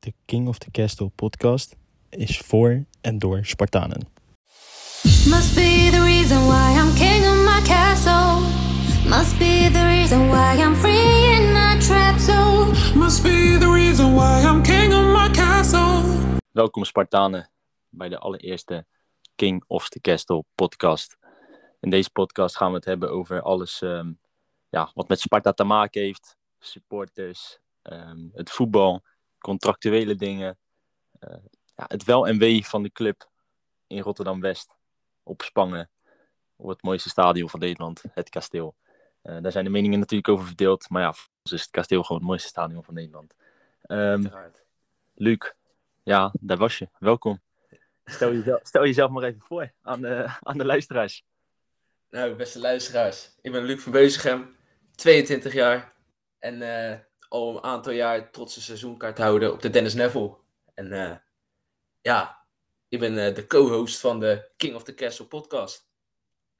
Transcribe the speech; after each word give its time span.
De 0.00 0.12
King 0.24 0.48
of 0.48 0.58
the 0.58 0.70
Castle 0.70 1.08
podcast 1.08 1.76
is 2.08 2.38
voor 2.38 2.84
en 3.00 3.18
door 3.18 3.44
Spartanen. 3.44 4.08
Must 5.02 5.54
be 5.54 5.88
the 5.90 6.02
reason 6.02 6.46
why 6.46 6.78
I'm 6.80 6.94
king 6.94 7.24
of 7.24 7.36
my 7.44 7.62
castle. 7.62 8.40
Must 9.08 9.38
be 9.38 9.70
the 9.72 9.84
reason 9.86 10.28
why 10.28 10.56
I'm 10.56 10.74
free 10.74 11.34
in 11.36 11.52
my 11.52 11.80
trap 11.80 12.18
zone. 12.18 12.72
Must 12.94 13.22
be 13.22 13.56
the 13.58 13.70
reason 13.72 14.14
why 14.14 14.42
I'm 14.42 14.62
king 14.62 14.92
of 14.92 15.04
my 15.04 15.30
castle. 15.30 16.02
Welkom 16.50 16.84
Spartanen 16.84 17.50
bij 17.88 18.08
de 18.08 18.18
allereerste 18.18 18.86
King 19.34 19.64
of 19.66 19.88
the 19.88 20.00
Castle 20.00 20.44
podcast. 20.54 21.16
In 21.80 21.90
deze 21.90 22.10
podcast 22.10 22.56
gaan 22.56 22.70
we 22.70 22.76
het 22.76 22.84
hebben 22.84 23.10
over 23.10 23.42
alles 23.42 23.82
ehm, 23.82 24.12
ja, 24.68 24.90
wat 24.94 25.08
met 25.08 25.20
Sparta 25.20 25.52
te 25.52 25.64
maken 25.64 26.02
heeft. 26.02 26.36
Supporters, 26.58 27.58
ehm, 27.82 28.28
het 28.32 28.50
voetbal, 28.50 29.02
contractuele 29.38 30.14
dingen. 30.14 30.58
eh, 31.18 31.36
ja, 31.76 31.84
het 31.88 32.04
wel 32.04 32.26
en 32.26 32.38
wee 32.38 32.66
van 32.66 32.82
de 32.82 32.92
club 32.92 33.28
in 33.86 34.00
Rotterdam-West. 34.00 34.76
Op 35.22 35.42
Spangen, 35.42 35.90
op 36.56 36.68
het 36.68 36.82
mooiste 36.82 37.08
stadion 37.08 37.48
van 37.50 37.60
Nederland, 37.60 38.02
het 38.14 38.28
Kasteel. 38.28 38.74
Eh, 39.22 39.36
daar 39.40 39.52
zijn 39.52 39.64
de 39.64 39.70
meningen 39.70 39.98
natuurlijk 39.98 40.28
over 40.28 40.46
verdeeld. 40.46 40.90
Maar 40.90 41.02
ja, 41.02 41.12
voor 41.12 41.30
ons 41.42 41.52
is 41.52 41.60
het 41.60 41.70
Kasteel 41.70 42.02
gewoon 42.02 42.18
het 42.18 42.28
mooiste 42.28 42.48
stadion 42.48 42.84
van 42.84 42.94
Nederland. 42.94 43.34
Ehm 43.82 44.26
Luc, 45.14 45.52
ja, 46.02 46.32
daar 46.40 46.56
was 46.56 46.78
je. 46.78 46.88
Welkom. 46.98 47.40
Stel 48.04 48.32
jezelf, 48.32 48.60
stel 48.62 48.84
jezelf 48.84 49.10
maar 49.10 49.22
even 49.22 49.40
voor 49.40 49.72
aan 49.82 50.00
de, 50.00 50.36
aan 50.40 50.58
de 50.58 50.64
luisteraars. 50.64 51.24
Nou, 52.10 52.34
beste 52.34 52.58
luisteraars. 52.58 53.36
Ik 53.40 53.52
ben 53.52 53.64
Luc 53.64 53.82
van 53.82 53.92
Beuzegem, 53.92 54.56
22 54.94 55.52
jaar. 55.52 55.92
En 56.38 56.62
eh, 56.62 56.98
al 57.28 57.56
een 57.56 57.62
aantal 57.62 57.92
jaar 57.92 58.30
trotse 58.30 58.62
seizoenkaart 58.62 59.18
houden 59.18 59.52
op 59.52 59.62
de 59.62 59.70
Dennis 59.70 59.94
Neville. 59.94 60.36
En 60.74 60.92
eh, 60.92 61.16
ja, 62.00 62.44
ik 62.88 62.98
ben 62.98 63.26
eh, 63.26 63.34
de 63.34 63.46
co-host 63.46 64.00
van 64.00 64.20
de 64.20 64.48
King 64.56 64.74
of 64.74 64.82
the 64.82 64.94
Castle 64.94 65.24
podcast. 65.26 65.88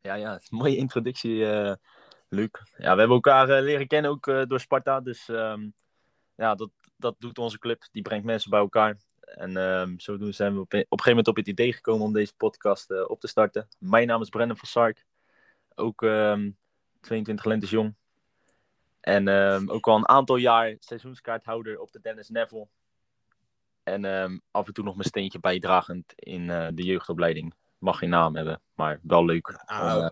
Ja, 0.01 0.15
ja, 0.15 0.41
mooie 0.51 0.77
introductie, 0.77 1.47
eh 1.51 1.75
Luc. 2.29 2.49
Ja, 2.77 2.93
we 2.93 2.99
hebben 2.99 3.11
elkaar 3.17 3.63
leren 3.63 3.87
kennen 3.87 4.11
ook 4.11 4.25
door 4.49 4.61
Sparta. 4.61 5.01
Dus 5.01 5.29
ehm, 5.29 5.69
ja, 6.35 6.55
dat, 6.55 6.71
dat 6.97 7.15
doet 7.19 7.39
onze 7.39 7.59
club. 7.59 7.89
Die 7.93 8.03
brengt 8.03 8.25
mensen 8.25 8.51
bij 8.51 8.61
elkaar. 8.61 8.97
En 9.21 9.57
ehm 9.57 9.99
zodoende 9.99 10.33
zijn 10.33 10.55
we 10.55 10.61
op, 10.61 10.73
een- 10.73 10.81
op 10.89 10.99
gegeven 11.01 11.09
moment 11.11 11.29
op 11.29 11.37
het 11.37 11.49
idee 11.49 11.73
gekomen 11.73 12.07
om 12.07 12.13
deze 12.13 12.35
podcast 12.37 13.07
op 13.09 13.21
te 13.21 13.27
starten. 13.27 13.69
Mijn 13.79 14.07
naam 14.07 14.21
is 14.23 14.29
Brendan 14.29 14.57
van 14.57 14.69
Sark. 14.69 15.07
Ook 15.75 16.03
ehm 16.03 16.51
22 17.01 17.45
lentes 17.45 17.71
jong. 17.71 17.95
En 19.09 19.29
ehm, 19.29 19.71
ook 19.71 19.87
al 19.87 19.97
een 19.97 20.09
aantal 20.09 20.37
jaar 20.37 20.77
seizoenskaarthouder 20.79 21.81
op 21.81 21.93
de 21.93 22.01
Dennis 22.01 22.29
Neville. 22.29 22.69
En 23.83 24.05
ehm, 24.05 24.39
af 24.51 24.67
en 24.67 24.73
toe 24.73 24.85
nog 24.85 24.95
mijn 24.95 25.09
steentje 25.09 25.41
bijdragend 25.41 26.13
in 26.15 26.51
eh, 26.51 26.69
de 26.73 26.83
jeugdopleiding. 26.83 27.55
Mag 27.79 27.99
geen 27.99 28.09
naam 28.09 28.37
hebben, 28.37 28.61
maar 28.75 29.01
wel 29.03 29.25
leuk. 29.25 29.63
Ah, 29.65 30.09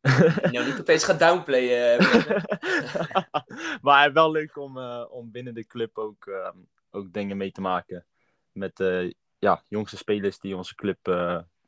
eh, 0.00 0.52
nou, 0.52 0.66
niet 0.66 0.80
opeens 0.80 1.04
gaan 1.04 1.18
downplayen. 1.18 1.98
eh, 1.98 3.22
maar 3.88 4.12
wel 4.12 4.30
leuk 4.30 4.56
om, 4.56 4.78
om 5.04 5.30
binnen 5.30 5.54
de 5.54 5.66
club 5.66 5.98
ook, 5.98 6.26
ehm, 6.26 6.58
ook 6.90 7.12
dingen 7.12 7.36
mee 7.36 7.52
te 7.52 7.60
maken. 7.60 8.06
Met 8.52 8.80
eh 8.80 9.10
ja, 9.38 9.62
jongste 9.68 9.96
spelers 9.96 10.38
die 10.38 10.56
onze 10.56 10.74
club, 10.74 10.98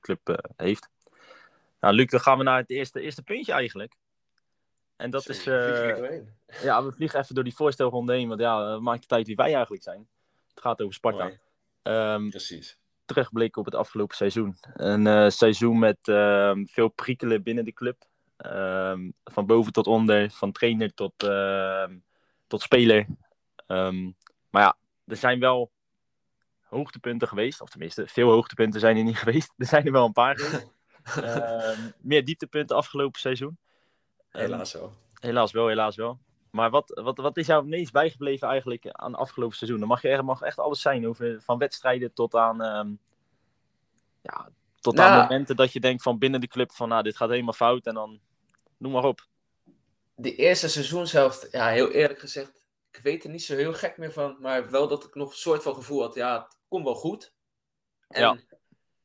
club 0.00 0.52
heeft. 0.56 0.88
Nou, 1.80 1.94
Luc, 1.94 2.06
dan 2.06 2.20
gaan 2.20 2.38
we 2.38 2.44
naar 2.44 2.58
het 2.58 2.70
eerste, 2.70 3.00
eerste 3.00 3.22
puntje 3.22 3.52
eigenlijk. 3.52 3.96
En 4.96 5.10
dat 5.10 5.28
is, 5.28 5.42
Sorry, 5.42 5.88
ik 5.88 6.26
eh, 6.46 6.62
ja, 6.68 6.84
we 6.84 6.92
vliegen 6.92 7.20
even 7.20 7.34
door 7.34 7.44
die 7.44 7.54
voorstelronde 7.54 8.12
heen. 8.12 8.28
Want 8.28 8.40
ja, 8.40 8.78
maakt 8.78 9.02
het 9.02 9.12
uit 9.12 9.26
wie 9.26 9.36
wij 9.36 9.54
eigenlijk 9.54 9.82
zijn. 9.82 10.08
Het 10.48 10.60
gaat 10.60 10.82
over 10.82 10.94
Sparta. 10.94 11.30
Ehm, 11.82 12.28
Precies. 12.28 12.78
terugblikken 13.04 13.60
op 13.60 13.66
het 13.66 13.74
afgelopen 13.74 14.16
seizoen. 14.16 14.56
Een 14.74 15.06
eh, 15.06 15.28
seizoen 15.28 15.78
met 15.78 16.08
ehm, 16.08 16.64
veel 16.64 16.88
prikkelen 16.88 17.42
binnen 17.42 17.64
de 17.64 17.72
club. 17.72 18.04
Ehm, 18.36 19.10
van 19.24 19.46
boven 19.46 19.72
tot 19.72 19.86
onder, 19.86 20.30
van 20.30 20.52
trainer 20.52 20.94
tot, 20.94 21.12
tot 22.46 22.60
speler. 22.60 23.06
Maar 24.50 24.62
ja, 24.62 24.76
er 25.06 25.16
zijn 25.16 25.40
wel 25.40 25.70
hoogtepunten 26.60 27.28
geweest. 27.28 27.60
Of 27.60 27.68
tenminste, 27.68 28.06
veel 28.06 28.30
hoogtepunten 28.30 28.80
zijn 28.80 28.96
er 28.96 29.04
niet 29.04 29.18
geweest. 29.24 29.52
Er 29.56 29.66
zijn 29.66 29.86
er 29.86 29.92
wel 29.92 30.06
een 30.06 30.12
paar 30.12 30.64
meer 32.00 32.24
dieptepunten 32.24 32.76
afgelopen 32.76 33.20
seizoen. 33.20 33.58
Ehm, 34.32 34.44
Helaas 34.44 34.72
wel. 34.72 34.92
Helaas 35.20 35.52
wel, 35.52 35.68
helaas 35.68 35.96
wel. 35.96 36.18
Maar 36.50 36.70
wat, 36.70 37.00
wat, 37.02 37.16
wat 37.18 37.36
is 37.36 37.46
jou 37.46 37.60
het 37.60 37.70
meest 37.70 37.92
bijgebleven 37.92 38.48
eigenlijk 38.48 38.86
aan 38.90 39.10
het 39.10 39.20
afgelopen 39.20 39.56
seizoen? 39.56 39.78
Dan 39.78 39.88
mag 39.88 40.02
je 40.02 40.08
er 40.08 40.24
mag 40.24 40.42
echt 40.42 40.58
alles 40.58 40.80
zijn, 40.80 41.06
over, 41.08 41.40
van 41.42 41.58
wedstrijden 41.58 42.12
tot 42.12 42.34
aan, 42.34 42.62
ehm, 42.62 42.90
ja, 44.22 44.50
tot 44.80 44.98
aan 44.98 45.10
Nou. 45.10 45.22
momenten 45.22 45.56
dat 45.56 45.72
je 45.72 45.80
denkt 45.80 46.02
van 46.02 46.18
binnen 46.18 46.40
de 46.40 46.46
club 46.48 46.72
van 46.72 46.88
nou, 46.88 47.02
dit 47.02 47.16
gaat 47.16 47.28
helemaal 47.30 47.52
fout 47.52 47.86
en 47.86 47.94
dan 47.94 48.20
noem 48.78 48.92
maar 48.92 49.04
op. 49.04 49.26
De 50.14 50.34
eerste 50.34 50.68
seizoenshelft, 50.68 51.48
ja, 51.50 51.68
heel 51.68 51.90
eerlijk 51.90 52.18
gezegd, 52.18 52.64
ik 52.90 53.00
weet 53.02 53.24
er 53.24 53.30
niet 53.30 53.42
zo 53.42 53.56
heel 53.56 53.72
gek 53.74 53.96
meer 53.98 54.12
van. 54.12 54.36
Maar 54.40 54.70
wel 54.70 54.88
dat 54.88 55.04
ik 55.04 55.14
nog 55.14 55.30
een 55.30 55.36
soort 55.36 55.62
van 55.62 55.74
gevoel 55.74 56.00
had, 56.02 56.14
ja, 56.14 56.42
het 56.42 56.56
komt 56.68 56.84
wel 56.84 56.94
goed. 56.94 57.32
En, 58.08 58.20
Ja. 58.20 58.38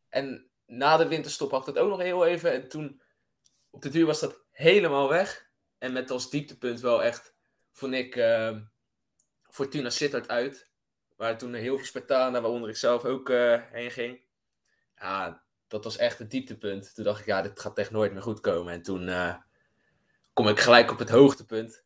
en 0.10 0.50
na 0.66 0.98
de 0.98 1.08
winterstop 1.08 1.52
had 1.52 1.68
ik 1.68 1.74
dat 1.74 1.84
ook 1.84 1.90
nog 1.90 2.02
heel 2.02 2.26
even. 2.26 2.52
En 2.54 2.70
toen, 2.70 3.02
op 3.70 3.82
de 3.82 3.90
duur 3.90 4.06
was 4.06 4.20
dat 4.20 4.42
helemaal 4.52 5.10
weg. 5.10 5.50
En 5.78 5.94
met 5.94 6.12
als 6.12 6.30
dieptepunt 6.30 6.80
wel 6.80 7.04
echt, 7.04 7.36
vond 7.72 7.94
ik, 7.94 8.16
eh, 8.16 8.58
Fortuna 9.50 9.90
Sittard 9.90 10.28
uit. 10.28 10.70
Waar 11.16 11.38
toen 11.38 11.54
heel 11.54 11.76
veel 11.76 11.86
Spartanen, 11.86 12.42
waaronder 12.42 12.70
ik 12.70 12.76
zelf 12.76 13.06
ook 13.06 13.30
eh, 13.30 13.62
heen 13.72 13.92
ging. 13.92 14.22
Ja, 14.96 15.44
dat 15.68 15.84
was 15.84 15.98
echt 15.98 16.20
het 16.20 16.32
dieptepunt. 16.32 16.96
Toen 16.96 17.04
dacht 17.04 17.20
ik, 17.20 17.26
ja, 17.26 17.42
dit 17.42 17.60
gaat 17.60 17.78
echt 17.78 17.92
nooit 17.92 18.14
meer 18.14 18.22
goed 18.22 18.40
komen. 18.40 18.74
En 18.74 18.82
toen 18.82 19.08
eh, 19.08 19.36
kom 20.34 20.48
ik 20.48 20.60
gelijk 20.60 20.92
op 20.92 21.00
het 21.00 21.10
hoogtepunt. 21.10 21.84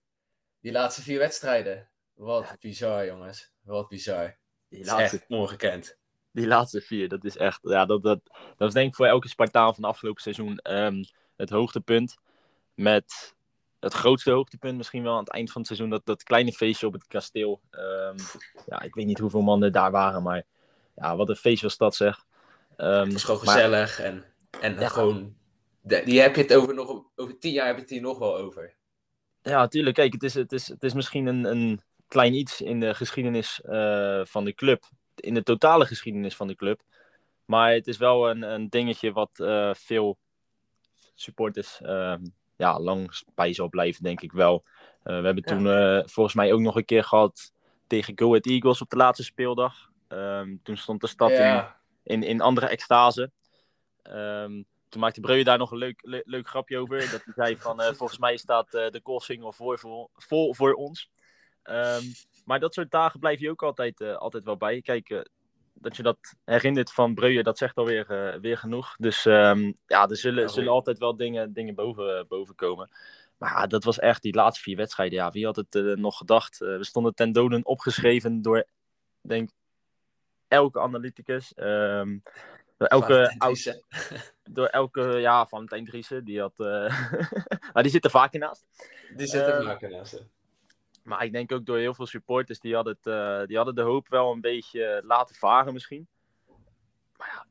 Die 0.60 0.72
laatste 0.72 1.02
vier 1.02 1.20
wedstrijden. 1.20 1.90
Wat 2.14 2.56
bizar, 2.60 3.06
jongens. 3.06 3.52
Wat 3.62 3.88
bizar. 3.88 4.38
Die 4.70 4.86
laatste, 4.86 5.18
echt 5.18 5.26
ongekend. 5.28 5.98
die 6.32 6.48
laatste 6.48 6.82
vier, 6.82 7.10
dat 7.10 7.24
is 7.24 7.38
echt, 7.38 7.60
ja, 7.62 7.86
dat, 7.86 8.04
dat, 8.04 8.20
dat 8.58 8.68
is 8.68 8.74
denk 8.74 8.90
ik 8.90 8.96
voor 8.96 9.06
elke 9.06 9.28
Spartaan 9.28 9.74
van 9.74 9.84
het 9.84 9.94
afgelopen 9.94 10.22
seizoen 10.22 10.58
ehm, 10.58 11.04
het 11.36 11.50
hoogtepunt. 11.50 12.18
Met 12.74 13.36
het 13.80 13.94
grootste 13.94 14.32
hoogtepunt 14.32 14.78
misschien 14.78 15.04
wel 15.04 15.14
aan 15.14 15.20
het 15.24 15.30
eind 15.32 15.52
van 15.52 15.62
het 15.62 15.68
seizoen, 15.68 15.90
dat, 15.90 16.06
dat 16.06 16.24
kleine 16.24 16.52
feestje 16.54 16.88
op 16.88 16.94
het 16.94 17.08
kasteel. 17.08 17.62
Ehm, 17.72 18.18
ja, 18.66 18.82
ik 18.82 18.94
weet 18.96 19.06
niet 19.06 19.20
hoeveel 19.20 19.42
mannen 19.42 19.72
daar 19.72 19.92
waren, 19.92 20.24
maar 20.24 20.44
ja, 20.96 21.16
wat 21.16 21.30
een 21.30 21.36
feest 21.36 21.62
was 21.62 21.78
dat 21.78 21.96
zeg. 21.96 22.26
Ehm, 22.78 23.04
Het 23.04 23.14
was 23.14 23.24
gewoon 23.24 23.44
maar- 23.46 23.54
gezellig. 23.54 24.00
En, 24.00 24.26
en 24.62 24.80
Ja. 24.80 24.88
gewoon... 24.88 25.36
de- 25.82 26.02
die 26.06 26.22
heb 26.22 26.36
je 26.36 26.42
het 26.42 26.54
over 26.54 26.74
nog... 26.74 27.04
Over 27.16 27.38
tien 27.40 27.52
jaar 27.54 27.66
heb 27.66 27.76
je 27.76 27.82
het 27.82 27.90
hier 27.90 28.02
nog 28.02 28.18
wel 28.18 28.38
over. 28.38 28.74
Ja, 29.42 29.58
natuurlijk. 29.60 29.96
Kijk, 29.96 30.14
het 30.14 30.24
is, 30.24 30.34
het 30.34 30.52
is, 30.52 30.68
het 30.68 30.84
is 30.84 30.94
misschien 30.94 31.26
een, 31.26 31.44
een 31.44 31.82
klein 32.08 32.34
iets 32.34 32.62
in 32.62 32.80
de 32.80 32.94
geschiedenis 32.94 33.62
eh, 33.62 34.22
van 34.26 34.46
de 34.46 34.54
club. 34.54 34.84
In 35.16 35.34
de 35.34 35.44
totale 35.44 35.86
geschiedenis 35.86 36.36
van 36.36 36.48
de 36.48 36.56
club. 36.56 36.82
Maar 37.46 37.74
het 37.74 37.88
is 37.88 37.98
wel 37.98 38.30
een, 38.30 38.42
een 38.42 38.70
dingetje 38.70 39.12
wat 39.12 39.30
eh, 39.40 39.74
veel 39.74 40.18
supporters 41.22 41.82
eh, 41.82 42.16
ja, 42.56 42.80
lang 42.80 43.22
bij 43.36 43.54
zal 43.54 43.70
blijven, 43.70 44.04
denk 44.04 44.22
ik 44.22 44.32
wel. 44.32 44.64
Eh, 45.04 45.20
we 45.20 45.26
hebben 45.26 45.44
Ja. 45.46 45.56
toen 45.56 45.68
eh, 45.68 46.08
volgens 46.08 46.36
mij 46.36 46.54
ook 46.54 46.60
nog 46.60 46.76
een 46.76 46.86
keer 46.86 47.04
gehad 47.04 47.52
tegen 47.88 48.20
Go 48.20 48.28
Ahead 48.28 48.46
Eagles 48.46 48.82
op 48.82 48.90
de 48.90 48.96
laatste 48.96 49.24
speeldag. 49.24 49.90
Ehm, 50.08 50.56
toen 50.64 50.78
stond 50.78 51.02
de 51.02 51.08
stad 51.08 51.32
in, 51.32 51.38
ja, 51.38 51.78
in, 52.04 52.24
in 52.24 52.42
andere 52.42 52.68
extase. 52.68 53.32
Ehm, 54.02 54.62
toen 54.90 55.02
maakte 55.02 55.20
Breuer 55.20 55.44
daar 55.44 55.58
nog 55.58 55.72
een 55.72 55.78
leuk, 55.78 56.00
le- 56.04 56.22
leuk 56.26 56.48
grapje 56.48 56.78
over. 56.78 57.00
Dat 57.12 57.22
hij 57.26 57.34
zei 57.36 57.58
van, 57.58 57.82
eh, 57.82 57.94
volgens 57.94 58.20
mij 58.20 58.38
staat 58.38 58.74
eh, 58.74 58.90
de 58.90 59.02
koolsingel 59.02 59.52
voor, 59.54 59.80
voor, 59.80 60.10
vol 60.14 60.54
voor 60.54 60.74
ons. 60.74 61.10
Ehm, 61.64 62.04
maar 62.46 62.60
dat 62.60 62.74
soort 62.74 62.92
dagen 62.92 63.20
blijf 63.20 63.40
je 63.40 63.50
ook 63.50 63.64
altijd, 63.64 64.02
altijd 64.02 64.44
wel 64.44 64.58
bij. 64.58 64.82
Kijk, 64.82 65.30
dat 65.82 65.96
je 65.96 66.04
dat 66.04 66.18
herinnert 66.46 66.92
van 66.92 67.14
Breuer, 67.14 67.44
dat 67.44 67.58
zegt 67.58 67.76
alweer 67.76 68.10
eh, 68.10 68.40
weer 68.40 68.58
genoeg. 68.58 68.96
Dus 68.98 69.26
ehm, 69.26 69.72
ja, 69.88 70.08
er 70.08 70.18
zullen, 70.18 70.50
zullen 70.50 70.72
altijd 70.72 70.98
wel 70.98 71.16
dingen, 71.16 71.54
dingen 71.54 71.76
boven, 71.76 72.28
boven 72.28 72.56
komen. 72.56 72.90
Maar 73.38 73.52
ja, 73.52 73.68
dat 73.68 73.84
was 73.84 74.00
echt 74.00 74.22
die 74.22 74.36
laatste 74.36 74.64
vier 74.64 74.78
wedstrijden. 74.78 75.18
Ja, 75.18 75.32
wie 75.32 75.46
had 75.46 75.56
het 75.56 75.76
eh, 75.76 75.84
nog 75.84 76.18
gedacht? 76.18 76.62
Eh, 76.62 76.78
we 76.78 76.84
stonden 76.84 77.16
ten 77.16 77.32
doden 77.32 77.66
opgeschreven 77.66 78.42
door, 78.42 78.66
denk 79.22 79.50
elke 80.48 80.80
analyticus. 80.80 81.54
Ehm, 81.54 82.18
door 82.78 82.88
elke 82.88 83.14
Valentijn 83.14 83.40
oud, 83.40 83.62
Driessen. 83.62 83.84
door 84.56 84.66
elke, 84.66 85.02
ja, 85.02 85.48
Valentijn 85.48 85.86
Driessen, 85.86 86.26
die 86.26 86.40
had, 86.40 86.60
eh, 86.60 87.12
maar 87.74 87.84
die 87.84 87.92
zit 87.92 88.04
er 88.04 88.10
vaak 88.10 88.34
in 88.34 88.40
naast. 88.40 88.66
Die 89.16 89.28
zit 89.28 89.42
er 89.42 89.60
Eh, 89.60 89.66
vaak 89.66 89.82
naast. 89.82 90.24
Maar 91.04 91.24
ik 91.24 91.32
denk 91.32 91.52
ook 91.52 91.66
door 91.66 91.78
heel 91.78 91.94
veel 91.94 92.06
supporters, 92.06 92.60
die 92.60 92.76
hadden, 92.76 92.98
het, 93.02 93.08
eh, 93.14 93.48
die 93.48 93.56
hadden 93.58 93.76
de 93.76 93.82
hoop 93.82 94.08
wel 94.08 94.32
een 94.32 94.42
beetje 94.42 95.02
laten 95.06 95.36
varen 95.36 95.74
misschien. 95.74 96.08
Maar 97.18 97.28
ja, 97.36 97.46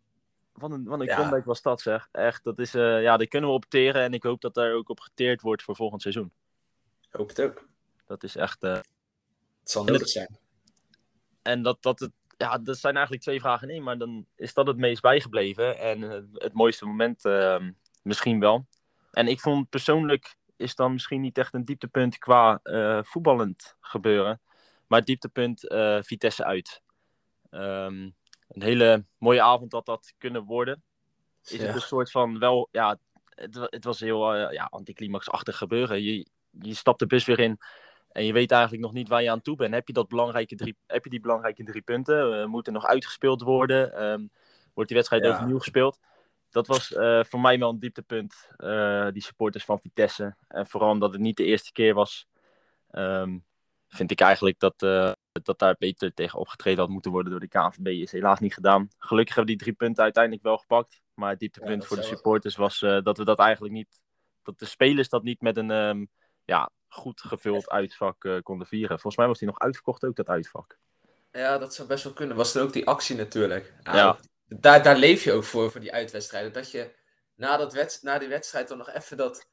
wat 0.52 0.70
een, 0.70 0.84
wat 0.84 1.00
een 1.00 1.06
Ja. 1.06 1.16
comeback 1.16 1.44
was 1.44 1.62
dat 1.62 1.80
zeg. 1.80 2.08
Echt, 2.12 2.44
dat 2.44 2.58
is, 2.58 2.74
eh, 2.74 3.02
ja, 3.02 3.16
daar 3.16 3.26
kunnen 3.26 3.48
we 3.48 3.54
op 3.54 3.64
teren 3.64 4.02
en 4.02 4.14
ik 4.14 4.22
hoop 4.22 4.40
dat 4.40 4.54
daar 4.54 4.72
ook 4.72 4.88
op 4.88 5.00
geteerd 5.00 5.40
wordt 5.40 5.62
voor 5.62 5.76
volgend 5.76 6.02
seizoen. 6.02 6.32
Ik 7.10 7.16
hoop 7.16 7.28
het 7.28 7.40
ook. 7.42 7.68
Dat 8.06 8.22
is 8.22 8.36
echt, 8.36 8.62
eh, 8.62 8.72
Het 8.72 9.70
zal 9.70 9.82
het- 9.82 9.92
nodig 9.92 10.08
zijn. 10.08 10.38
en 11.42 11.62
dat, 11.62 11.82
dat 11.82 11.98
het 12.00 12.10
ja, 12.36 12.58
dat 12.58 12.78
zijn 12.78 12.94
eigenlijk 12.94 13.24
twee 13.24 13.40
vragen 13.40 13.68
in 13.68 13.74
één, 13.74 13.82
maar 13.82 13.98
dan 13.98 14.26
is 14.36 14.54
dat 14.54 14.66
het 14.66 14.76
meest 14.76 15.02
bijgebleven. 15.02 15.78
En 15.78 16.02
eh, 16.12 16.20
het 16.34 16.52
mooiste 16.52 16.86
moment 16.86 17.24
ehm, 17.24 17.70
misschien 18.02 18.40
wel. 18.40 18.66
En 19.10 19.28
ik 19.28 19.40
vond 19.40 19.68
persoonlijk 19.68 20.36
is 20.60 20.74
dan 20.74 20.92
misschien 20.92 21.20
niet 21.20 21.38
echt 21.38 21.54
een 21.54 21.64
dieptepunt 21.64 22.18
qua 22.18 22.60
eh, 22.62 22.98
voetballend 23.02 23.76
gebeuren. 23.80 24.40
Maar 24.86 24.98
het 24.98 25.06
dieptepunt 25.08 25.68
eh, 25.68 25.98
Vitesse 26.00 26.44
uit. 26.44 26.82
Ehm, 27.50 28.10
een 28.48 28.62
hele 28.62 29.04
mooie 29.18 29.42
avond 29.42 29.72
had 29.72 29.86
dat 29.86 30.12
kunnen 30.18 30.44
worden. 30.44 30.82
Is 31.44 31.50
Ja. 31.60 31.66
het 31.66 31.74
een 31.74 31.80
soort 31.80 32.10
van 32.10 32.38
wel, 32.38 32.68
ja, 32.70 32.98
het, 33.34 33.56
het 33.60 33.84
was 33.84 34.00
heel 34.00 34.34
eh, 34.34 34.52
ja, 34.52 34.64
anticlimaxachtig 34.70 35.56
gebeuren. 35.56 36.02
Je, 36.02 36.26
je 36.50 36.74
stapt 36.74 36.98
de 36.98 37.06
bus 37.06 37.24
weer 37.24 37.38
in 37.40 37.58
en 38.08 38.24
je 38.24 38.32
weet 38.32 38.50
eigenlijk 38.50 38.82
nog 38.82 38.92
niet 38.92 39.08
waar 39.08 39.22
je 39.22 39.30
aan 39.30 39.40
toe 39.40 39.56
bent. 39.56 39.74
Heb 39.74 39.86
je, 39.86 39.92
dat 39.92 40.08
belangrijke 40.08 40.54
drie, 40.56 40.76
heb 40.86 41.04
je 41.04 41.10
die 41.10 41.20
belangrijke 41.20 41.64
drie 41.64 41.82
punten? 41.82 42.50
Moet 42.50 42.66
er 42.66 42.72
nog 42.72 42.86
uitgespeeld 42.86 43.42
worden? 43.42 43.94
Ehm, 43.94 44.26
wordt 44.74 44.88
die 44.88 44.96
wedstrijd 44.98 45.24
Ja. 45.24 45.30
overnieuw 45.30 45.58
gespeeld? 45.58 45.98
Dat 46.50 46.66
was 46.66 46.92
eh, 46.92 47.24
voor 47.24 47.40
mij 47.40 47.58
wel 47.58 47.70
een 47.70 47.78
dieptepunt, 47.78 48.48
eh, 48.56 49.08
die 49.12 49.22
supporters 49.22 49.64
van 49.64 49.80
Vitesse. 49.80 50.36
En 50.48 50.66
vooral 50.66 50.90
omdat 50.90 51.12
het 51.12 51.20
niet 51.20 51.36
de 51.36 51.44
eerste 51.44 51.72
keer 51.72 51.94
was, 51.94 52.26
ehm, 52.90 53.38
vind 53.88 54.10
ik 54.10 54.20
eigenlijk 54.20 54.58
dat, 54.58 54.82
eh, 54.82 55.12
dat 55.32 55.58
daar 55.58 55.76
beter 55.78 56.14
tegen 56.14 56.38
opgetreden 56.38 56.80
had 56.80 56.88
moeten 56.88 57.10
worden 57.10 57.30
door 57.30 57.40
de 57.40 57.48
KNVB. 57.48 57.86
Is 57.86 58.12
helaas 58.12 58.40
niet 58.40 58.54
gedaan. 58.54 58.88
Gelukkig 58.98 59.34
hebben 59.34 59.52
we 59.52 59.58
die 59.58 59.66
drie 59.66 59.86
punten 59.86 60.02
uiteindelijk 60.02 60.42
wel 60.42 60.58
gepakt. 60.58 61.00
Maar 61.14 61.30
het 61.30 61.38
dieptepunt 61.38 61.86
voor 61.86 61.96
de 61.96 62.02
supporters 62.02 62.56
was 62.56 62.78
dat 62.78 63.18
we 63.18 63.24
dat 63.24 63.38
eigenlijk 63.38 63.74
niet, 63.74 64.00
dat 64.42 64.58
de 64.58 64.64
spelers 64.64 65.08
dat 65.08 65.22
niet 65.22 65.40
met 65.40 65.56
een 65.56 65.70
ehm, 65.70 66.04
ja, 66.44 66.70
goed 66.88 67.20
gevuld 67.20 67.70
uitvak 67.70 68.40
konden 68.42 68.66
vieren. 68.66 68.88
Volgens 68.88 69.16
mij 69.16 69.26
was 69.26 69.38
die 69.38 69.48
nog 69.48 69.58
uitverkocht 69.58 70.04
ook, 70.04 70.16
dat 70.16 70.28
uitvak. 70.28 70.78
Ja, 71.32 71.58
dat 71.58 71.74
zou 71.74 71.88
best 71.88 72.04
wel 72.04 72.12
kunnen. 72.12 72.36
Was 72.36 72.54
er 72.54 72.62
ook 72.62 72.72
die 72.72 72.86
actie 72.86 73.16
natuurlijk. 73.16 73.74
Ja, 73.82 73.96
Ja. 73.96 74.18
Daar, 74.58 74.82
daar 74.82 74.96
leef 74.96 75.24
je 75.24 75.32
ook 75.32 75.44
voor, 75.44 75.70
voor 75.70 75.80
die 75.80 75.92
uitwedstrijden. 75.92 76.52
Dat 76.52 76.70
je 76.70 76.94
na, 77.34 77.56
dat 77.56 77.98
na 78.02 78.18
die 78.18 78.28
wedstrijd 78.28 78.68
dan 78.68 78.78
nog 78.78 78.90
even 78.90 79.16
dat, 79.16 79.48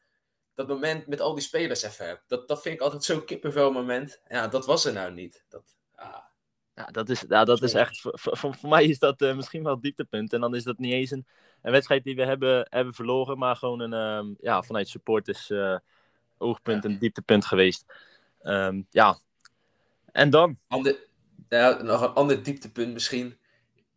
dat 0.55 0.67
moment 0.67 1.07
met 1.07 1.21
al 1.21 1.33
die 1.33 1.43
spelers 1.43 1.81
even 1.83 2.05
hebt. 2.05 2.23
Dat, 2.27 2.47
dat 2.47 2.61
vind 2.61 2.75
ik 2.75 2.81
altijd 2.81 3.03
zo'n 3.03 3.25
kippenvel 3.25 3.71
moment. 3.71 4.21
Ja, 4.27 4.47
dat 4.47 4.65
was 4.65 4.85
er 4.85 4.93
nou 4.93 5.13
niet. 5.13 5.45
Dat, 5.49 5.75
ah, 5.95 6.23
Ja, 6.75 6.85
dat 6.85 7.09
is, 7.09 7.23
ja, 7.29 7.45
dat 7.45 7.63
is 7.63 7.73
echt, 7.73 7.99
voor, 7.99 8.19
voor, 8.19 8.55
voor 8.55 8.69
mij 8.69 8.85
is 8.85 8.99
dat 8.99 9.21
eh, 9.21 9.35
misschien 9.35 9.63
wel 9.63 9.73
het 9.73 9.81
dieptepunt. 9.81 10.33
En 10.33 10.41
dan 10.41 10.55
is 10.55 10.63
dat 10.63 10.77
niet 10.77 10.93
eens 10.93 11.11
een, 11.11 11.25
een 11.61 11.71
wedstrijd 11.71 12.03
die 12.03 12.15
we 12.15 12.25
hebben, 12.25 12.67
hebben 12.69 12.93
verloren, 12.93 13.37
maar 13.37 13.55
gewoon 13.55 13.79
een, 13.79 13.93
ehm, 13.93 14.33
ja, 14.39 14.61
vanuit 14.63 14.87
supporters 14.87 15.49
eh, 15.49 15.77
oogpunt 16.37 16.85
een 16.85 16.99
dieptepunt 16.99 17.45
geweest. 17.45 17.85
Ehm, 18.41 18.81
ja, 18.89 19.19
en 20.11 20.29
dan? 20.29 20.59
ander, 20.67 21.07
ja, 21.49 21.81
nog 21.81 22.01
een 22.01 22.13
ander 22.13 22.43
dieptepunt 22.43 22.93
misschien. 22.93 23.39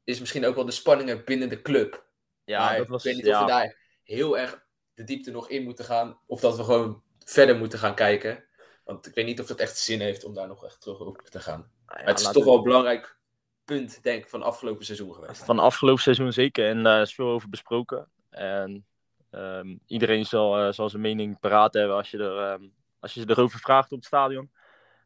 Is 0.05 0.21
misschien 0.21 0.47
ook 0.47 0.55
wel 0.55 0.65
de 0.65 0.71
spanningen 0.71 1.25
binnen 1.25 1.49
de 1.49 1.63
club. 1.63 2.05
Ja, 2.45 2.65
maar 2.65 2.77
dat 2.77 2.89
was, 2.89 3.05
ik 3.05 3.13
weet 3.15 3.23
niet 3.23 3.33
ja, 3.33 3.39
of 3.41 3.45
we 3.47 3.51
daar 3.51 3.77
heel 4.05 4.39
erg 4.39 4.63
de 4.95 5.05
diepte 5.05 5.31
nog 5.31 5.49
in 5.49 5.63
moeten 5.63 5.85
gaan. 5.85 6.19
Of 6.27 6.41
dat 6.41 6.57
we 6.57 6.65
gewoon 6.65 7.03
verder 7.19 7.57
moeten 7.57 7.79
gaan 7.79 7.95
kijken. 7.95 8.45
Want 8.85 9.07
ik 9.07 9.15
weet 9.15 9.27
niet 9.27 9.41
of 9.41 9.49
het 9.49 9.61
echt 9.61 9.79
zin 9.79 10.01
heeft 10.01 10.25
om 10.25 10.35
daar 10.35 10.47
nog 10.49 10.65
echt 10.65 10.81
terug 10.81 11.01
op 11.01 11.21
te 11.21 11.41
gaan. 11.41 11.71
ja, 11.87 11.95
Maar 11.95 12.05
het 12.05 12.19
is 12.21 12.25
toch 12.25 12.35
we- 12.35 12.45
wel 12.45 12.57
een 12.57 12.63
belangrijk 12.63 13.17
punt, 13.65 14.03
denk 14.03 14.23
ik, 14.23 14.29
van 14.29 14.43
afgelopen 14.43 14.85
seizoen 14.85 15.15
geweest. 15.15 15.45
Van 15.45 15.59
afgelopen 15.59 16.03
seizoen 16.03 16.33
zeker. 16.33 16.69
En 16.69 16.83
daar 16.83 17.01
is 17.03 17.15
veel 17.15 17.29
over 17.29 17.49
besproken. 17.49 18.11
En 18.31 18.87
ehm, 19.31 19.77
iedereen 19.87 20.27
zal, 20.27 20.59
eh, 20.59 20.73
zal 20.73 20.89
zijn 20.91 21.03
mening 21.03 21.41
paraat 21.41 21.75
hebben 21.75 21.97
als 21.97 22.11
je, 22.11 22.19
er, 22.19 22.39
ehm, 22.53 22.69
als 23.01 23.15
je 23.15 23.21
ze 23.21 23.31
erover 23.31 23.59
vraagt 23.59 23.91
op 23.93 23.99
het 23.99 24.07
stadion. 24.07 24.51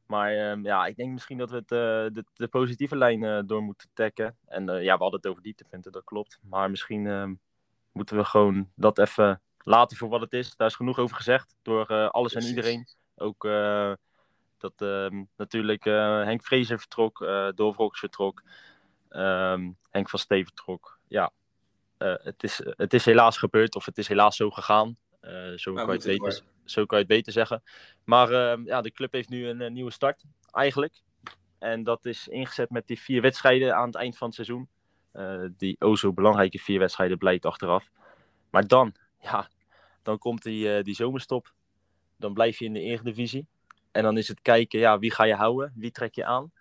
Maar 0.07 0.33
ehm, 0.33 0.65
ja, 0.65 0.87
ik 0.87 0.97
denk 0.97 1.13
misschien 1.13 1.39
dat 1.39 1.51
we 1.51 1.57
het, 1.57 1.73
eh, 1.73 1.79
de, 2.15 2.25
de 2.35 2.49
positieve 2.49 2.97
lijn 2.97 3.25
eh, 3.25 3.41
door 3.47 3.63
moeten 3.63 3.89
trekken. 3.93 4.37
En 4.47 4.69
eh, 4.69 4.83
ja, 4.83 4.97
we 4.97 5.03
hadden 5.03 5.21
het 5.21 5.31
over 5.31 5.43
dieptepunten, 5.43 5.93
dat 5.93 6.05
klopt. 6.05 6.39
Maar 6.43 6.71
misschien 6.71 7.07
ehm, 7.07 7.35
moeten 7.93 8.17
we 8.17 8.25
gewoon 8.25 8.71
dat 8.75 8.99
even 8.99 9.43
laten 9.59 9.97
voor 9.97 10.09
wat 10.09 10.21
het 10.21 10.33
is. 10.33 10.57
Daar 10.57 10.69
is 10.69 10.75
genoeg 10.75 10.99
over 10.99 11.17
gezegd 11.17 11.55
door 11.63 12.11
alles 12.11 12.33
Precies. 12.33 12.51
en 12.51 12.57
iedereen. 12.57 12.87
Ook 13.17 13.43
dat 14.59 14.73
ehm, 14.77 15.25
natuurlijk 15.37 15.85
Henk 16.25 16.45
Vrezer 16.45 16.79
vertrok, 16.79 17.23
eh 17.23 17.49
Dolf 17.55 17.77
vertrok, 17.99 18.43
Henk 19.91 20.09
van 20.09 20.19
Stee 20.19 20.45
vertrok. 20.45 20.99
Ja, 21.09 21.33
het, 21.99 22.43
is, 22.43 22.61
het 22.65 22.95
is 22.95 23.05
helaas 23.05 23.39
gebeurd 23.39 23.75
of 23.75 23.85
het 23.85 23.99
is 23.99 24.09
helaas 24.09 24.37
zo 24.37 24.51
gegaan. 24.51 24.97
Zo, 25.57 25.75
kan 25.75 25.87
je 25.87 25.93
het 25.93 26.05
beter, 26.05 26.43
zo 26.65 26.87
kan 26.87 26.99
je 26.99 27.05
het 27.05 27.13
beter 27.13 27.33
zeggen. 27.33 27.63
Maar 28.05 28.31
ehm, 28.31 28.67
ja, 28.67 28.81
de 28.81 28.91
club 28.91 29.13
heeft 29.13 29.29
nu 29.29 29.49
een, 29.49 29.61
eh, 29.61 29.71
nieuwe 29.71 29.91
start, 29.91 30.25
eigenlijk. 30.51 31.03
En 31.59 31.83
dat 31.83 32.05
is 32.07 32.29
ingezet 32.29 32.71
met 32.71 32.87
die 32.87 33.01
vier 33.01 33.23
wedstrijden 33.23 33.75
aan 33.77 33.87
het 33.87 33.95
eind 33.95 34.17
van 34.17 34.27
het 34.27 34.37
seizoen. 34.37 34.69
Eh, 35.13 35.45
die 35.57 35.77
o 35.79 35.97
zo 35.97 36.13
belangrijke 36.13 36.59
vier 36.59 36.79
wedstrijden 36.79 37.19
blijkt 37.19 37.47
achteraf. 37.47 37.91
Maar 38.51 38.67
dan, 38.67 38.95
ja, 39.21 39.49
dan 40.03 40.19
komt 40.19 40.43
die, 40.43 40.77
eh, 40.77 40.83
die 40.83 40.95
zomerstop. 40.95 41.53
Dan 42.17 42.35
blijf 42.35 42.59
je 42.59 42.65
in 42.65 42.73
de 42.73 42.81
Eredivisie. 42.81 43.47
En 43.93 44.03
dan 44.03 44.19
is 44.19 44.29
het 44.29 44.43
kijken, 44.43 44.79
ja, 44.79 44.99
wie 44.99 45.11
ga 45.11 45.25
je 45.25 45.35
houden? 45.35 45.73
Wie 45.77 45.91
trek 45.91 46.15
je 46.15 46.25
aan? 46.25 46.53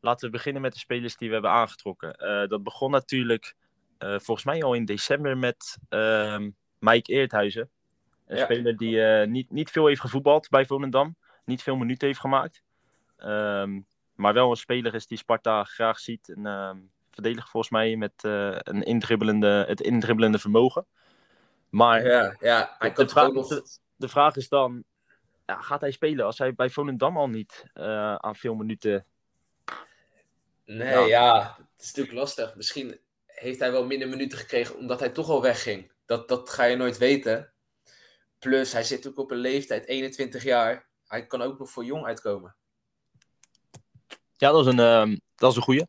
Laten 0.00 0.26
we 0.26 0.32
beginnen 0.32 0.62
met 0.62 0.72
de 0.72 0.78
spelers 0.78 1.16
die 1.16 1.28
we 1.28 1.34
hebben 1.34 1.52
aangetrokken. 1.52 2.48
Dat 2.48 2.62
begon 2.62 2.90
natuurlijk 2.90 3.54
volgens 3.98 4.44
mij 4.44 4.62
al 4.62 4.74
in 4.74 4.84
december 4.84 5.38
met 5.38 5.78
ehm 5.88 6.50
Mike 6.78 7.12
Eerthuizen. 7.12 7.70
Een 8.28 8.36
Ja. 8.36 8.44
speler 8.44 8.76
die 8.76 9.04
eh, 9.04 9.26
niet, 9.26 9.50
niet 9.50 9.70
veel 9.70 9.86
heeft 9.86 10.00
gevoetbald 10.00 10.48
bij 10.48 10.66
Volendam. 10.66 11.16
Niet 11.44 11.62
veel 11.62 11.76
minuten 11.76 12.06
heeft 12.06 12.20
gemaakt. 12.20 12.62
Ehm, 13.16 13.80
maar 14.14 14.34
wel 14.34 14.50
een 14.50 14.56
speler 14.56 14.94
is 14.94 15.06
die 15.06 15.18
Sparta 15.18 15.64
graag 15.64 15.98
ziet. 15.98 16.28
Een 16.28 16.46
ehm, 16.46 16.76
verdediger 17.10 17.50
volgens 17.50 17.72
mij 17.72 17.96
met 17.96 18.12
eh, 18.16 18.56
een 18.58 18.82
indribbelende, 18.82 19.64
het 19.68 19.80
indribbelende 19.80 20.38
vermogen. 20.38 20.86
Maar 21.68 22.06
Ja, 22.06 22.36
ja 22.40 22.76
hij 22.78 22.92
de, 22.92 23.08
vraag, 23.08 23.26
ook 23.26 23.34
nog... 23.34 23.48
de, 23.48 23.78
de 23.96 24.08
vraag 24.08 24.36
is 24.36 24.48
dan, 24.48 24.84
ja, 25.46 25.60
gaat 25.60 25.80
hij 25.80 25.90
spelen 25.90 26.24
als 26.24 26.38
hij 26.38 26.54
bij 26.54 26.70
Volendam 26.70 27.16
al 27.16 27.28
niet 27.28 27.64
eh, 27.72 28.14
aan 28.14 28.36
veel 28.36 28.54
minuten... 28.54 29.04
Nee, 30.64 30.88
Ja. 30.88 31.06
ja. 31.06 31.56
het 31.58 31.80
is 31.80 31.86
natuurlijk 31.86 32.18
lastig. 32.18 32.54
Misschien 32.54 32.98
heeft 33.26 33.58
hij 33.58 33.72
wel 33.72 33.86
minder 33.86 34.08
minuten 34.08 34.38
gekregen 34.38 34.76
omdat 34.76 35.00
hij 35.00 35.10
toch 35.10 35.28
al 35.28 35.42
wegging. 35.42 35.90
Dat, 36.06 36.28
dat 36.28 36.50
ga 36.50 36.64
je 36.64 36.76
nooit 36.76 36.98
weten. 36.98 37.52
Plus, 38.38 38.72
hij 38.72 38.84
zit 38.84 39.08
ook 39.08 39.18
op 39.18 39.30
een 39.30 39.38
leeftijd, 39.38 39.86
21 39.86 40.42
jaar. 40.42 40.88
Hij 41.06 41.26
kan 41.26 41.42
ook 41.42 41.58
nog 41.58 41.70
voor 41.70 41.84
jong 41.84 42.04
uitkomen. 42.04 42.56
Ja, 44.36 44.50
dat 44.50 44.66
is 44.66 44.72
een, 44.72 44.78
ehm, 44.78 45.16
dat 45.34 45.50
is 45.50 45.56
een 45.56 45.62
goeie. 45.62 45.86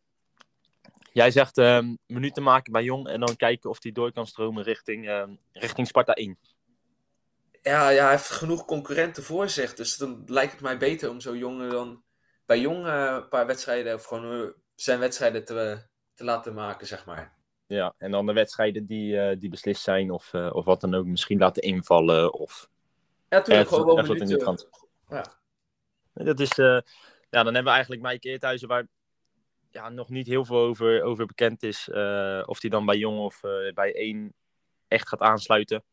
Jij 1.11 1.31
zegt 1.31 1.57
ehm, 1.57 1.95
minuten 2.05 2.43
maken 2.43 2.71
bij 2.71 2.83
Jong 2.83 3.07
en 3.07 3.19
dan 3.19 3.35
kijken 3.35 3.69
of 3.69 3.83
hij 3.83 3.91
door 3.91 4.11
kan 4.11 4.27
stromen 4.27 4.63
richting, 4.63 5.07
ehm, 5.07 5.35
richting 5.51 5.87
Sparta 5.87 6.13
1. 6.13 6.37
Ja, 7.61 7.89
ja, 7.89 8.03
hij 8.03 8.11
heeft 8.11 8.29
genoeg 8.29 8.65
concurrenten 8.65 9.23
voor 9.23 9.49
zich. 9.49 9.73
Dus 9.75 9.97
dan 9.97 10.23
lijkt 10.25 10.51
het 10.51 10.61
mij 10.61 10.77
beter 10.77 11.09
om 11.09 11.19
zo 11.19 11.35
jongen 11.35 11.69
dan 11.69 12.03
bij 12.45 12.59
jong 12.59 12.85
eh, 12.85 13.17
een 13.21 13.27
paar 13.27 13.45
wedstrijden, 13.45 13.93
of 13.93 14.03
gewoon 14.03 14.41
eh, 14.41 14.47
zijn 14.75 14.99
wedstrijden 14.99 15.45
te, 15.45 15.87
te 16.13 16.23
laten 16.23 16.53
maken, 16.53 16.87
zeg 16.87 17.05
maar. 17.05 17.38
Ja, 17.69 17.93
en 17.97 18.11
dan 18.11 18.25
de 18.25 18.33
wedstrijden 18.33 18.85
die, 18.85 19.19
eh, 19.19 19.39
die 19.39 19.49
beslist 19.49 19.81
zijn 19.81 20.11
of, 20.11 20.33
eh, 20.33 20.49
of 20.53 20.65
wat 20.65 20.81
dan 20.81 20.93
ook 20.93 21.05
misschien 21.05 21.39
laten 21.39 21.61
invallen. 21.61 22.33
Of 22.33 22.69
Ja, 23.29 23.37
natuurlijk 23.37 23.69
gewoon 23.69 23.85
wel 23.85 24.15
in. 24.15 24.59
Ja. 25.09 25.23
Dat 26.13 26.39
is, 26.39 26.57
eh, 26.57 26.79
ja, 27.29 27.43
dan 27.43 27.45
hebben 27.45 27.63
we 27.63 27.69
eigenlijk 27.69 28.01
Mike 28.01 28.29
Eerthuizen 28.29 28.67
waar 28.67 28.87
ja, 29.71 29.89
nog 29.89 30.09
niet 30.09 30.27
heel 30.27 30.45
veel 30.45 30.57
over, 30.57 31.03
over 31.03 31.25
bekend 31.25 31.63
is. 31.63 31.89
of 32.45 32.59
die 32.59 32.69
dan 32.69 32.85
bij 32.85 32.97
Jong 32.97 33.19
of 33.19 33.39
bij 33.73 33.91
1 33.95 34.33
echt 34.87 35.07
gaat 35.07 35.21
aansluiten. 35.21 35.83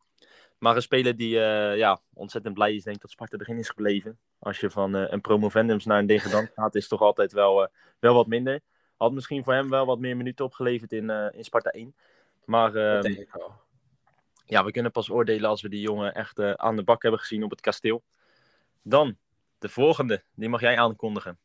Maar 0.59 0.77
een 0.77 0.83
speler 0.83 1.17
die 1.17 1.39
ja, 1.77 2.01
ontzettend 2.15 2.55
blij 2.55 2.75
is, 2.75 2.83
denk 2.83 2.97
ik 2.97 3.03
dat 3.03 3.11
Sparta 3.11 3.37
erin 3.39 3.59
is 3.59 3.69
gebleven. 3.69 4.19
Als 4.39 4.61
je 4.61 4.71
van 4.71 4.95
een 4.95 5.21
promovendums 5.21 5.85
naar 5.85 5.99
een 5.99 6.07
degradant 6.07 6.51
gaat, 6.55 6.75
is 6.75 6.81
het 6.81 6.91
toch 6.91 7.01
altijd 7.01 7.33
wel, 7.33 7.69
wel 7.99 8.15
wat 8.15 8.27
minder. 8.27 8.61
Had 8.97 9.13
misschien 9.13 9.45
voor 9.45 9.53
hem 9.53 9.71
wel 9.71 9.87
wat 9.87 9.99
meer 9.99 10.17
minuten 10.17 10.45
opgeleverd 10.45 10.93
in, 10.93 11.11
eh, 11.11 11.27
in 11.33 11.45
Sparta 11.45 11.71
1. 11.71 11.95
Maar 12.45 12.73
Dat 12.73 12.83
ehm, 12.95 13.03
denk 13.15 13.19
ik 13.19 13.33
wel. 13.33 13.55
ja, 14.47 14.65
we 14.65 14.71
kunnen 14.71 14.93
pas 14.93 15.11
oordelen 15.11 15.49
als 15.51 15.63
we 15.63 15.69
die 15.69 15.81
jongen 15.81 16.15
echt 16.15 16.39
eh, 16.39 16.51
aan 16.53 16.77
de 16.77 16.83
bak 16.85 17.03
hebben 17.03 17.21
gezien 17.21 17.43
op 17.45 17.51
het 17.51 17.61
kasteel. 17.61 18.03
Dan, 18.83 19.17
de 19.59 19.69
volgende, 19.69 20.23
die 20.35 20.49
mag 20.49 20.61
jij 20.61 20.79
aankondigen. 20.79 21.39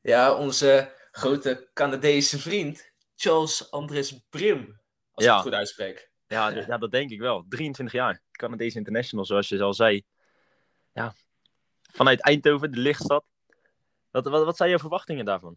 Ja, 0.00 0.34
onze 0.34 0.92
grote 1.10 1.68
Canadese 1.72 2.38
vriend, 2.38 2.90
Charles 3.16 3.70
Andres 3.70 4.20
Brim. 4.30 4.80
Als 5.12 5.24
Ja. 5.24 5.30
ik 5.30 5.36
het 5.36 5.46
goed 5.46 5.54
uitspreek. 5.58 6.10
Ja, 6.26 6.50
d- 6.52 6.66
ja, 6.66 6.78
dat 6.78 6.90
denk 6.90 7.10
ik 7.10 7.20
wel. 7.20 7.44
23 7.48 7.94
jaar. 7.94 8.20
Canadese 8.30 8.78
International, 8.78 9.24
zoals 9.24 9.48
je 9.48 9.62
al 9.62 9.74
zei. 9.74 10.02
Ja. 10.92 11.14
Vanuit 11.92 12.20
Eindhoven, 12.20 12.70
de 12.70 12.78
lichtstad. 12.78 13.24
Wat, 14.10 14.24
wat, 14.26 14.44
wat 14.44 14.56
zijn 14.56 14.68
jouw 14.70 14.78
verwachtingen 14.78 15.24
daarvan? 15.24 15.56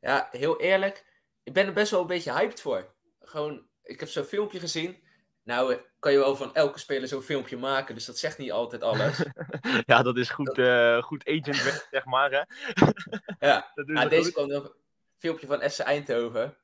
Ja, 0.00 0.28
heel 0.30 0.60
eerlijk, 0.60 1.04
ik 1.42 1.52
ben 1.52 1.66
er 1.66 1.72
best 1.72 1.90
wel 1.90 2.00
een 2.00 2.06
beetje 2.06 2.32
hyped 2.32 2.60
voor. 2.60 2.94
Gewoon, 3.20 3.66
ik 3.82 4.00
heb 4.00 4.08
zo'n 4.08 4.24
filmpje 4.24 4.60
gezien. 4.60 5.02
Nou, 5.42 5.74
eh, 5.74 5.80
kan 5.98 6.12
je 6.12 6.18
wel 6.18 6.36
van 6.36 6.54
elke 6.54 6.78
speler 6.78 7.08
zo'n 7.08 7.22
filmpje 7.22 7.56
maken, 7.56 7.94
dus 7.94 8.04
dat 8.04 8.18
zegt 8.18 8.38
niet 8.38 8.52
altijd 8.52 8.82
alles. 8.82 9.22
ja, 9.86 10.02
dat 10.02 10.16
is 10.16 10.30
goed, 10.30 10.58
eh, 10.58 11.02
goed 11.02 11.28
agentwerk, 11.28 11.88
zeg 11.90 12.04
maar. 12.04 12.30
Hè? 12.30 12.42
ja, 13.48 13.70
Dat 13.74 13.86
ja 13.88 14.06
deze 14.06 14.22
goed. 14.24 14.32
kwam 14.32 14.48
dan 14.48 14.72
filmpje 15.16 15.46
van 15.46 15.70
FC 15.70 15.78
Eindhoven. 15.78 16.56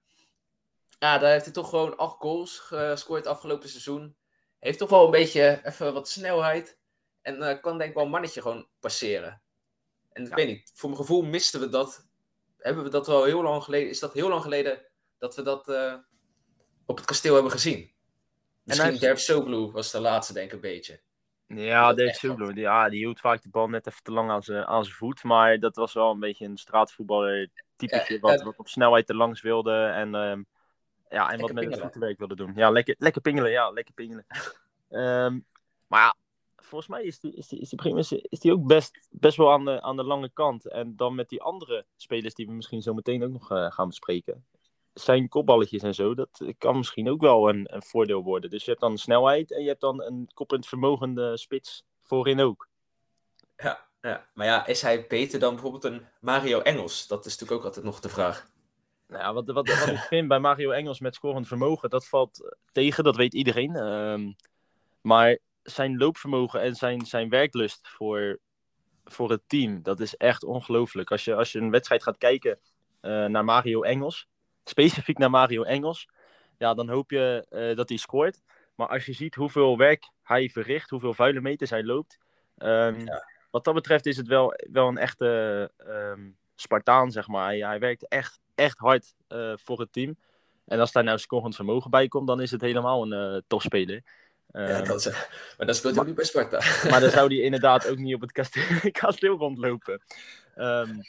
Ja, 0.99 1.19
daar 1.19 1.31
heeft 1.31 1.45
hij 1.45 1.55
toch 1.55 1.69
gewoon 1.69 1.97
acht 1.97 2.16
goals 2.19 2.59
gescoord 2.59 3.26
afgelopen 3.26 3.69
seizoen. 3.69 4.16
Heeft 4.59 4.78
toch 4.78 4.90
wel 4.90 5.05
een 5.05 5.11
beetje 5.11 5.61
even 5.64 5.93
wat 5.93 6.09
snelheid. 6.09 6.78
En 7.23 7.43
eh, 7.43 7.61
kan 7.61 7.78
denk 7.78 7.88
ik 7.90 7.97
wel 7.97 8.05
een 8.05 8.11
mannetje 8.11 8.43
gewoon 8.43 8.69
passeren. 8.81 9.43
En 10.12 10.26
ik 10.26 10.35
weet 10.35 10.47
niet, 10.47 10.71
voor 10.75 10.88
mijn 10.88 11.00
gevoel 11.00 11.23
misten 11.23 11.61
we 11.61 11.69
dat. 11.69 12.06
Hebben 12.67 12.85
we 12.85 12.91
dat 12.91 13.07
wel 13.07 13.25
heel 13.25 13.43
lang 13.43 13.63
geleden. 13.63 13.89
Is 13.89 13.99
dat 13.99 14.13
heel 14.13 14.29
lang 14.29 14.43
geleden 14.43 14.81
dat 15.19 15.35
we 15.35 15.43
dat 15.43 15.69
eh, 15.69 15.95
op 16.87 16.97
het 16.97 17.07
kasteel 17.07 17.35
hebben 17.35 17.53
gezien? 17.53 17.91
Misschien 18.63 18.97
Derf 18.97 19.21
Soblu 19.21 19.71
was 19.71 19.91
de 19.91 20.01
laatste, 20.01 20.33
denk 20.33 20.47
ik, 20.47 20.53
een 20.53 20.61
beetje. 20.61 21.01
Ja, 21.47 21.95
echt 21.95 22.19
Sublo, 22.19 22.53
die, 22.53 22.63
ja, 22.63 22.89
die 22.89 22.99
hield 22.99 23.21
vaak 23.21 23.43
de 23.43 23.49
bal 23.49 23.69
net 23.69 23.87
even 23.87 24.03
te 24.03 24.13
lang 24.13 24.31
aan 24.31 24.43
zijn, 24.43 24.65
aan 24.65 24.85
zijn 24.85 24.97
voet. 24.97 25.23
Maar 25.23 25.59
dat 25.59 25.77
was 25.77 25.93
wel 25.93 26.11
een 26.11 26.21
beetje 26.21 26.45
een 26.45 26.57
straatvoetballer 26.57 27.51
typetje 27.77 28.15
Ja, 28.15 28.21
wat, 28.21 28.43
wat 28.43 28.57
op 28.57 28.69
snelheid 28.69 29.09
er 29.09 29.17
langs 29.17 29.41
wilde. 29.41 29.85
En, 29.85 30.15
ehm, 30.15 30.43
ja, 31.09 31.33
en 31.33 31.41
wat 31.41 31.53
met 31.53 31.65
het 31.65 31.81
voetenwerk 31.81 32.19
wilde 32.19 32.37
doen. 32.37 32.53
Ja, 32.55 32.71
lekker, 32.71 32.95
lekker 32.99 33.21
pingelen. 33.21 33.51
Ja, 33.51 33.71
lekker 33.71 33.95
pingelen. 33.95 34.27
Ehm, 34.89 35.39
maar 35.87 36.01
ja, 36.01 36.15
volgens 36.67 36.91
mij 36.91 37.03
is 37.03 37.21
die, 37.21 37.35
is 37.35 37.49
die, 37.49 37.61
is 37.61 37.69
die, 37.69 37.79
prima- 37.79 37.99
is 37.99 38.09
die, 38.09 38.27
is 38.29 38.41
die 38.41 38.53
ook 38.53 38.67
best, 38.67 39.09
best 39.11 39.37
wel 39.37 39.53
aan 39.53 39.65
de, 39.65 39.83
aan 39.83 39.97
de 39.97 40.05
lange 40.05 40.31
kant. 40.33 40.69
En 40.69 40.97
dan 40.97 41.15
met 41.15 41.29
die 41.29 41.43
andere 41.43 41.85
spelers 41.97 42.35
die 42.35 42.47
we 42.47 42.53
misschien 42.53 42.83
zo 42.83 42.95
meteen 42.95 43.25
ook 43.25 43.31
nog 43.31 43.51
eh, 43.51 43.71
gaan 43.71 43.89
bespreken. 43.89 44.45
Zijn 44.93 45.29
kopballetjes 45.29 45.83
en 45.83 45.95
zo, 45.95 46.15
dat 46.15 46.43
kan 46.59 46.77
misschien 46.77 47.11
ook 47.11 47.21
wel 47.21 47.49
een, 47.49 47.75
een 47.75 47.83
voordeel 47.83 48.23
worden. 48.23 48.51
Dus 48.51 48.65
je 48.65 48.71
hebt 48.71 48.83
dan 48.83 48.99
snelheid 48.99 49.53
en 49.53 49.63
je 49.63 49.69
hebt 49.69 49.81
dan 49.81 50.03
een 50.03 50.31
koppend 50.35 50.67
vermogende 50.67 51.37
spits 51.37 51.85
voorin 52.03 52.41
ook. 52.41 52.69
Ja, 53.57 53.87
ja, 54.01 54.27
maar 54.35 54.47
ja, 54.47 54.67
is 54.67 54.83
hij 54.83 55.07
beter 55.07 55.39
dan 55.39 55.53
bijvoorbeeld 55.53 55.85
een 55.85 56.07
Mario 56.21 56.61
Engels? 56.61 57.07
Dat 57.07 57.27
is 57.27 57.33
natuurlijk 57.33 57.61
ook 57.61 57.67
altijd 57.67 57.85
nog 57.85 58.01
de 58.01 58.09
vraag. 58.09 58.49
Nou 59.09 59.23
ja, 59.23 59.33
wat, 59.33 59.47
wat, 59.47 59.69
wat 59.69 59.89
ik 59.89 59.99
vind 59.99 60.29
bij 60.29 60.39
Mario 60.39 60.71
Engels 60.71 61.01
met 61.01 61.15
scorend 61.15 61.47
vermogen, 61.47 61.91
dat 61.91 62.09
valt 62.09 62.57
tegen, 62.73 63.05
dat 63.05 63.17
weet 63.17 63.35
iedereen. 63.35 63.77
Ehm, 63.77 64.33
maar 65.01 65.39
zijn 65.67 65.97
loopvermogen 65.97 66.61
en 66.61 66.75
zijn, 66.75 67.07
zijn 67.07 67.29
werklust 67.29 67.89
voor, 67.89 68.39
voor 69.05 69.31
het 69.31 69.43
team, 69.47 69.83
dat 69.83 70.01
is 70.01 70.17
echt 70.17 70.45
ongelooflijk. 70.45 71.11
Als 71.11 71.25
je, 71.25 71.35
als 71.35 71.53
je 71.53 71.59
een 71.59 71.71
wedstrijd 71.71 72.03
gaat 72.03 72.19
kijken 72.19 72.59
eh, 73.01 73.25
naar 73.25 73.45
Mario 73.45 73.83
Engels, 73.83 74.29
specifiek 74.65 75.19
naar 75.19 75.31
Mario 75.31 75.63
Engels, 75.63 76.09
ja, 76.59 76.75
dan 76.75 76.89
hoop 76.89 77.11
je 77.11 77.47
eh, 77.49 77.77
dat 77.77 77.89
hij 77.89 77.99
scoort. 77.99 78.43
Maar 78.75 78.89
als 78.89 79.07
je 79.07 79.13
ziet 79.13 79.35
hoeveel 79.35 79.77
werk 79.77 80.11
hij 80.23 80.49
verricht, 80.49 80.91
hoeveel 80.91 81.15
vuile 81.15 81.41
meters 81.41 81.71
hij 81.71 81.85
loopt, 81.85 82.19
ehm, 82.57 83.07
wat 83.51 83.65
dat 83.65 83.75
betreft 83.75 84.07
is 84.07 84.17
het 84.17 84.27
wel, 84.27 84.55
wel 84.71 84.89
een 84.89 84.99
echte 84.99 85.71
ehm, 85.77 86.31
Spartaan, 86.55 87.11
zeg 87.11 87.29
maar. 87.29 87.45
Hij, 87.45 87.59
hij 87.59 87.79
werkt 87.79 88.09
echt, 88.09 88.41
echt 88.55 88.79
hard 88.79 89.15
eh, 89.29 89.53
voor 89.57 89.81
het 89.81 89.93
team. 89.93 90.17
En 90.65 90.81
als 90.81 90.93
daar 90.93 91.05
nou 91.05 91.19
scorend 91.19 91.55
vermogen 91.55 91.91
bij 91.91 92.09
komt, 92.09 92.27
dan 92.27 92.41
is 92.41 92.51
het 92.51 92.61
helemaal 92.61 93.13
een 93.13 93.43
topspeler. 93.47 94.03
Ja, 94.53 94.61
Ehm, 94.67 94.85
dat 94.85 95.07
is, 95.07 95.12
maar 95.59 95.67
dat 95.67 95.76
speelt 95.76 95.93
hij 95.93 96.00
ook 96.03 96.07
niet 96.09 96.17
bij 96.17 96.25
Sparta. 96.25 96.59
maar 96.91 97.00
dan 97.00 97.11
zou 97.11 97.35
hij 97.35 97.43
inderdaad 97.49 97.88
ook 97.88 97.97
niet 97.99 98.15
op 98.15 98.21
het 98.21 98.33
kasteel, 98.33 98.62
kasteel 99.00 99.37
rondlopen. 99.37 100.03
Ehm, 100.55 101.00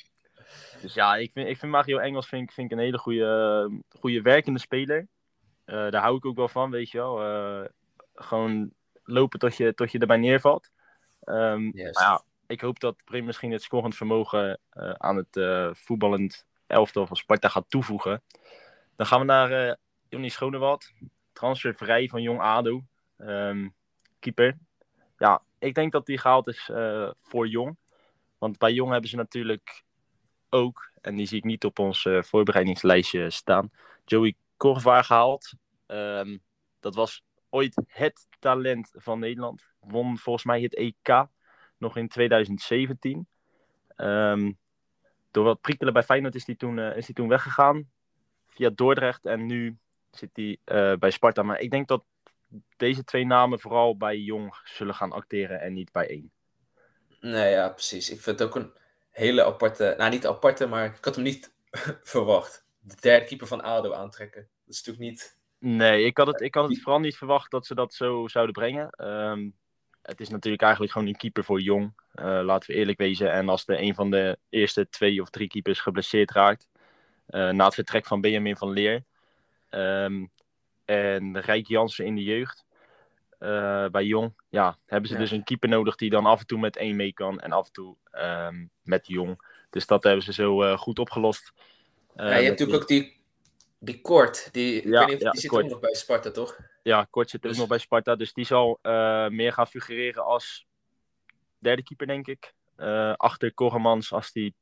dus 0.82 0.94
ja, 0.94 1.16
ik 1.16 1.32
vind, 1.32 1.48
ik 1.48 1.58
vind 1.58 1.72
Mario 1.72 1.98
Engels 1.98 2.28
vind, 2.28 2.44
ik- 2.44 2.52
vind 2.52 2.72
ik 2.72 2.78
een 2.78 2.84
hele 2.84 2.98
goede, 2.98 3.72
goede 4.00 4.22
werkende 4.22 4.60
speler. 4.60 5.08
Eh, 5.66 5.90
daar 5.90 6.02
hou 6.02 6.16
ik 6.18 6.26
ook 6.26 6.36
wel 6.36 6.48
van, 6.48 6.72
weet 6.72 6.90
je 6.92 6.98
wel. 6.98 7.22
Eh, 7.24 7.66
gewoon 8.14 8.72
lopen 9.04 9.40
tot 9.40 9.58
je, 9.58 9.74
tot 9.74 9.92
je 9.92 10.00
erbij 10.00 10.18
neervalt. 10.18 10.70
Ehm, 11.24 11.70
maar 11.94 12.04
ja, 12.04 12.24
ik 12.48 12.62
hoop 12.62 12.80
dat 12.80 12.96
Prim 13.04 13.26
misschien 13.26 13.52
het 13.52 13.62
scorend 13.62 13.96
vermogen 13.96 14.60
eh, 14.70 14.90
aan 14.92 15.16
het 15.18 15.40
voetballend 15.78 16.46
elftal 16.68 17.08
van 17.08 17.16
Sparta 17.16 17.48
gaat 17.50 17.70
toevoegen. 17.70 18.24
Dan 18.96 19.06
gaan 19.08 19.20
we 19.20 19.26
naar 19.26 19.78
Johnny 20.10 20.30
Schonewald. 20.30 20.92
Transfervrij 21.34 22.08
van 22.08 22.22
Jong 22.22 22.40
ADO. 22.42 22.84
Ehm, 23.18 23.68
keeper. 24.20 24.58
Ja, 25.18 25.42
ik 25.60 25.76
denk 25.76 25.92
dat 25.92 26.06
die 26.06 26.18
gehaald 26.18 26.48
is 26.48 26.70
eh, 26.70 27.10
voor 27.22 27.48
Jong. 27.48 27.78
Want 28.38 28.58
bij 28.58 28.74
Jong 28.74 28.92
hebben 28.92 29.10
ze 29.10 29.16
natuurlijk 29.16 29.84
ook, 30.50 30.92
en 31.02 31.16
die 31.16 31.26
zie 31.26 31.38
ik 31.38 31.44
niet 31.44 31.66
op 31.66 31.80
ons 31.80 32.06
eh, 32.06 32.22
voorbereidingslijstje 32.22 33.30
staan, 33.30 33.72
Joey 34.06 34.36
Korvaar 34.58 35.04
gehaald. 35.04 35.54
Ehm, 35.86 36.38
dat 36.80 36.96
was 36.96 37.24
ooit 37.50 37.82
het 37.88 38.28
talent 38.40 38.92
van 38.94 39.20
Nederland. 39.20 39.64
Won 39.80 40.18
volgens 40.18 40.46
mij 40.46 40.62
het 40.62 40.76
EK 40.76 41.28
nog 41.78 41.98
in 41.98 42.08
2017. 42.08 43.28
Ehm, 43.96 44.52
door 45.32 45.44
wat 45.44 45.62
prikkelen 45.62 45.94
bij 45.94 46.04
Feyenoord 46.04 46.36
is 46.36 46.46
hij 46.46 46.56
toen, 46.56 46.80
eh, 46.80 46.98
is 46.98 47.10
toen 47.14 47.28
weggegaan. 47.28 47.90
Via 48.48 48.70
Dordrecht 48.70 49.26
en 49.26 49.46
nu 49.46 49.78
zit 50.12 50.30
hij 50.34 50.60
bij 50.98 51.12
Sparta. 51.12 51.44
Maar 51.44 51.60
ik 51.60 51.72
denk 51.72 51.88
dat 51.88 52.06
deze 52.78 53.04
twee 53.04 53.26
namen 53.26 53.60
vooral 53.60 53.98
bij 53.98 54.18
Jong 54.18 54.60
zullen 54.64 54.96
gaan 54.96 55.12
acteren 55.12 55.62
en 55.62 55.74
niet 55.74 55.92
bij 55.92 56.10
één. 56.10 56.32
Nee, 57.20 57.52
ja, 57.52 57.70
precies. 57.70 58.10
Ik 58.10 58.22
vind 58.22 58.40
het 58.40 58.48
ook 58.48 58.56
een 58.56 58.74
hele 59.12 59.46
aparte... 59.46 59.96
Nou, 59.98 60.10
niet 60.12 60.28
aparte, 60.28 60.68
maar 60.68 60.86
ik 60.86 61.06
had 61.06 61.16
hem 61.16 61.24
niet 61.24 61.54
verwacht. 62.04 62.66
De 62.80 62.96
derde 63.02 63.26
keeper 63.26 63.48
van 63.48 63.62
ADO 63.62 63.94
aantrekken. 63.94 64.42
Dat 64.66 64.76
is 64.76 64.84
natuurlijk 64.84 65.12
niet... 65.12 65.40
Nee, 65.60 66.04
ik 66.06 66.18
had, 66.18 66.28
het, 66.28 66.42
ik 66.42 66.56
had 66.56 66.70
het 66.70 66.82
vooral 66.82 67.00
niet 67.00 67.18
verwacht 67.18 67.52
dat 67.52 67.66
ze 67.66 67.76
dat 67.76 67.94
zo 67.94 68.28
zouden 68.28 68.54
brengen. 68.54 68.90
Ehm, 68.90 69.50
het 70.02 70.20
is 70.20 70.30
natuurlijk 70.30 70.62
eigenlijk 70.64 70.92
gewoon 70.92 71.08
een 71.08 71.16
keeper 71.18 71.44
voor 71.44 71.62
Jong. 71.62 71.94
eh, 72.12 72.40
laten 72.44 72.72
we 72.72 72.78
eerlijk 72.78 72.98
wezen. 72.98 73.32
En 73.32 73.50
als 73.50 73.68
er 73.68 73.80
een 73.82 73.96
van 73.96 74.12
de 74.12 74.40
eerste 74.50 74.90
twee 74.90 75.22
of 75.22 75.30
drie 75.30 75.48
keepers 75.48 75.80
geblesseerd 75.80 76.32
raakt. 76.32 76.68
eh, 77.28 77.50
na 77.50 77.66
het 77.66 77.74
vertrek 77.74 78.06
van 78.06 78.22
Benjamin 78.22 78.58
van 78.58 78.70
Leer. 78.72 79.04
ehm, 79.70 80.26
en 80.88 81.40
Rijk 81.40 81.68
Jansen 81.68 82.06
in 82.06 82.16
de 82.16 82.24
jeugd. 82.24 82.66
eh, 83.40 83.86
bij 83.88 84.04
Jong. 84.04 84.34
Ja, 84.50 84.78
hebben 84.86 85.08
ze 85.10 85.14
Ja. 85.16 85.20
dus 85.22 85.32
een 85.32 85.44
keeper 85.44 85.70
nodig 85.70 85.96
die 85.96 86.10
dan 86.10 86.26
af 86.26 86.40
en 86.40 86.46
toe 86.46 86.60
met 86.60 86.76
één 86.78 86.96
mee 86.96 87.14
kan. 87.14 87.40
En 87.40 87.52
af 87.52 87.66
en 87.68 87.72
toe 87.74 87.96
ehm, 88.12 88.66
met 88.84 89.08
Jong. 89.08 89.42
Dus 89.70 89.86
dat 89.86 90.04
hebben 90.04 90.24
ze 90.24 90.34
zo 90.34 90.64
eh, 90.64 90.78
goed 90.78 91.00
opgelost. 91.00 91.54
Eh, 92.16 92.26
ja, 92.30 92.36
je 92.36 92.46
hebt 92.46 92.50
natuurlijk 92.50 92.82
ook 92.82 92.88
die, 92.88 93.20
die 93.80 94.02
Kort. 94.02 94.50
Die, 94.54 94.82
ik 94.82 94.84
weet 94.88 95.08
niet 95.08 95.24
of 95.26 95.32
die 95.32 95.42
zit 95.42 95.50
Kort. 95.50 95.64
ook 95.64 95.70
nog 95.70 95.80
bij 95.80 95.94
Sparta, 95.94 96.32
toch? 96.32 96.58
Ja, 96.84 97.08
Kort 97.10 97.30
zit 97.30 97.44
ook 97.46 97.50
Dus- 97.52 97.60
nog 97.60 97.68
bij 97.68 97.78
Sparta. 97.78 98.16
Dus 98.16 98.34
die 98.34 98.46
zal 98.46 98.80
eh, 98.82 99.28
meer 99.28 99.54
gaan 99.54 99.68
figureren 99.68 100.26
als 100.26 100.66
derde 101.60 101.84
keeper, 101.84 102.08
denk 102.08 102.28
ik. 102.28 102.54
Eh, 102.76 103.14
achter 103.14 103.54
Koremans 103.54 104.14
als 104.14 104.32
die 104.32 104.54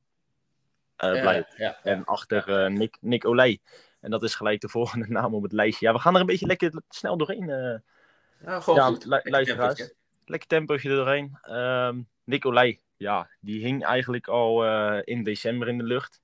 eh, 0.96 1.12
blijft. 1.22 1.56
En 1.84 2.06
achter 2.06 2.64
eh, 2.64 2.72
Nick, 2.72 2.98
Nick 3.02 3.26
Olij. 3.26 3.60
En 4.06 4.12
dat 4.12 4.24
is 4.24 4.36
gelijk 4.36 4.62
de 4.62 4.70
volgende 4.78 5.06
naam 5.08 5.34
op 5.34 5.44
het 5.44 5.52
lijstje. 5.52 5.86
Ja, 5.86 5.94
we 5.94 6.00
gaan 6.00 6.14
er 6.14 6.20
een 6.20 6.26
beetje 6.26 6.46
lekker 6.46 6.82
snel 6.90 7.18
doorheen. 7.18 7.50
eh 7.50 7.80
ja, 8.46 8.60
gewoon 8.60 8.80
ja, 8.80 8.86
goed. 8.86 9.06
Lekker 10.26 10.48
tempootje 10.48 10.90
er 10.90 10.96
doorheen. 10.96 11.38
Ehm 11.42 12.02
Nick 12.24 12.46
Olij, 12.46 12.80
ja, 12.98 13.30
die 13.40 13.62
hing 13.66 13.84
eigenlijk 13.84 14.28
al 14.28 14.66
eh, 14.66 15.02
in 15.04 15.24
december 15.24 15.68
in 15.68 15.78
de 15.78 15.84
lucht. 15.84 16.22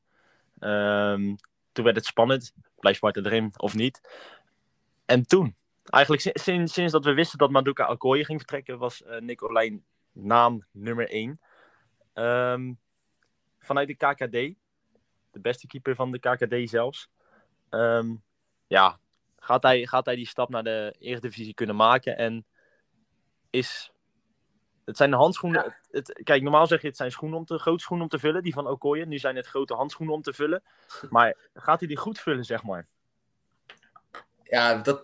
Ehm, 0.60 1.36
toen 1.72 1.84
werd 1.84 1.96
het 1.96 2.06
spannend. 2.06 2.54
Blijft 2.80 2.98
Sparta 2.98 3.22
erin 3.22 3.54
of 3.58 3.76
niet? 3.76 4.02
En 5.06 5.26
toen, 5.28 5.56
eigenlijk 5.84 6.24
si- 6.24 6.32
sinds, 6.34 6.74
sinds 6.74 6.92
dat 6.92 7.06
we 7.06 7.14
wisten 7.14 7.38
dat 7.38 7.50
Maduka 7.50 7.90
Okoye 7.90 8.26
ging 8.26 8.40
vertrekken, 8.40 8.78
was 8.78 9.04
eh 9.04 9.20
Nick 9.20 9.44
Olij 9.44 9.82
naam 10.12 10.66
nummer 10.72 11.10
1. 11.10 11.40
vanuit 13.60 13.88
de 13.88 13.96
KKD. 13.96 14.60
De 15.32 15.40
beste 15.40 15.68
keeper 15.68 15.96
van 15.96 16.12
de 16.12 16.20
KKD 16.20 16.70
zelfs. 16.70 17.10
Ehm, 17.72 18.16
ja, 18.68 19.00
gaat 19.40 19.64
hij, 19.64 19.88
gaat 19.88 20.06
hij 20.06 20.16
die 20.16 20.28
stap 20.28 20.50
naar 20.50 20.64
de 20.64 20.96
Eredivisie 21.00 21.54
kunnen 21.54 21.76
maken? 21.76 22.18
En 22.18 22.46
is... 23.50 23.92
Het 24.86 24.98
zijn 24.98 25.10
de 25.10 25.16
handschoenen... 25.16 25.64
Het, 25.64 26.08
het- 26.08 26.22
kijk, 26.24 26.42
normaal 26.42 26.68
zeg 26.68 26.82
je 26.82 26.88
het 26.88 26.98
zijn 26.98 27.12
schoenen 27.12 27.38
om 27.38 27.46
te, 27.46 27.58
grote 27.58 27.84
schoenen 27.84 28.06
om 28.06 28.12
te 28.12 28.20
vullen, 28.20 28.44
die 28.44 28.54
van 28.54 28.68
Okoye. 28.68 29.06
Nu 29.06 29.18
zijn 29.20 29.36
het 29.36 29.48
grote 29.48 29.74
handschoenen 29.74 30.16
om 30.16 30.22
te 30.22 30.34
vullen. 30.34 30.64
Maar 31.10 31.36
gaat 31.54 31.80
hij 31.80 31.88
die 31.88 31.98
goed 31.98 32.20
vullen, 32.20 32.46
zeg 32.46 32.64
maar? 32.64 32.88
Ja, 34.44 34.76
dat 34.76 35.04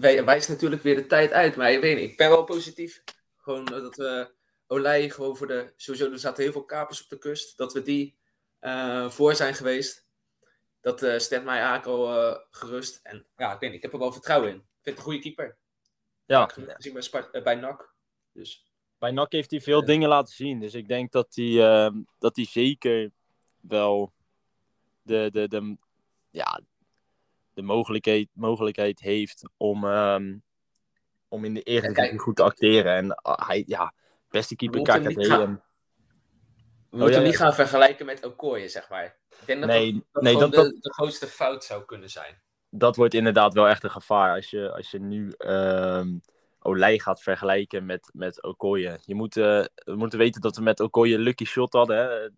wij- 0.00 0.24
wijst 0.24 0.48
natuurlijk 0.48 0.82
weer 0.82 0.94
de 0.94 1.06
tijd 1.06 1.32
uit. 1.32 1.56
Maar 1.56 1.72
ik 1.72 1.80
weet 1.80 1.96
niet, 1.98 2.10
ik 2.10 2.16
ben 2.16 2.28
wel 2.28 2.44
positief. 2.44 3.02
Gewoon 3.36 3.64
dat 3.64 3.96
we 3.96 4.30
Olij 4.66 5.10
gewoon 5.10 5.36
voor 5.36 5.46
de... 5.46 5.72
Sowieso, 5.76 6.10
er 6.10 6.18
zaten 6.18 6.42
heel 6.42 6.52
veel 6.52 6.64
kapers 6.64 7.02
op 7.02 7.08
de 7.08 7.18
kust. 7.18 7.56
Dat 7.56 7.72
we 7.72 7.82
die 7.82 8.16
eh, 8.58 9.10
voor 9.10 9.34
zijn 9.34 9.54
geweest. 9.54 10.06
Dat 10.80 11.02
eh 11.02 11.18
stemt 11.18 11.44
mij 11.44 11.56
eigenlijk 11.56 11.86
al 11.86 12.18
eh, 12.18 12.38
gerust. 12.50 13.00
En 13.02 13.26
ja, 13.36 13.52
ik 13.52 13.60
weet 13.60 13.68
niet, 13.68 13.78
ik 13.78 13.82
heb 13.82 13.92
er 13.92 13.98
wel 13.98 14.12
vertrouwen 14.12 14.50
in. 14.50 14.56
Ik 14.56 14.62
vind 14.82 14.96
het 14.96 14.96
een 14.96 15.02
goede 15.02 15.18
keeper. 15.18 15.56
Ja, 16.26 16.50
Ik 16.78 16.92
bij, 16.92 17.02
Spart 17.02 17.30
eh, 17.30 17.42
bij 17.42 17.54
NAC. 17.54 17.94
Dus 18.32 18.72
bij 18.98 19.10
NAC 19.10 19.32
heeft 19.32 19.50
hij 19.50 19.60
veel 19.60 19.84
dingen 19.84 20.08
laten 20.08 20.34
zien. 20.34 20.60
Dus 20.60 20.74
ik 20.74 20.88
denk 20.88 21.12
dat 21.12 21.34
hij, 21.34 21.60
ehm, 21.60 22.02
dat 22.18 22.36
hij 22.36 22.44
zeker 22.44 23.10
wel 23.60 24.12
de, 25.02 25.28
de, 25.32 25.48
de, 25.48 25.76
ja, 26.30 26.60
de 27.54 27.62
mogelijkheid, 27.62 28.28
mogelijkheid 28.32 29.00
heeft 29.00 29.48
om, 29.56 29.84
ehm, 29.84 30.36
om 31.28 31.44
in 31.44 31.54
de 31.54 31.62
Eredivisie 31.62 32.18
goed 32.18 32.36
te 32.36 32.42
acteren. 32.42 32.94
En 32.94 33.14
ah, 33.14 33.48
hij, 33.48 33.64
ja, 33.66 33.94
beste 34.28 34.56
keeper 34.56 34.82
KKD. 34.82 35.58
We 36.98 37.04
moeten 37.04 37.20
hem 37.20 37.30
niet 37.30 37.38
gaan 37.38 37.54
vergelijken 37.54 38.06
met 38.06 38.24
Okoye, 38.24 38.68
zeg 38.68 38.88
maar. 38.90 39.16
Ik 39.40 39.46
denk 39.46 39.60
dat 39.60 39.68
Nee, 39.68 39.92
dat, 39.92 40.02
dat, 40.12 40.22
nee, 40.22 40.36
dat- 40.36 40.52
de, 40.52 40.76
de 40.80 40.92
grootste 40.92 41.26
fout 41.26 41.64
zou 41.64 41.84
kunnen 41.84 42.10
zijn. 42.10 42.40
dat 42.70 42.96
wordt 42.96 43.14
inderdaad 43.14 43.54
wel 43.54 43.68
echt 43.68 43.84
een 43.84 43.90
gevaar 43.90 44.34
als 44.34 44.50
je, 44.50 44.72
als 44.72 44.90
je 44.90 44.98
nu 45.00 45.30
ehm 45.38 46.08
Olij 46.60 46.98
gaat 46.98 47.22
vergelijken 47.22 47.86
met, 47.86 48.10
met 48.12 48.42
Okoye. 48.42 48.98
Je 49.04 49.14
moet, 49.14 49.36
eh, 49.36 49.64
we 49.74 49.94
moeten 49.96 50.18
weten 50.18 50.40
dat 50.40 50.56
we 50.56 50.62
met 50.62 50.80
Okoye 50.80 51.14
een 51.14 51.20
lucky 51.20 51.44
shot 51.44 51.72
hadden. 51.72 51.96
Hè? 51.96 52.28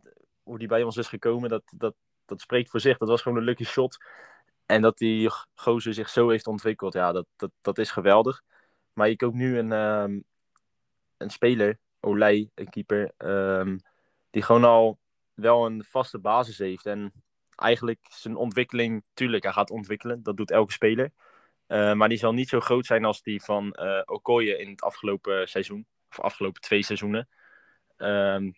Hoe 0.43 0.59
die 0.59 0.69
bij 0.69 0.83
ons 0.83 0.97
is 0.97 1.09
gekomen, 1.09 1.49
dat, 1.49 1.63
dat, 1.77 1.95
dat 2.25 2.41
spreekt 2.41 2.71
voor 2.71 2.81
zich. 2.81 2.99
Dat 2.99 3.09
was 3.09 3.23
gewoon 3.23 3.39
een 3.39 3.45
lucky 3.45 3.65
shot. 3.65 3.97
En 4.67 4.83
dat 4.83 4.99
die 4.99 5.31
gozer 5.55 5.95
zich 5.95 6.09
zo 6.09 6.29
heeft 6.29 6.47
ontwikkeld, 6.47 6.93
ja, 6.93 7.13
dat, 7.13 7.27
dat, 7.37 7.51
dat 7.61 7.79
is 7.79 7.91
geweldig. 7.91 8.43
Maar 8.93 9.09
je 9.09 9.17
koopt 9.17 9.35
nu 9.35 9.59
een, 9.59 9.73
ehm, 9.73 10.21
een 11.17 11.31
speler, 11.31 11.79
Olij, 12.01 12.51
een 12.55 12.69
keeper, 12.71 13.13
ehm, 13.17 13.79
die 14.31 14.43
gewoon 14.43 14.65
al 14.65 14.99
wel 15.35 15.67
een 15.67 15.85
vaste 15.85 16.19
basis 16.19 16.59
heeft. 16.59 16.87
En 16.87 17.13
eigenlijk 17.57 18.07
zijn 18.09 18.37
ontwikkeling, 18.37 19.05
tuurlijk, 19.15 19.43
hij 19.43 19.53
gaat 19.53 19.71
ontwikkelen. 19.71 20.23
Dat 20.23 20.37
doet 20.37 20.51
elke 20.51 20.73
speler. 20.73 21.13
Eh, 21.67 21.93
maar 21.93 22.09
die 22.09 22.19
zal 22.19 22.33
niet 22.33 22.49
zo 22.49 22.61
groot 22.61 22.87
zijn 22.87 23.05
als 23.05 23.23
die 23.23 23.43
van 23.43 23.73
eh 23.73 24.03
Okoye 24.05 24.59
in 24.59 24.71
het 24.71 24.83
afgelopen 24.83 25.49
seizoen. 25.49 25.87
Of 26.11 26.21
afgelopen 26.21 26.61
twee 26.61 26.83
seizoenen. 26.83 27.29
Ehm, 27.97 28.51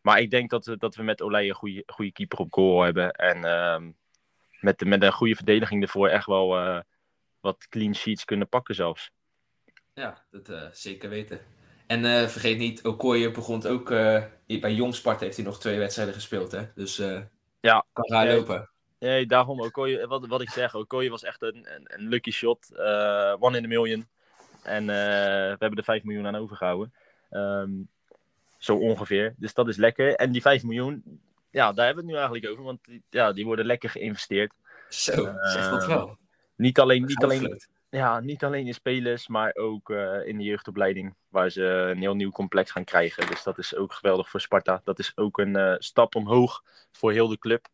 maar 0.00 0.20
ik 0.20 0.30
denk 0.30 0.50
dat 0.50 0.66
we, 0.66 0.76
dat 0.76 0.94
we 0.94 1.02
met 1.02 1.22
Olij 1.22 1.48
een 1.48 1.54
goede, 1.54 1.82
goede 1.86 2.12
keeper 2.12 2.38
op 2.38 2.52
goal 2.52 2.82
hebben. 2.82 3.10
En 3.10 3.44
ehm, 3.44 3.90
met, 4.60 4.78
de, 4.78 4.84
met 4.84 5.02
een 5.02 5.12
goede 5.12 5.34
verdediging 5.34 5.82
ervoor 5.82 6.08
echt 6.08 6.26
wel 6.26 6.58
eh, 6.58 6.80
wat 7.40 7.68
clean 7.68 7.94
sheets 7.94 8.24
kunnen 8.24 8.48
pakken 8.48 8.74
zelfs. 8.74 9.10
Ja, 9.94 10.24
dat 10.30 10.76
zeker 10.76 11.08
weten. 11.08 11.40
En 11.90 12.04
eh, 12.04 12.26
vergeet 12.26 12.58
niet, 12.58 12.84
Okoye 12.84 13.30
begon 13.30 13.66
ook... 13.66 13.90
eh, 13.90 14.24
bij 14.46 14.72
Jong 14.74 14.94
Sparta 14.94 15.24
heeft 15.24 15.36
hij 15.36 15.44
nog 15.44 15.60
twee 15.60 15.78
wedstrijden 15.78 16.14
gespeeld, 16.14 16.52
hè. 16.52 16.62
Dus 16.74 16.98
eh 16.98 17.20
Ja. 17.60 17.84
kan 17.92 18.04
raar 18.08 18.26
Ja. 18.28 18.34
lopen. 18.34 18.70
Nee, 18.98 19.26
daarom 19.26 19.60
Okoye, 19.60 20.06
wat, 20.06 20.26
wat 20.26 20.40
ik 20.40 20.50
zeg, 20.50 20.74
Okoye 20.74 21.10
was 21.10 21.22
echt 21.24 21.42
een, 21.42 21.66
een, 21.74 21.84
een 21.86 22.08
lucky 22.08 22.30
shot. 22.30 22.72
eh, 22.76 23.36
one 23.38 23.56
in 23.58 23.64
a 23.64 23.68
million. 23.68 24.06
En 24.62 24.80
eh, 24.80 24.86
we 25.50 25.56
hebben 25.58 25.78
er 25.78 25.84
5 25.84 26.04
miljoen 26.04 26.26
aan 26.26 26.36
overgehouden. 26.36 26.92
Ehm, 27.30 27.70
zo 28.58 28.76
ongeveer. 28.76 29.34
Dus 29.36 29.54
dat 29.54 29.68
is 29.68 29.76
lekker. 29.76 30.14
En 30.14 30.32
die 30.32 30.40
5 30.42 30.62
miljoen, 30.62 31.20
ja, 31.50 31.72
daar 31.72 31.86
hebben 31.86 32.04
we 32.04 32.10
het 32.10 32.18
nu 32.20 32.24
eigenlijk 32.26 32.52
over. 32.52 32.64
Want 32.64 32.84
die, 32.84 33.02
ja, 33.10 33.32
die 33.32 33.44
worden 33.44 33.66
lekker 33.66 33.90
geïnvesteerd. 33.90 34.54
Zo, 34.88 35.12
zeg 35.42 35.70
dat 35.70 35.82
Eh, 35.82 35.88
wel. 35.88 36.16
Niet 36.56 36.78
alleen, 36.78 37.04
niet 37.04 37.22
alleen. 37.24 37.60
Ja, 37.90 38.20
niet 38.20 38.44
alleen 38.44 38.66
in 38.66 38.74
spelers, 38.74 39.28
maar 39.28 39.54
ook 39.54 39.90
eh, 39.90 40.26
in 40.26 40.38
de 40.38 40.44
jeugdopleiding. 40.44 41.14
Waar 41.28 41.50
ze 41.50 41.64
een 41.64 41.98
heel 41.98 42.14
nieuw 42.14 42.30
complex 42.30 42.70
gaan 42.70 42.84
krijgen. 42.84 43.26
Dus 43.26 43.42
dat 43.42 43.58
is 43.58 43.76
ook 43.76 43.92
geweldig 43.92 44.30
voor 44.30 44.40
Sparta. 44.40 44.80
Dat 44.84 44.98
is 44.98 45.12
ook 45.16 45.38
een 45.38 45.56
eh, 45.56 45.74
stap 45.78 46.14
omhoog 46.14 46.64
voor 46.90 47.12
heel 47.12 47.28
de 47.28 47.38
club. 47.38 47.66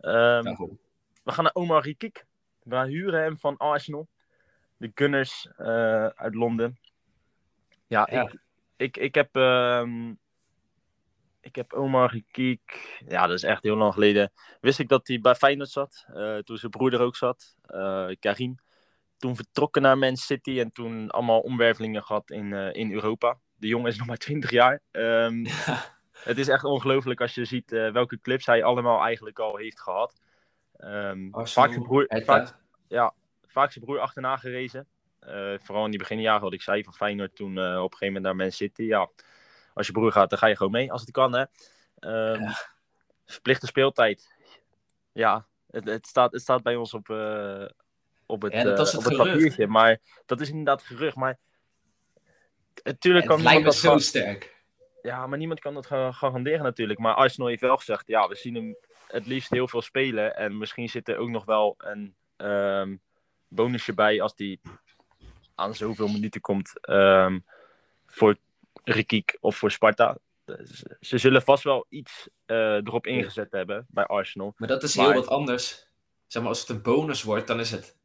Ehm, 0.00 0.42
we 1.22 1.32
gaan 1.32 1.44
naar 1.44 1.54
Omar 1.54 1.82
Rikik. 1.82 2.26
We 2.62 2.86
huren 2.86 3.22
hem 3.22 3.38
van 3.38 3.56
Arsenal. 3.56 4.08
De 4.76 4.90
Gunners 4.94 5.48
eh, 5.56 6.06
uit 6.06 6.34
Londen. 6.34 6.78
Ja, 7.86 8.08
Ja. 8.10 8.22
Ik, 8.22 8.38
ik, 8.76 8.96
ik, 8.96 9.14
heb, 9.14 9.36
ehm, 9.36 10.10
ik 11.40 11.56
heb 11.56 11.72
Omar 11.72 12.10
Rikik. 12.10 13.00
Ja, 13.08 13.26
dat 13.26 13.36
is 13.36 13.42
echt 13.42 13.62
heel 13.62 13.76
lang 13.76 13.92
geleden. 13.92 14.32
Wist 14.60 14.78
ik 14.78 14.88
dat 14.88 15.06
hij 15.06 15.20
bij 15.20 15.34
Feyenoord 15.34 15.70
zat. 15.70 16.06
toen 16.44 16.56
zijn 16.56 16.70
broer 16.70 16.94
er 16.94 17.00
ook 17.00 17.16
zat. 17.16 17.56
Karim. 18.20 18.58
Toen 19.26 19.36
vertrokken 19.36 19.82
naar 19.82 19.98
Man 19.98 20.16
City. 20.16 20.60
En 20.60 20.72
toen 20.72 21.10
allemaal 21.10 21.40
omwervelingen 21.40 22.02
gehad 22.02 22.30
in, 22.30 22.52
eh, 22.52 22.74
in 22.74 22.92
Europa. 22.92 23.38
De 23.56 23.66
jongen 23.66 23.90
is 23.90 23.98
nog 23.98 24.06
maar 24.06 24.16
20 24.16 24.50
jaar. 24.50 24.80
Ehm, 24.90 25.44
het 26.30 26.38
is 26.38 26.48
echt 26.48 26.64
ongelooflijk 26.64 27.20
als 27.20 27.34
je 27.34 27.44
ziet 27.44 27.72
eh, 27.72 27.92
welke 27.92 28.20
clips 28.20 28.46
hij 28.46 28.64
allemaal 28.64 29.02
eigenlijk 29.02 29.38
al 29.38 29.56
heeft 29.56 29.80
gehad. 29.80 30.20
Ehm, 30.76 31.28
vaak, 31.30 31.68
zijn 31.68 31.82
broer, 31.82 32.04
Hertha. 32.08 32.46
vaak, 32.46 33.12
vaak 33.46 33.72
zijn 33.72 33.84
broer 33.84 33.98
achterna 33.98 34.36
gerezen. 34.36 34.86
Eh, 35.20 35.54
vooral 35.58 35.84
in 35.84 35.90
die 35.90 35.98
beginjaren, 35.98 36.42
wat 36.42 36.52
ik 36.52 36.62
zei, 36.62 36.84
van 36.84 36.94
Feyenoord 36.94 37.36
toen 37.36 37.58
op 37.58 37.64
een 37.64 37.98
gegeven 37.98 38.06
moment 38.06 38.24
naar 38.24 38.36
Man 38.36 38.52
City. 38.52 38.82
Ja, 38.82 39.08
als 39.74 39.86
je 39.86 39.92
broer 39.92 40.12
gaat, 40.12 40.30
dan 40.30 40.38
ga 40.38 40.46
je 40.46 40.56
gewoon 40.56 40.72
mee, 40.72 40.92
als 40.92 41.00
het 41.00 41.10
kan. 41.10 41.32
Hè. 41.32 41.44
Ehm, 41.98 42.42
Ja. 42.42 42.54
Verplichte 43.24 43.66
speeltijd. 43.66 44.34
Ja, 45.12 45.46
het, 45.70 45.84
het, 45.84 46.06
staat, 46.06 46.32
het 46.32 46.42
staat 46.42 46.62
bij 46.62 46.76
ons 46.76 46.94
op, 46.94 47.08
op 48.26 48.42
het, 48.42 48.52
Ja, 48.52 48.62
dat 48.62 48.72
eh, 48.72 48.78
was 48.78 48.92
het 48.92 49.00
op 49.00 49.06
het 49.06 49.16
papiertje. 49.16 49.66
Maar 49.66 49.98
dat 50.26 50.40
is 50.40 50.48
inderdaad 50.50 50.82
gerucht. 50.82 51.16
Maar 51.16 51.38
natuurlijk 52.84 53.26
kan 53.26 53.34
het 53.36 53.44
lijkt 53.44 53.58
me 53.60 53.64
dat 53.66 53.74
zo 53.74 53.88
gaan- 53.90 54.00
sterk. 54.00 54.54
ja, 55.02 55.26
maar 55.26 55.38
niemand 55.38 55.60
kan 55.60 55.74
dat 55.74 55.86
ga- 55.86 56.12
garanderen 56.12 56.62
natuurlijk. 56.62 56.98
Maar 56.98 57.14
Arsenal 57.14 57.48
heeft 57.48 57.60
wel 57.60 57.76
gezegd, 57.76 58.06
ja, 58.06 58.28
we 58.28 58.34
zien 58.34 58.54
hem 58.54 58.76
het 59.06 59.26
liefst 59.26 59.50
heel 59.50 59.68
veel 59.68 59.82
spelen. 59.82 60.36
En 60.36 60.58
misschien 60.58 60.88
zit 60.88 61.08
er 61.08 61.16
ook 61.16 61.28
nog 61.28 61.44
wel 61.44 61.74
een 61.78 62.14
ehm, 62.36 62.96
bonusje 63.48 63.94
bij 63.94 64.20
als 64.22 64.34
die 64.36 64.60
aan 65.54 65.74
zoveel 65.74 66.08
minuten 66.08 66.40
komt 66.40 66.78
ehm, 66.80 67.38
voor 68.06 68.36
Rikiek 68.84 69.36
of 69.40 69.56
voor 69.56 69.70
Sparta. 69.70 70.18
Dus 70.44 70.84
Ze 71.00 71.18
zullen 71.18 71.42
vast 71.42 71.62
wel 71.64 71.86
iets 71.88 72.28
eh, 72.46 72.56
erop 72.74 73.06
ingezet 73.06 73.52
hebben 73.52 73.86
bij 73.88 74.04
Arsenal. 74.06 74.54
Maar 74.56 74.68
dat 74.68 74.82
is 74.82 74.94
Maar- 74.96 75.06
heel 75.06 75.14
wat 75.14 75.28
anders. 75.28 75.88
Zeg 76.26 76.42
maar, 76.42 76.50
als 76.50 76.60
het 76.60 76.68
een 76.68 76.82
bonus 76.82 77.22
wordt, 77.22 77.46
dan 77.46 77.60
is 77.60 77.70
het 77.70 77.96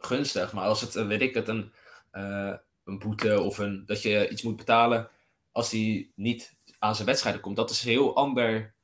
gunstig. 0.00 0.52
Maar 0.52 0.64
als 0.64 0.80
het, 0.80 0.92
weet 0.92 1.20
ik 1.22 1.34
het, 1.34 1.48
een, 1.48 1.72
eh, 2.10 2.54
een 2.84 2.98
boete 2.98 3.40
of 3.40 3.58
een, 3.58 3.82
dat 3.86 4.02
je 4.02 4.28
iets 4.28 4.42
moet 4.42 4.56
betalen 4.56 5.10
als 5.52 5.70
hij 5.70 6.10
niet 6.14 6.56
aan 6.78 6.94
zijn 6.94 7.06
wedstrijden 7.06 7.40
komt, 7.40 7.56
dat 7.56 7.70
is 7.70 7.84
een 7.84 7.90
heel 7.90 8.16
ander, 8.16 8.74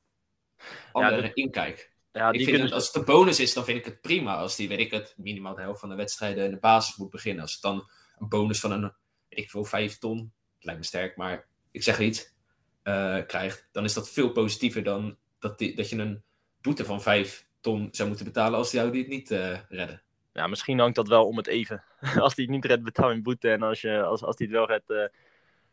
andere 0.93 1.23
dat- 1.23 1.35
inkijk. 1.35 1.95
Ja, 2.13 2.31
ik 2.31 2.39
die 2.39 2.47
vind 2.47 2.63
het, 2.63 2.73
als 2.73 2.87
het 2.87 2.95
een 2.95 3.05
bonus 3.05 3.41
is, 3.41 3.55
dan 3.55 3.65
vind 3.65 3.79
ik 3.79 3.85
het 3.85 4.01
prima. 4.01 4.37
Als 4.37 4.57
die, 4.57 4.69
weet 4.69 4.79
ik 4.79 4.91
het, 4.91 5.15
minimaal 5.17 5.55
de 5.55 5.61
helft 5.61 5.81
van 5.81 5.89
de 5.89 5.95
wedstrijden 5.95 6.45
in 6.45 6.51
de 6.51 6.59
basis 6.59 6.97
moet 6.97 7.11
beginnen. 7.11 7.43
Als 7.43 7.53
het 7.53 7.63
dan 7.63 7.91
een 8.19 8.29
bonus 8.29 8.61
van 8.61 8.71
een, 8.71 8.93
ik 9.29 9.51
veel, 9.51 9.65
5 9.65 9.99
ton, 9.99 10.33
het 10.55 10.65
lijkt 10.65 10.81
me 10.81 10.87
sterk, 10.87 11.17
maar 11.17 11.47
ik 11.71 11.83
zeg 11.83 12.01
iets, 12.01 12.35
eh, 12.83 13.19
krijgt, 13.27 13.69
dan 13.73 13.85
is 13.85 13.95
dat 13.95 14.11
veel 14.11 14.33
positiever 14.33 14.83
dan 14.83 15.19
dat, 15.39 15.59
die, 15.59 15.77
dat 15.77 15.89
je 15.89 15.97
een 15.97 16.23
boete 16.61 16.85
van 16.85 17.03
5 17.03 17.47
ton 17.61 17.89
zou 17.91 18.09
moeten 18.09 18.27
betalen 18.27 18.59
als 18.59 18.71
jou 18.71 18.91
die 18.91 19.01
het 19.01 19.11
niet 19.11 19.31
eh, 19.31 19.59
redden. 19.69 20.03
Ja, 20.37 20.47
misschien 20.47 20.79
hangt 20.79 20.97
dat 20.97 21.09
wel 21.09 21.27
om 21.27 21.37
het 21.37 21.47
even. 21.47 21.83
als 22.25 22.35
hij 22.35 22.45
het 22.45 22.49
niet 22.49 22.65
redt, 22.65 22.83
betaal 22.83 23.09
je 23.09 23.15
een 23.15 23.23
boete. 23.23 23.51
En 23.51 23.63
als, 23.63 23.81
je, 23.81 24.03
als, 24.03 24.23
als 24.23 24.39
hij 24.39 24.47
het 24.47 24.57
wel 24.57 24.67
redt, 24.67 24.91
eh, 24.91 25.07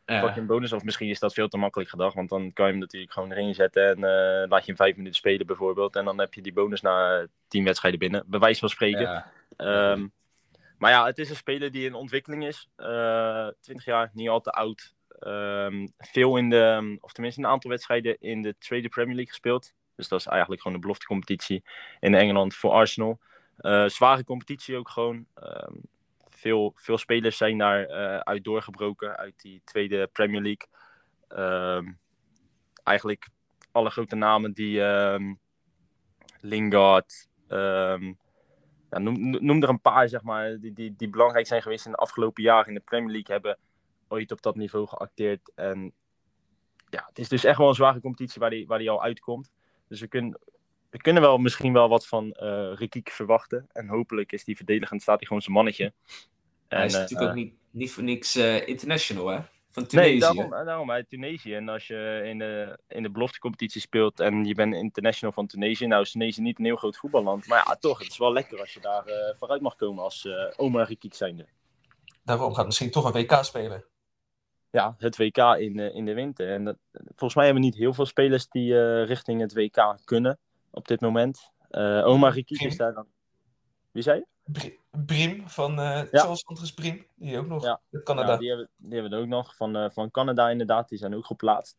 Ja. 0.06 0.22
pak 0.22 0.34
je 0.34 0.40
een 0.40 0.48
bonus. 0.48 0.74
Of 0.74 0.84
misschien 0.84 1.10
is 1.10 1.20
dat 1.20 1.34
veel 1.34 1.48
te 1.48 1.58
makkelijk 1.58 1.90
gedacht. 1.90 2.16
Want 2.16 2.30
dan 2.30 2.54
kan 2.54 2.66
je 2.66 2.72
hem 2.72 2.80
natuurlijk 2.80 3.14
gewoon 3.14 3.32
erin 3.32 3.54
zetten. 3.54 3.88
En 3.88 3.96
eh, 3.96 4.50
laat 4.50 4.60
je 4.60 4.66
hem 4.66 4.76
vijf 4.76 4.96
minuten 4.96 5.18
spelen 5.18 5.48
bijvoorbeeld. 5.48 5.96
En 5.96 6.06
dan 6.06 6.20
heb 6.20 6.34
je 6.34 6.42
die 6.42 6.54
bonus 6.54 6.82
na 6.82 7.28
tien 7.48 7.64
wedstrijden 7.64 8.00
binnen. 8.00 8.24
Bij 8.28 8.40
wijze 8.40 8.60
van 8.60 8.70
spreken. 8.70 9.02
Ja. 9.02 9.32
Ehm, 9.58 10.08
maar 10.78 10.92
ja, 10.92 11.06
het 11.06 11.18
is 11.18 11.30
een 11.30 11.36
speler 11.36 11.72
die 11.72 11.86
in 11.86 11.94
ontwikkeling 11.94 12.46
is. 12.46 12.70
Eh 12.76 13.48
20 13.62 13.86
jaar, 13.86 14.10
niet 14.14 14.30
al 14.30 14.42
te 14.42 14.52
oud. 14.52 14.94
Ehm, 15.20 15.88
veel 15.98 16.38
in 16.38 16.50
de, 16.50 16.98
of 17.02 17.12
tenminste 17.14 17.42
een 17.42 17.48
aantal 17.48 17.70
wedstrijden 17.70 18.18
in 18.20 18.42
de 18.42 18.56
tweede 18.58 18.90
Premier 18.90 19.16
League 19.16 19.32
gespeeld. 19.32 19.74
Dus 19.96 20.08
dat 20.08 20.20
is 20.20 20.26
eigenlijk 20.26 20.62
gewoon 20.62 20.78
de 20.78 20.84
beloftecompetitie 20.84 21.64
in 22.00 22.16
Engeland 22.16 22.56
voor 22.56 22.72
Arsenal. 22.72 23.20
Eh, 23.64 23.88
zware 23.88 24.24
competitie 24.24 24.78
ook 24.78 24.90
gewoon. 24.90 25.26
Ehm, 25.34 25.76
veel, 26.30 26.74
veel 26.76 26.98
spelers 26.98 27.38
zijn 27.38 27.58
daar 27.58 27.86
eh, 27.86 28.18
uit 28.18 28.44
doorgebroken 28.44 29.18
uit 29.18 29.42
die 29.42 29.62
tweede 29.64 30.08
Premier 30.08 30.42
League. 30.42 30.68
Ehm, 31.28 31.92
eigenlijk 32.84 33.28
alle 33.72 33.90
grote 33.90 34.16
namen 34.16 34.54
die 34.54 34.84
ehm, 34.84 35.34
Lingard, 36.40 37.28
noem 38.90 39.64
er 39.64 39.70
een 39.70 39.82
paar, 39.82 40.10
zeg 40.10 40.22
maar, 40.22 40.60
die, 40.60 40.74
die, 40.74 40.96
die 40.98 41.10
belangrijk 41.10 41.48
zijn 41.48 41.62
geweest 41.62 41.86
in 41.86 41.92
de 41.92 41.98
afgelopen 41.98 42.44
jaren 42.44 42.68
in 42.68 42.74
de 42.74 42.80
Premier 42.80 43.12
League, 43.12 43.36
hebben 43.36 43.58
ooit 44.08 44.32
op 44.32 44.42
dat 44.42 44.56
niveau 44.56 44.88
geacteerd. 44.88 45.52
En 45.56 45.94
ja, 46.90 47.06
het 47.08 47.20
is 47.20 47.30
dus 47.30 47.44
echt 47.44 47.58
wel 47.58 47.68
een 47.68 47.74
zware 47.74 48.00
competitie 48.00 48.42
waar 48.42 48.50
die, 48.50 48.68
waar 48.68 48.80
die 48.80 48.90
al 48.90 49.04
uitkomt. 49.04 49.52
Dus 49.88 50.00
we 50.00 50.08
kunnen, 50.08 50.40
we 50.94 51.02
kunnen 51.02 51.22
wel 51.22 51.38
misschien 51.38 51.74
wel 51.74 51.90
wat 51.90 52.08
van 52.08 52.32
eh 52.32 52.72
Rikiek 52.76 53.10
verwachten. 53.10 53.68
En 53.72 53.88
hopelijk 53.88 54.32
is 54.32 54.44
die 54.44 54.56
verdedigend, 54.56 55.02
staat 55.02 55.18
hij 55.18 55.28
gewoon 55.28 55.42
zijn 55.42 55.56
mannetje. 55.56 55.94
Hij 56.68 56.86
is 56.86 56.94
En, 56.94 57.00
natuurlijk 57.00 57.22
eh, 57.22 57.38
ook 57.38 57.44
niet, 57.44 57.54
niet 57.72 57.92
voor 57.92 58.04
niks 58.04 58.36
eh, 58.36 58.68
international, 58.68 59.28
hè? 59.28 59.40
Van 59.70 59.86
Nee, 59.90 60.20
Tunesië. 60.20 60.20
daarom, 60.20 60.66
daarom 60.66 60.92
uit 60.92 61.10
Tunesië. 61.10 61.56
En 61.56 61.70
als 61.70 61.88
je 61.88 62.22
in 62.26 62.38
de, 62.38 62.80
in 62.88 63.04
de 63.04 63.10
beloftecompetitie 63.10 63.82
speelt 63.82 64.20
en 64.20 64.46
je 64.46 64.56
bent 64.56 64.74
international 64.76 65.34
van 65.34 65.48
Tunesië. 65.48 65.88
Nou 65.88 66.02
is 66.02 66.12
Tunesië 66.12 66.42
niet 66.42 66.60
een 66.60 66.66
heel 66.66 66.76
groot 66.76 66.98
voetballand. 66.98 67.48
Maar 67.48 67.64
ja, 67.68 67.76
toch, 67.76 68.00
het 68.00 68.12
is 68.12 68.18
wel 68.18 68.34
lekker 68.34 68.60
als 68.60 68.74
je 68.74 68.80
daar 68.80 69.06
eh, 69.06 69.36
vooruit 69.38 69.62
mag 69.62 69.76
komen 69.76 70.04
als 70.04 70.26
eh 70.26 70.54
Omar 70.56 70.88
Rikiek 70.88 71.14
zijnde. 71.14 71.46
Daarom 72.24 72.54
gaat 72.54 72.66
misschien 72.66 72.92
toch 72.92 73.06
een 73.06 73.12
WK 73.22 73.44
spelen. 73.44 73.86
Ja, 74.70 74.96
het 74.98 75.18
WK 75.18 75.38
in, 75.38 75.80
in 75.80 76.06
de 76.06 76.14
winter. 76.14 76.50
En 76.50 76.64
dat, 76.64 76.78
volgens 76.92 77.36
mij 77.36 77.46
hebben 77.46 77.64
we 77.64 77.70
niet 77.70 77.78
heel 77.78 77.94
veel 77.94 78.06
spelers 78.06 78.48
die 78.48 78.80
eh, 78.80 79.06
richting 79.06 79.42
het 79.42 79.54
WK 79.54 79.96
kunnen 80.04 80.40
op 80.74 80.88
dit 80.88 81.02
moment. 81.02 81.52
Eh 81.70 82.06
Omar 82.06 82.34
Rikiek 82.34 82.62
is 82.62 82.78
daar 82.78 82.94
dan... 82.94 83.08
Wie 83.92 84.04
zei 84.04 84.18
je? 84.20 84.26
Bri- 84.52 84.80
Briem 85.06 85.48
van 85.50 85.72
eh 85.80 86.02
Ja. 86.12 86.20
Charles 86.20 86.46
Andres 86.46 86.74
Briem, 86.74 87.06
die 87.16 87.38
ook 87.38 87.48
nog 87.48 87.64
Ja. 87.64 87.82
Canada. 88.04 88.32
Ja, 88.32 88.38
die, 88.38 88.48
hebben, 88.50 88.70
die 88.78 88.94
hebben 88.94 89.12
we 89.12 89.18
ook 89.24 89.28
nog. 89.30 89.56
Van, 89.56 89.76
eh, 89.76 89.90
van 89.90 90.12
Canada 90.12 90.50
inderdaad, 90.50 90.90
die 90.90 90.98
zijn 90.98 91.16
ook 91.16 91.26
geplaatst. 91.26 91.78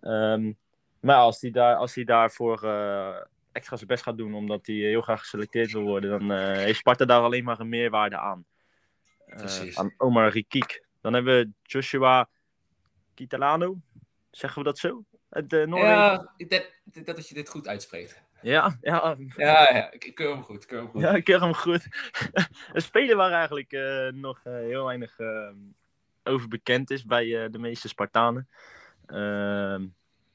Ehm, 0.00 0.52
Maar 1.00 1.16
als 1.16 1.40
hij 1.40 1.50
daar, 1.50 1.76
als 1.76 1.94
hij 1.94 2.04
daarvoor 2.04 2.54
extra 3.52 3.76
zijn 3.76 3.86
best 3.88 4.02
gaat 4.02 4.16
doen, 4.16 4.34
omdat 4.34 4.66
hij 4.66 4.74
heel 4.76 5.00
graag 5.00 5.20
geselecteerd 5.20 5.72
wil 5.72 5.82
worden, 5.82 6.10
dan 6.10 6.30
heeft 6.38 6.78
Sparta 6.78 7.04
daar 7.04 7.20
alleen 7.22 7.44
maar 7.44 7.60
een 7.60 7.68
meerwaarde 7.68 8.18
aan. 8.18 8.44
Aan 9.74 9.94
Omar 9.96 10.28
Rikiek. 10.28 10.84
Dan 11.00 11.12
hebben 11.14 11.34
we 11.38 11.50
Joshua 11.62 12.28
Kitalano. 13.14 13.76
Zeggen 14.30 14.58
we 14.58 14.64
dat 14.68 14.78
zo? 14.78 15.04
Uit 15.34 15.52
uh, 15.52 15.66
Noorwegen? 15.66 15.94
Ja, 15.94 16.34
denk 16.92 17.06
dat 17.06 17.28
je 17.28 17.34
dit 17.34 17.48
goed 17.48 17.68
uitspreekt. 17.68 18.22
Ja, 18.42 18.78
ja, 18.80 19.16
Ja, 19.36 19.74
ja, 19.74 19.90
ik, 19.92 20.14
keur 20.14 20.30
hem 20.30 20.42
goed. 20.42 20.62
Ik 20.62 20.68
keur 20.68 20.78
hem 20.78 20.88
goed. 20.88 21.00
ja, 21.00 21.10
ik 21.14 21.24
ken 21.24 21.40
hem 21.40 21.54
goed. 21.54 21.86
een 22.72 22.82
speler 22.82 23.16
waar 23.16 23.32
eigenlijk 23.32 23.72
eh, 23.72 24.08
nog 24.08 24.40
eh, 24.44 24.52
heel 24.52 24.84
weinig 24.84 25.18
eh, 25.18 25.50
over 26.24 26.48
bekend 26.48 26.90
is 26.90 27.04
bij 27.04 27.44
eh, 27.44 27.50
de 27.50 27.58
meeste 27.58 27.88
Spartanen. 27.88 28.48
Ehm, 29.06 29.86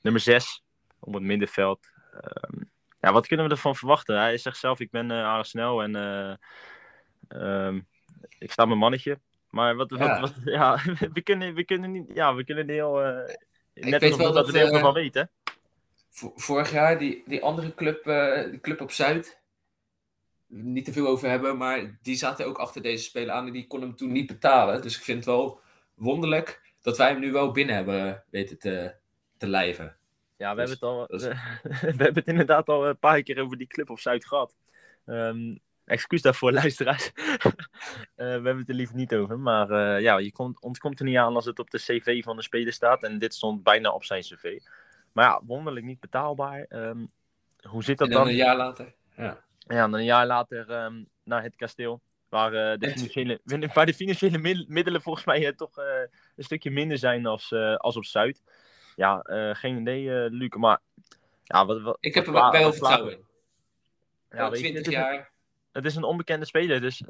nummer 0.02 0.22
6 0.22 0.64
op 1.00 1.14
het 1.14 1.24
middenveld. 1.24 1.80
Ehm, 2.14 2.62
ja, 3.00 3.12
wat 3.12 3.28
kunnen 3.28 3.46
we 3.46 3.52
ervan 3.52 3.76
verwachten? 3.76 4.20
Hij 4.20 4.38
zegt 4.38 4.58
zelf, 4.58 4.80
ik 4.80 4.92
ben 4.92 5.12
eh 5.12 5.24
aardig 5.24 5.46
snel 5.48 5.84
en 5.84 5.96
eh, 5.96 6.34
ehm, 7.28 7.80
ik 8.40 8.52
sta 8.52 8.66
mijn 8.66 8.80
mannetje. 8.80 9.20
Maar 9.50 9.76
wat, 9.76 9.92
wat, 9.92 10.00
Ja. 10.00 10.20
wat, 10.20 10.34
ja, 10.44 10.80
we 11.14 11.22
kunnen, 11.22 11.54
we 11.54 11.64
kunnen 11.64 11.92
niet, 11.92 12.12
ja, 12.14 12.36
we 12.36 12.44
kunnen 12.44 12.70
heel, 12.70 13.02
eh, 13.04 13.36
net 13.74 14.02
weet 14.02 14.10
nog 14.10 14.20
wel 14.20 14.34
dat, 14.34 14.46
dat, 14.46 14.54
we 14.54 14.60
er 14.60 14.66
heel 14.66 14.76
eh, 14.76 14.82
van 14.82 14.94
weten. 14.94 15.30
Vo- 16.10 16.34
Vorig 16.36 16.72
jaar, 16.72 16.98
die, 17.00 17.24
die 17.26 17.44
andere 17.44 17.74
club, 17.76 18.08
eh, 18.08 18.50
die 18.50 18.60
club 18.60 18.82
op 18.82 18.92
Zuid, 18.92 19.42
niet 20.48 20.86
te 20.86 20.94
veel 20.94 21.08
over 21.08 21.30
hebben, 21.30 21.58
maar 21.58 21.98
die 22.02 22.16
zaten 22.16 22.46
ook 22.46 22.58
achter 22.58 22.82
deze 22.82 23.04
speler 23.04 23.34
aan 23.34 23.48
en 23.48 23.54
die 23.54 23.68
kon 23.68 23.82
hem 23.82 23.96
toen 23.96 24.12
niet 24.12 24.28
betalen. 24.28 24.82
Dus 24.82 24.98
ik 24.98 25.04
vind 25.04 25.18
het 25.18 25.26
wel 25.36 25.60
wonderlijk 25.94 26.62
dat 26.82 26.98
wij 26.98 27.10
hem 27.10 27.20
nu 27.20 27.32
wel 27.32 27.52
binnen 27.52 27.76
hebben 27.76 28.24
weten 28.30 28.60
te, 28.60 28.94
te 29.38 29.48
lijven. 29.48 29.98
Ja, 30.38 30.56
we, 30.56 30.62
Dus 30.62 30.78
hebben 30.80 31.08
het 31.08 31.10
al, 31.12 31.16
is- 31.16 31.38
we 31.98 32.04
hebben 32.04 32.14
het 32.14 32.28
inderdaad 32.28 32.70
al 32.70 32.88
een 32.88 33.00
paar 33.00 33.24
keer 33.24 33.42
over 33.42 33.58
die 33.58 33.68
club 33.68 33.90
op 33.90 34.00
Zuid 34.00 34.26
gehad. 34.26 34.56
Ehm, 35.06 35.56
excuus 35.90 36.22
daarvoor, 36.22 36.52
luisteraars. 36.62 37.12
Eh, 37.14 37.52
we 38.16 38.24
hebben 38.24 38.58
het 38.58 38.70
er 38.70 38.76
liever 38.76 38.96
niet 38.96 39.14
over. 39.16 39.40
Maar 39.40 39.70
eh, 39.70 40.02
ja, 40.02 40.18
je 40.18 40.32
komt, 40.32 40.62
ontkomt 40.62 41.00
er 41.00 41.06
niet 41.06 41.18
aan 41.18 41.36
als 41.36 41.46
het 41.46 41.60
op 41.60 41.70
de 41.70 41.78
cv 41.78 42.24
van 42.24 42.36
de 42.36 42.42
speler 42.42 42.74
staat. 42.74 43.04
En 43.04 43.20
dit 43.20 43.34
stond 43.34 43.64
bijna 43.64 43.92
op 43.92 44.04
zijn 44.04 44.22
cv. 44.22 44.60
Maar 45.14 45.26
ja, 45.26 45.42
wonderlijk 45.44 45.86
niet 45.86 46.00
betaalbaar. 46.00 46.66
Ehm, 46.70 47.06
hoe 47.62 47.84
zit 47.84 47.98
dat 47.98 48.08
En 48.08 48.14
dan 48.14 48.24
dan? 48.24 48.32
een 48.32 48.38
jaar 48.38 48.58
later. 48.58 48.94
Ja. 49.16 49.44
Ja, 49.58 49.82
dan 49.82 49.94
een 49.94 50.04
jaar 50.04 50.26
later 50.26 50.70
ehm, 50.70 51.04
naar 51.24 51.44
het 51.44 51.56
kasteel. 51.56 52.02
Waar, 52.30 52.54
eh, 52.54 52.78
de, 52.80 52.90
financiële, 52.92 53.40
waar 53.74 53.86
de 53.86 53.94
financiële 53.94 54.38
mid- 54.38 54.68
middelen 54.68 55.02
volgens 55.02 55.26
mij 55.26 55.54
toch 55.54 55.78
een 55.78 56.44
stukje 56.44 56.72
minder 56.72 56.98
zijn 56.98 57.26
als, 57.26 57.54
als 57.78 57.98
op 57.98 58.06
Zuid. 58.06 58.42
Ja, 58.96 59.24
geen 59.54 59.78
idee, 59.78 60.30
Luc. 60.30 60.50
Maar 60.50 60.80
ja, 61.44 61.66
wat, 61.66 61.82
wat, 61.82 61.98
Ik 62.00 62.14
heb 62.14 62.28
er 62.28 62.32
wel 62.34 62.52
wat 62.52 62.76
vertrouwen 62.76 63.12
in. 63.12 63.28
Ja, 64.30 64.38
Wel 64.38 64.50
weet 64.50 64.60
je, 64.60 64.66
20 64.66 64.86
het, 64.86 64.94
is 64.94 65.00
een, 65.00 65.14
jaar. 65.14 65.32
Het 65.72 65.86
is 65.86 65.96
een 65.96 66.04
onbekende 66.04 66.46
speler. 66.46 66.82
Dus 66.82 67.04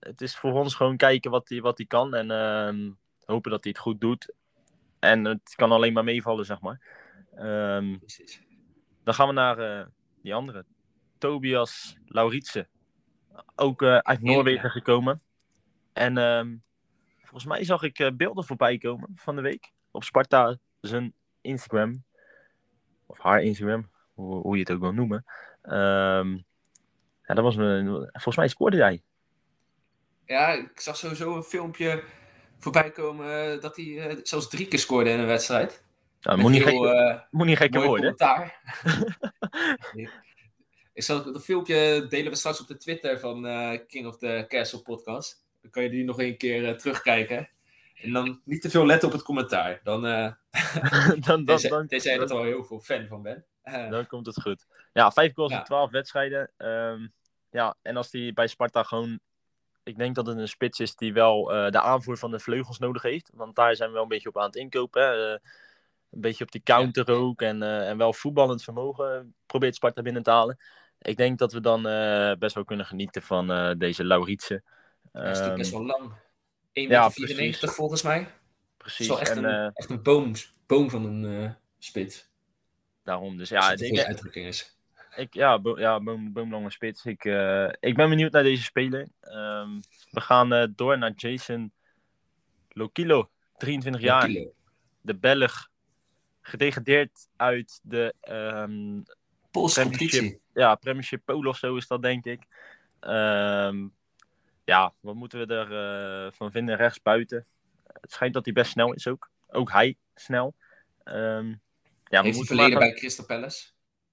het 0.00 0.20
is 0.20 0.36
voor 0.36 0.52
ons 0.52 0.74
gewoon 0.74 0.96
kijken 0.96 1.30
wat 1.30 1.48
hij 1.48 1.60
wat 1.60 1.78
hij 1.78 1.86
kan. 1.86 2.14
En 2.14 2.30
ehm, 2.30 2.90
hopen 3.24 3.50
dat 3.50 3.64
hij 3.64 3.72
het 3.72 3.82
goed 3.82 4.00
doet. 4.00 4.32
En 4.98 5.24
het 5.24 5.54
kan 5.54 5.72
alleen 5.72 5.92
maar 5.92 6.04
meevallen, 6.04 6.44
zeg 6.44 6.60
maar. 6.60 6.80
Ehm, 7.34 7.98
Precies. 7.98 8.42
dan 9.04 9.14
gaan 9.14 9.26
we 9.26 9.32
naar 9.32 9.58
eh, 9.58 9.86
die 10.22 10.34
andere. 10.34 10.64
Tobias 11.18 11.96
Lauritsen. 12.06 12.68
Ook 13.54 13.82
eh, 13.82 13.98
uit 13.98 14.22
Noorwegen 14.22 14.70
gekomen. 14.70 15.22
En 15.92 16.18
ehm, 16.18 16.56
volgens 17.18 17.44
mij 17.44 17.64
zag 17.64 17.82
ik 17.82 17.98
eh, 17.98 18.10
beelden 18.14 18.44
voorbij 18.44 18.78
komen 18.78 19.08
van 19.14 19.36
de 19.36 19.42
week. 19.42 19.72
Op 19.90 20.04
Sparta 20.04 20.58
zijn 20.80 21.14
Instagram. 21.40 22.04
Of 23.06 23.18
haar 23.18 23.42
Instagram. 23.42 23.90
Hoe, 24.14 24.40
hoe 24.40 24.54
je 24.54 24.60
het 24.60 24.70
ook 24.72 24.80
wil 24.80 24.92
noemen. 24.92 25.24
Ehm, 25.62 26.38
ja, 27.30 27.36
dat 27.36 27.44
was 27.44 27.56
een, 27.56 27.86
volgens 28.12 28.36
mij 28.36 28.48
scoorde 28.48 28.76
hij. 28.76 29.02
Ja, 30.26 30.52
ik 30.52 30.80
zag 30.80 30.96
sowieso 30.96 31.36
een 31.36 31.42
filmpje 31.42 32.02
voorbij 32.58 32.90
komen 32.90 33.52
eh, 33.52 33.60
dat 33.60 33.76
hij 33.76 34.08
eh, 34.08 34.16
zelfs 34.22 34.48
drie 34.48 34.68
keer 34.68 34.78
scoorde 34.78 35.10
in 35.10 35.18
een 35.18 35.26
wedstrijd. 35.26 35.82
Nou, 36.20 36.38
moet, 36.38 36.50
niet 36.50 36.64
heel, 36.64 36.82
gek, 36.82 36.92
eh, 36.94 37.20
moet 37.30 37.46
niet 37.46 37.56
gekker 37.56 37.86
worden. 37.86 38.14
ik 40.92 41.02
zal 41.02 41.32
dat 41.32 41.44
filmpje 41.44 42.06
delen 42.08 42.32
we 42.32 42.38
straks 42.38 42.60
op 42.60 42.66
de 42.66 42.76
Twitter 42.76 43.18
van 43.18 43.42
King 43.86 44.06
of 44.06 44.18
the 44.18 44.44
Castle 44.48 44.82
podcast. 44.82 45.44
Dan 45.62 45.70
kan 45.70 45.82
je 45.82 45.90
die 45.90 46.04
nog 46.04 46.18
een 46.18 46.36
keer 46.36 46.78
terugkijken. 46.78 47.48
En 47.94 48.12
dan 48.12 48.40
niet 48.44 48.62
te 48.62 48.70
veel 48.70 48.86
letten 48.86 49.08
op 49.08 49.14
het 49.14 49.22
commentaar. 49.22 49.80
Dan, 49.82 50.06
eh 50.06 50.32
dan, 51.10 51.20
dan, 51.20 51.44
tenzij, 51.44 51.70
dan, 51.70 51.86
tenzij 51.86 52.14
je 52.14 52.20
er 52.20 52.30
al 52.32 52.42
heel 52.42 52.64
veel 52.64 52.80
fan 52.80 53.06
van 53.06 53.22
bent. 53.22 53.44
Dan 53.90 54.06
komt 54.06 54.26
het 54.26 54.42
goed. 54.42 54.66
Ja, 54.92 55.10
vijf 55.10 55.34
goals 55.34 55.52
Ja. 55.52 55.58
in 55.58 55.64
twaalf 55.64 55.90
wedstrijden. 55.90 56.50
Ehm, 56.56 57.06
ja, 57.50 57.76
en 57.82 57.96
als 57.96 58.12
hij 58.12 58.32
bij 58.32 58.46
Sparta 58.46 58.82
gewoon... 58.82 59.20
Ik 59.82 59.98
denk 59.98 60.14
dat 60.14 60.26
het 60.26 60.36
een 60.38 60.48
spits 60.48 60.80
is 60.80 60.94
die 60.96 61.12
wel 61.12 61.52
eh, 61.52 61.70
de 61.70 61.80
aanvoer 61.80 62.16
van 62.18 62.30
de 62.30 62.38
vleugels 62.40 62.78
nodig 62.78 63.02
heeft. 63.02 63.30
Want 63.34 63.54
daar 63.56 63.76
zijn 63.76 63.88
we 63.88 63.94
wel 63.94 64.02
een 64.02 64.08
beetje 64.08 64.28
op 64.28 64.38
aan 64.38 64.44
het 64.46 64.56
inkopen. 64.56 65.02
hè. 65.02 65.32
Eh, 65.34 65.38
een 66.10 66.20
beetje 66.20 66.44
op 66.44 66.50
die 66.52 66.62
counter 66.62 67.10
ook. 67.10 67.42
En, 67.42 67.62
eh, 67.62 67.88
en 67.88 67.96
wel 67.96 68.12
voetballend 68.12 68.62
vermogen 68.64 69.34
probeert 69.46 69.74
Sparta 69.74 70.02
binnen 70.02 70.22
te 70.22 70.30
halen. 70.30 70.58
Ik 70.98 71.16
denk 71.16 71.38
dat 71.38 71.52
we 71.52 71.60
dan 71.60 71.82
best 72.38 72.54
wel 72.54 72.64
kunnen 72.64 72.86
genieten 72.86 73.22
van 73.22 73.74
deze 73.78 74.04
Lauritsen. 74.04 74.64
hij 75.12 75.22
is 75.22 75.28
natuurlijk 75.28 75.56
best 75.56 75.72
Ehm, 75.72 75.86
wel 75.86 75.98
lang. 75.98 76.12
1,94 76.72 77.60
ja, 77.60 77.74
volgens 77.74 78.02
mij. 78.02 78.18
Het 78.18 78.28
is 78.28 78.32
precies. 78.76 79.08
wel 79.08 79.20
echt 79.20 79.30
En 79.30 79.44
een, 79.44 79.70
echt 79.74 79.90
een 79.90 80.02
boom, 80.02 80.32
boom 80.66 80.90
van 80.90 81.04
een 81.04 81.56
spits. 81.78 82.28
daarom. 83.02 83.36
Dus 83.36 83.48
Ja, 83.48 83.70
ik, 83.72 83.98
uitdrukking 83.98 84.46
is. 84.46 84.78
Ik, 85.16 85.34
ja, 85.34 85.58
bo 85.58 85.78
ja 85.78 86.00
boom, 86.00 86.32
boomlange 86.32 86.70
spits. 86.70 87.04
Ik, 87.04 87.24
eh, 87.24 87.68
ik 87.80 87.94
ben 87.94 88.08
benieuwd 88.08 88.32
naar 88.32 88.42
deze 88.42 88.62
speler. 88.62 89.08
Ehm, 89.20 89.80
we 90.10 90.20
gaan 90.20 90.52
eh, 90.52 90.68
door 90.74 90.98
naar 90.98 91.12
Jason 91.16 91.72
Lokilo, 92.68 93.30
23 93.56 94.02
jaar. 94.02 94.28
De 95.00 95.16
Belg. 95.16 95.68
Gedegradeerd 96.40 97.28
uit 97.36 97.80
de 97.82 98.14
ehm, 98.20 99.00
Poolse 99.50 99.80
Premiership. 99.80 100.10
competitie. 100.10 100.40
ja, 100.54 100.74
Premiership 100.74 101.24
Pool 101.24 101.46
of 101.46 101.56
zo 101.56 101.76
is 101.76 101.86
dat, 101.86 102.02
denk 102.02 102.24
ik. 102.24 102.42
Ehm, 103.00 103.88
ja, 104.64 104.92
wat 105.00 105.14
moeten 105.14 105.46
we 105.46 105.54
ervan 105.54 106.32
van 106.32 106.50
vinden 106.50 106.76
rechts 106.76 107.02
buiten? 107.02 107.46
Het 108.00 108.12
schijnt 108.12 108.34
dat 108.34 108.44
hij 108.44 108.54
best 108.54 108.70
snel 108.70 108.92
is 108.92 109.06
ook. 109.06 109.30
Ook 109.48 109.70
hij 109.70 109.96
snel. 110.14 110.54
Ehm, 111.04 111.48
ja, 112.04 112.22
Heeft 112.22 112.24
hij 112.24 112.32
maar 112.32 112.44
verleden 112.44 112.78
bij 112.78 112.92
Crystal 112.92 113.24
Palace. 113.24 113.68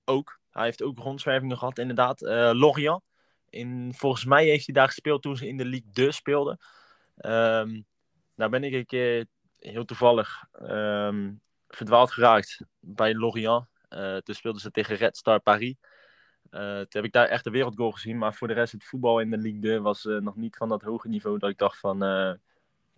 ook. 0.06 0.40
Hij 0.58 0.66
heeft 0.66 0.84
ook 0.84 1.00
rondzwervingen 1.00 1.58
gehad, 1.58 1.80
inderdaad. 1.80 2.22
Eh 2.22 2.52
Lorient. 2.54 3.02
In, 3.50 3.94
volgens 3.96 4.26
mij 4.26 4.46
heeft 4.46 4.66
hij 4.66 4.74
daar 4.74 4.88
gespeeld 4.88 5.22
toen 5.22 5.38
ze 5.38 5.48
in 5.48 5.58
de 5.58 5.66
Ligue 5.66 5.92
2 5.92 6.12
speelden. 6.12 6.58
Ehm 7.18 7.82
nou 8.36 8.52
ben 8.52 8.64
ik 8.64 8.74
een 8.74 8.86
keer 8.86 9.26
heel 9.60 9.86
toevallig 9.86 10.44
ehm, 10.52 11.34
verdwaald 11.68 12.12
geraakt 12.12 12.62
bij 12.80 13.14
Lorient. 13.14 13.66
Eh, 13.90 14.18
toen 14.18 14.36
speelden 14.36 14.62
ze 14.62 14.72
tegen 14.72 14.96
Red 14.96 15.18
Star 15.18 15.40
Paris. 15.40 15.76
Eh, 16.50 16.78
toen 16.78 16.88
heb 16.90 17.04
ik 17.04 17.12
daar 17.12 17.28
echt 17.28 17.46
een 17.46 17.52
wereldgoal 17.52 17.92
gezien. 17.92 18.18
Maar 18.18 18.34
voor 18.34 18.48
de 18.48 18.54
rest, 18.54 18.72
het 18.72 18.84
voetbal 18.84 19.20
in 19.20 19.30
de 19.30 19.38
Ligue 19.38 19.62
2 19.62 19.80
was 19.80 20.04
nog 20.04 20.36
niet 20.36 20.56
van 20.56 20.70
dat 20.70 20.82
hoge 20.82 21.08
niveau 21.08 21.40
dat 21.40 21.50
ik 21.50 21.58
dacht 21.58 21.80
van... 21.80 22.00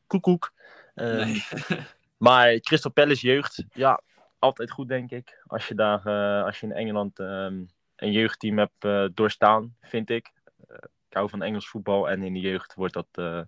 koekoek. 0.07 0.53
Ehm, 0.95 1.15
Nee. 1.15 1.43
maar 2.17 2.59
Crystal 2.59 2.91
Palace 2.91 3.27
jeugd, 3.27 3.63
ja, 3.73 4.01
altijd 4.39 4.71
goed 4.71 4.87
denk 4.87 5.11
ik. 5.11 5.43
Als 5.47 5.67
je 5.67 5.75
daar, 5.75 6.05
eh, 6.05 6.45
als 6.45 6.59
je 6.59 6.65
in 6.65 6.73
Engeland 6.73 7.19
ehm, 7.19 7.63
een 7.95 8.11
jeugdteam 8.11 8.57
hebt 8.57 8.83
eh, 8.83 9.05
doorstaan, 9.13 9.75
vind 9.81 10.09
ik. 10.09 10.31
Eh, 10.67 10.75
ik 11.09 11.15
hou 11.15 11.29
van 11.29 11.41
Engels 11.41 11.67
voetbal 11.67 12.09
en 12.09 12.23
in 12.23 12.33
de 12.33 12.39
jeugd 12.39 12.73
wordt 12.73 12.93
dat, 12.93 13.47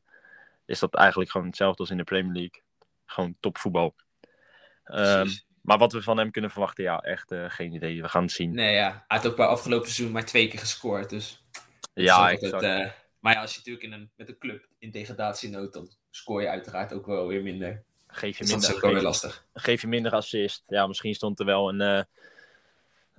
is 0.66 0.80
dat 0.80 0.96
eigenlijk 0.96 1.32
gewoon 1.32 1.48
hetzelfde 1.48 1.80
als 1.80 1.90
in 1.90 1.98
de 1.98 2.04
Premier 2.04 2.34
League. 2.34 2.62
Gewoon 3.06 3.36
topvoetbal. 3.40 3.96
Precies. 4.84 5.46
maar 5.62 5.78
wat 5.78 5.92
we 5.92 6.02
van 6.02 6.18
hem 6.18 6.32
kunnen 6.32 6.52
verwachten, 6.52 6.84
ja, 6.84 7.00
echt 7.00 7.34
geen 7.48 7.74
idee. 7.74 8.02
We 8.02 8.10
gaan 8.10 8.22
het 8.22 8.32
zien. 8.32 8.54
Nee, 8.54 8.74
ja. 8.74 9.06
Hij 9.08 9.18
had 9.18 9.28
ook 9.28 9.36
bij 9.36 9.46
afgelopen 9.46 9.90
seizoen 9.90 10.14
maar 10.14 10.26
twee 10.26 10.48
keer 10.48 10.60
gescoord. 10.60 11.10
Dus 11.10 11.42
ja, 11.94 12.36
dat, 12.36 12.64
eh, 12.64 12.90
maar 13.20 13.34
ja, 13.34 13.42
als 13.42 13.52
je 13.52 13.58
natuurlijk 13.58 13.86
in 13.86 13.92
een, 13.92 14.12
met 14.16 14.30
een 14.30 14.38
club 14.38 14.68
in 14.80 14.92
degradatienood, 14.92 15.74
dan 15.74 15.90
scoor 16.10 16.42
je 16.42 16.50
uiteraard 16.50 16.94
ook 16.94 17.06
wel 17.06 17.28
weer 17.28 17.44
minder. 17.44 17.84
Geef 18.12 18.38
je 18.38 18.44
Dus 18.44 18.52
dat 18.54 18.62
is 18.62 18.68
minder. 18.68 18.76
ook 18.76 18.82
wel 18.82 18.90
weer 18.92 19.12
Geef, 19.12 19.22
lastig. 19.22 19.46
geef 19.54 19.82
je 19.82 19.88
minder 19.88 20.12
assist. 20.12 20.64
Ja, 20.68 20.88
misschien 20.88 21.14
stond 21.16 21.40
er 21.40 21.46
wel 21.46 21.70
een, 21.70 21.82
eh, 21.82 22.04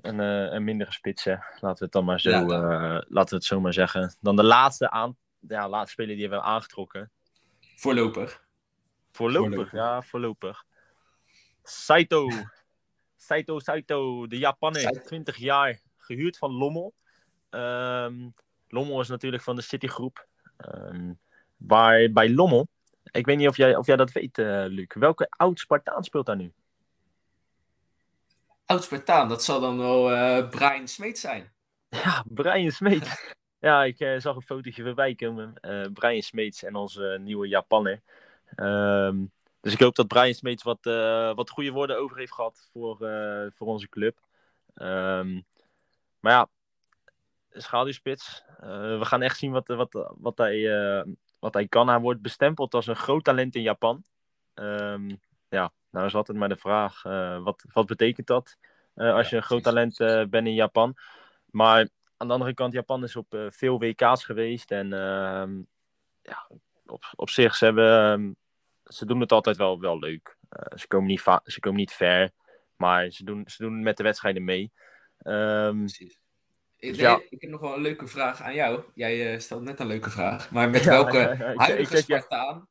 een, 0.01 0.21
eh, 0.21 0.53
een 0.53 0.65
mindere 0.65 0.93
spits. 0.93 1.25
Hè. 1.25 1.31
Laten 1.61 1.79
we 1.79 1.85
het 1.85 1.93
dan 1.93 2.05
maar 2.05 2.21
zo, 2.21 2.31
Ja, 2.31 2.45
dan. 2.45 2.63
eh, 2.73 2.81
laten 3.09 3.29
we 3.29 3.35
het 3.35 3.45
zo 3.45 3.61
maar 3.61 3.73
zeggen. 3.73 4.15
Dan 4.21 4.37
de 4.37 4.43
laatste, 4.45 4.91
aan, 4.91 5.17
ja, 5.49 5.69
laatste 5.69 5.93
speler 5.93 6.13
die 6.15 6.21
hebben 6.23 6.39
we 6.41 6.45
aangetrokken. 6.47 7.11
Voorlopig. 7.77 8.45
Voorlopig, 9.13 9.49
Voorlopig. 9.51 9.73
ja, 9.73 10.03
voorlopig. 10.03 10.65
Saito. 11.63 12.29
Saito, 13.17 13.59
Saito, 13.59 14.27
de 14.27 14.39
Japaner, 14.39 14.81
Saito. 14.81 15.01
20 15.01 15.37
jaar, 15.37 15.81
gehuurd 15.99 16.39
van 16.39 16.53
Lommel. 16.53 16.95
Ehm, 17.51 18.29
Lommel 18.69 19.01
is 19.01 19.09
natuurlijk 19.09 19.43
van 19.43 19.57
de 19.57 19.63
Citygroep. 19.63 20.27
Ehm 20.57 21.13
waar 21.57 22.11
bij 22.13 22.31
Lommel, 22.31 22.69
ik 23.13 23.27
weet 23.27 23.37
niet 23.37 23.49
of 23.49 23.57
jij, 23.57 23.77
of 23.77 23.87
jij 23.87 23.97
dat 23.97 24.13
weet, 24.13 24.39
eh, 24.39 24.65
Luc. 24.67 24.87
Welke 24.95 25.27
oud 25.31 25.59
Spartaan 25.59 26.05
speelt 26.05 26.27
daar 26.27 26.37
nu? 26.37 26.53
Oud-Spartaan, 28.67 29.29
dat 29.29 29.45
zal 29.45 29.61
dan 29.61 29.79
wel 29.79 30.13
eh, 30.13 30.49
Brian 30.49 30.89
Smeet 30.89 31.19
zijn. 31.19 31.53
Ja, 31.89 32.25
Brian 32.29 32.71
Smeets. 32.71 33.35
ja, 33.59 33.85
ik 33.85 34.01
eh, 34.01 34.21
zag 34.21 34.37
een 34.37 34.43
fotootje 34.43 34.83
voorbij 34.83 35.15
komen. 35.15 35.53
Brian 35.93 36.23
Smeets 36.23 36.63
en 36.63 36.75
onze 36.75 37.19
nieuwe 37.21 37.49
Japanner. 37.49 38.01
Ehm, 38.55 39.25
dus 39.61 39.73
ik 39.73 39.81
hoop 39.81 39.95
dat 39.95 40.09
Brian 40.09 40.35
Smeets 40.35 40.63
wat, 40.63 40.85
wat 41.37 41.51
goede 41.51 41.71
woorden 41.71 41.99
over 41.99 42.17
heeft 42.17 42.33
gehad 42.33 42.69
voor, 42.73 42.97
voor 43.55 43.67
onze 43.67 43.89
club. 43.89 44.19
Ehm, 44.75 45.41
maar 46.21 46.33
ja, 46.33 46.49
schaduwspits. 47.51 48.45
We 48.59 49.01
gaan 49.03 49.23
echt 49.23 49.39
zien 49.39 49.53
wat, 49.53 49.69
wat, 49.69 50.13
wat, 50.19 50.39
hij, 50.39 50.67
wat 51.43 51.55
hij 51.55 51.69
kan. 51.69 51.89
Hij 51.89 52.01
wordt 52.01 52.23
bestempeld 52.23 52.75
als 52.75 52.87
een 52.87 52.97
groot 52.97 53.25
talent 53.25 53.55
in 53.55 53.63
Japan. 53.63 54.05
Ehm, 54.55 55.17
ja, 55.49 55.73
nou 55.91 56.07
is 56.07 56.15
altijd 56.15 56.39
maar 56.39 56.49
de 56.49 56.57
vraag, 56.57 57.05
eh, 57.05 57.43
wat, 57.43 57.65
wat 57.73 57.87
betekent 57.87 58.27
dat 58.27 58.57
eh, 58.95 59.15
als 59.15 59.25
Ja, 59.25 59.31
je 59.31 59.37
een 59.37 59.43
groot 59.43 59.63
talent 59.63 60.01
eh, 60.01 60.25
bent 60.25 60.47
in 60.47 60.55
Japan? 60.55 60.97
Maar 61.47 61.89
aan 62.17 62.27
de 62.27 62.33
andere 62.33 62.55
kant, 62.55 62.73
Japan 62.73 63.03
is 63.03 63.17
op 63.17 63.35
veel 63.49 63.79
WK's 63.79 64.25
geweest. 64.25 64.71
En 64.71 64.93
ehm, 64.93 65.63
ja, 66.23 66.49
op, 66.87 67.05
op 67.15 67.31
zich, 67.31 67.55
ze, 67.55 67.65
hebben, 67.65 68.13
ehm, 68.13 68.33
ze 68.95 69.07
doen 69.07 69.21
het 69.21 69.33
altijd 69.33 69.57
wel, 69.57 69.81
wel 69.81 69.99
leuk. 69.99 70.37
Ze, 70.75 70.87
komen 70.87 71.07
niet 71.07 71.23
ze 71.45 71.61
komen 71.61 71.79
niet 71.79 71.93
ver, 71.93 72.31
maar 72.77 73.11
ze 73.11 73.25
doen, 73.25 73.43
ze 73.47 73.63
doen 73.63 73.83
met 73.83 73.97
de 73.97 74.03
wedstrijden 74.03 74.45
mee. 74.45 74.73
Precies. 75.19 76.22
Ik, 76.83 76.89
Dus 76.89 76.99
ja. 76.99 77.21
ik 77.31 77.41
heb 77.41 77.51
nog 77.51 77.61
wel 77.61 77.75
een 77.75 77.81
leuke 77.81 78.07
vraag 78.07 78.43
aan 78.43 78.55
jou. 78.55 78.83
Jij 78.95 79.33
eh, 79.33 79.39
stelt 79.41 79.63
net 79.63 79.81
een 79.81 79.87
leuke 79.87 80.11
vraag. 80.11 80.51
Maar 80.51 80.71
met 80.71 80.85
welke 80.99 81.19
ja, 81.19 81.35
ja, 81.35 81.51
ik- 81.53 81.59
huidige. 81.59 81.97
Spartaan... 81.97 82.69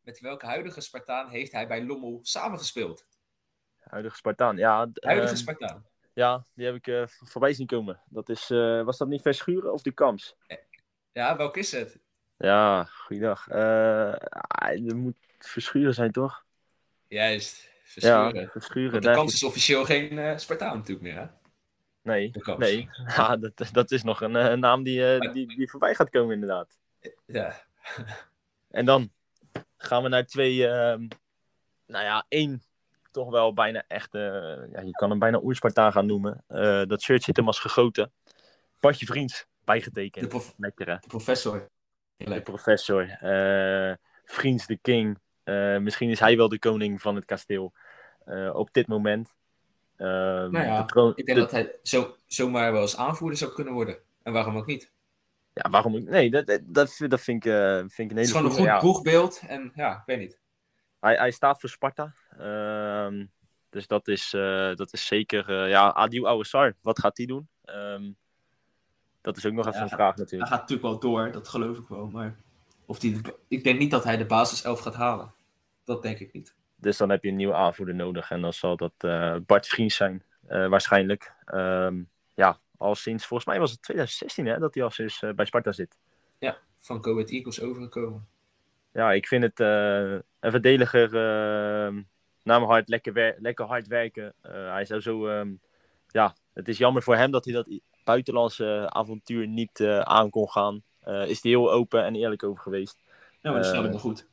Met 0.00 0.20
welke 0.20 0.46
huidige 0.46 0.80
Spartaan 0.80 1.28
heeft 1.28 1.52
hij 1.52 1.66
bij 1.66 1.84
Lommel 1.84 2.18
samengespeeld? 2.22 3.06
huidige 3.78 4.16
Spartaan, 4.16 4.56
ja. 4.56 4.86
d- 4.92 5.04
Huidige 5.04 5.28
ehm, 5.28 5.36
Spartaan. 5.36 5.86
ja, 6.12 6.46
die 6.54 6.66
heb 6.66 6.74
ik 6.74 6.86
eh, 6.86 7.02
voorbij 7.06 7.52
zien 7.52 7.66
komen. 7.66 8.00
Dat 8.08 8.28
is, 8.28 8.50
eh, 8.50 8.82
was 8.82 8.98
dat 8.98 9.08
niet 9.08 9.22
Verschuren 9.22 9.72
of 9.72 9.82
de 9.82 9.92
Kams? 9.92 10.36
Ja, 11.12 11.36
welke 11.36 11.58
is 11.58 11.72
het? 11.72 11.98
Ja, 12.36 12.84
goeiedag. 12.84 13.48
Eh 13.48 14.12
ah, 14.12 14.94
moet 14.94 15.16
Verschuren 15.38 15.94
zijn, 15.94 16.12
toch? 16.12 16.44
Juist, 17.08 17.68
Verschuren. 17.84 18.34
Ja, 18.40 18.48
Verschuren. 18.48 18.90
Want 18.90 19.02
de 19.04 19.10
heb 19.10 19.32
is 19.32 19.44
officieel 19.44 19.84
geen 19.84 20.40
Spartaan 20.40 20.76
natuurlijk 20.76 21.02
meer, 21.02 21.16
hè? 21.16 21.26
Nee, 22.02 22.30
nee. 22.58 22.88
Ja, 23.16 23.36
dat, 23.54 23.68
dat 23.72 23.90
is 23.90 24.02
nog 24.02 24.20
een, 24.20 24.36
eh, 24.36 24.50
een 24.50 24.60
naam 24.60 24.82
die, 24.82 25.14
eh, 25.14 25.32
die, 25.32 25.56
die 25.56 25.70
voorbij 25.70 25.94
gaat 25.94 26.10
komen, 26.10 26.34
inderdaad. 26.34 26.78
Ja, 27.26 27.62
En 28.70 28.84
dan 28.84 29.12
gaan 29.76 30.02
we 30.02 30.08
naar 30.08 30.26
twee, 30.26 30.66
ehm, 30.68 31.08
nou 31.86 32.04
ja, 32.04 32.24
één 32.28 32.62
toch 33.10 33.30
wel 33.30 33.52
bijna 33.52 33.84
echt, 33.88 34.14
eh, 34.14 34.22
ja, 34.72 34.80
je 34.80 34.90
kan 34.90 35.10
hem 35.10 35.18
bijna 35.18 35.40
oerspartaan 35.42 35.92
gaan 35.92 36.06
noemen. 36.06 36.44
Dat 36.88 37.02
shirt 37.02 37.22
zit 37.22 37.36
hem 37.36 37.46
als 37.46 37.58
gegoten. 37.58 38.12
Patje 38.80 39.06
Vriends, 39.06 39.46
bijgetekend. 39.64 40.24
de, 40.24 40.30
prof- 40.30 40.54
Lekker 40.56 40.86
hè? 40.86 40.96
de 41.00 41.06
professor. 41.06 41.70
De 42.16 42.42
professor. 42.42 43.18
Vriends 44.24 44.66
de 44.66 44.76
king. 44.76 45.18
Misschien 45.82 46.10
is 46.10 46.20
hij 46.20 46.36
wel 46.36 46.48
de 46.48 46.58
koning 46.58 47.00
van 47.00 47.14
het 47.14 47.24
kasteel. 47.24 47.72
op 48.52 48.72
dit 48.72 48.86
moment. 48.86 49.34
Ehm, 50.00 50.50
Nou 50.50 50.64
ja, 50.64 50.80
de 50.80 50.84
troon- 50.92 51.12
Ik 51.16 51.26
denk 51.26 51.38
de- 51.38 51.44
dat 51.44 51.50
hij 51.50 51.74
zo, 51.82 52.16
zomaar 52.26 52.72
wel 52.72 52.80
eens 52.80 52.96
aanvoerder 52.96 53.38
zou 53.38 53.52
kunnen 53.52 53.72
worden. 53.74 53.96
En 54.22 54.32
waarom 54.32 54.56
ook 54.56 54.66
niet? 54.66 54.90
Ja, 55.52 55.70
waarom 55.70 55.96
ook? 55.96 56.02
Nee, 56.02 56.30
dat, 56.30 56.46
dat, 56.46 56.60
dat, 57.08 57.20
vind- 57.20 57.44
ik, 57.44 57.52
eh, 57.52 57.76
vind 57.76 57.82
ik 57.82 57.98
een 57.98 58.06
Het 58.06 58.08
hele 58.08 58.20
is 58.20 58.30
gewoon 58.30 58.44
een 58.44 58.50
goed 58.50 59.02
ja. 59.04 59.48
En 59.48 59.72
ja, 59.74 59.92
ik 59.96 60.02
weet 60.06 60.18
niet. 60.18 60.38
Hij, 61.00 61.14
hij 61.16 61.30
staat 61.30 61.60
voor 61.60 61.68
Sparta. 61.68 62.14
Ehm, 62.38 63.26
dus 63.70 63.86
dat 63.86 64.08
is, 64.08 64.32
eh, 64.34 64.74
dat 64.74 64.92
is 64.92 65.06
zeker. 65.06 65.48
eh, 65.62 65.68
ja, 65.68 65.92
Adil 65.92 66.26
Ouassar, 66.28 66.74
wat 66.80 66.98
gaat 66.98 67.16
hij 67.16 67.26
doen? 67.26 67.48
Ehm, 67.64 68.10
dat 69.20 69.36
is 69.36 69.46
ook 69.46 69.52
nog 69.52 69.66
even 69.66 69.78
Ja, 69.78 69.82
een 69.84 69.88
vraag 69.88 70.14
Hij 70.14 70.22
natuurlijk. 70.24 70.50
gaat 70.50 70.60
natuurlijk 70.60 70.88
wel 70.88 70.98
door, 70.98 71.32
dat 71.32 71.48
geloof 71.48 71.78
ik 71.78 71.88
wel. 71.88 72.06
Maar 72.06 72.36
of 72.86 72.98
die, 72.98 73.20
ik 73.48 73.64
denk 73.64 73.78
niet 73.78 73.90
dat 73.90 74.04
hij 74.04 74.16
de 74.16 74.26
basiself 74.26 74.80
gaat 74.80 74.94
halen. 74.94 75.32
Dat 75.84 76.02
denk 76.02 76.18
ik 76.18 76.32
niet. 76.32 76.54
Dus 76.80 76.96
dan 76.96 77.10
heb 77.10 77.22
je 77.22 77.28
een 77.28 77.36
nieuwe 77.36 77.54
aanvoerder 77.54 77.94
nodig. 77.94 78.30
En 78.30 78.40
dan 78.40 78.52
zal 78.52 78.76
dat 78.76 78.92
eh, 78.98 79.36
Bart 79.46 79.66
Vriends 79.66 79.96
zijn, 79.96 80.22
eh, 80.46 80.68
waarschijnlijk. 80.68 81.32
Ehm, 81.44 82.02
ja, 82.34 82.58
al 82.76 82.94
sinds, 82.94 83.26
volgens 83.26 83.48
mij 83.48 83.58
was 83.58 83.70
het 83.70 83.82
2016 83.82 84.46
hè, 84.46 84.58
dat 84.58 84.74
hij 84.74 84.82
al 84.82 84.90
sinds 84.90 85.22
eh, 85.22 85.30
bij 85.30 85.44
Sparta 85.44 85.72
zit. 85.72 85.96
Ja, 86.38 86.56
van 86.78 87.04
Go 87.04 87.12
Ahead 87.12 87.30
Eagles 87.30 87.60
overgekomen. 87.60 88.28
Ja, 88.92 89.12
ik 89.12 89.26
vind 89.26 89.42
het 89.42 89.58
een 89.60 90.50
verdediger 90.50 91.06
uh, 91.06 92.02
naar 92.42 92.58
mijn 92.58 92.62
hart, 92.62 92.88
lekker, 92.88 93.12
wer- 93.12 93.36
lekker 93.38 93.64
hard 93.64 93.86
werken. 93.86 94.34
Hij 94.42 94.84
zou 94.84 95.00
zo, 95.00 95.26
ehm, 95.26 95.52
ja, 96.08 96.34
het 96.52 96.68
is 96.68 96.78
jammer 96.78 97.02
voor 97.02 97.16
hem 97.16 97.30
dat 97.30 97.44
hij 97.44 97.54
dat 97.54 97.68
buitenlandse 98.04 98.86
avontuur 98.90 99.46
niet 99.46 99.84
aan 100.02 100.30
kon 100.30 100.50
gaan. 100.50 100.82
Is 101.04 101.42
hij 101.42 101.50
heel 101.50 101.72
open 101.72 102.04
en 102.04 102.14
eerlijk 102.14 102.42
over 102.42 102.62
geweest. 102.62 102.98
Ja, 103.40 103.50
maar 103.50 103.60
dat 103.60 103.70
snap 103.70 103.84
ik 103.84 103.90
wel 103.90 104.00
goed. 104.00 104.29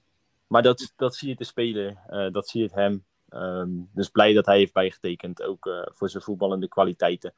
Maar 0.48 0.62
dat, 0.62 0.94
dat 0.96 1.16
zie 1.16 1.30
je 1.30 1.36
te 1.36 1.44
spelen, 1.44 2.00
eh, 2.08 2.32
dat 2.32 2.48
zie 2.48 2.62
je 2.62 2.68
het 2.68 2.76
hem. 2.76 3.06
Ehm, 3.30 3.70
dus 3.92 4.10
blij 4.10 4.34
dat 4.34 4.46
hij 4.46 4.58
heeft 4.58 4.74
bijgetekend, 4.74 5.44
ook 5.44 5.66
eh, 5.66 5.82
voor 5.86 6.10
zijn 6.10 6.24
voetballende 6.24 6.68
kwaliteiten. 6.68 7.34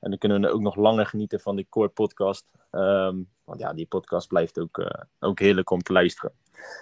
En 0.00 0.10
dan 0.10 0.18
kunnen 0.18 0.40
we 0.40 0.48
ook 0.48 0.60
nog 0.60 0.76
langer 0.76 1.06
genieten 1.06 1.40
van 1.40 1.56
de 1.56 1.66
Core 1.68 1.88
podcast. 1.88 2.46
Ehm, 2.70 3.16
want 3.44 3.60
ja, 3.60 3.72
die 3.72 3.86
podcast 3.86 4.28
blijft 4.28 4.58
ook, 4.58 4.78
eh, 4.78 5.02
ook 5.18 5.38
heerlijk 5.38 5.70
om 5.70 5.82
te 5.82 5.92
luisteren. 5.92 6.32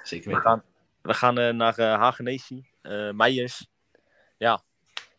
Zeker 0.02 0.28
We 0.28 0.34
weten. 0.34 0.50
gaan, 0.50 0.62
we 1.02 1.14
gaan 1.14 1.56
naar 1.56 1.78
uh, 1.78 1.94
Hagenesi, 1.94 2.66
Meijers. 3.12 3.66
Ja, 4.36 4.62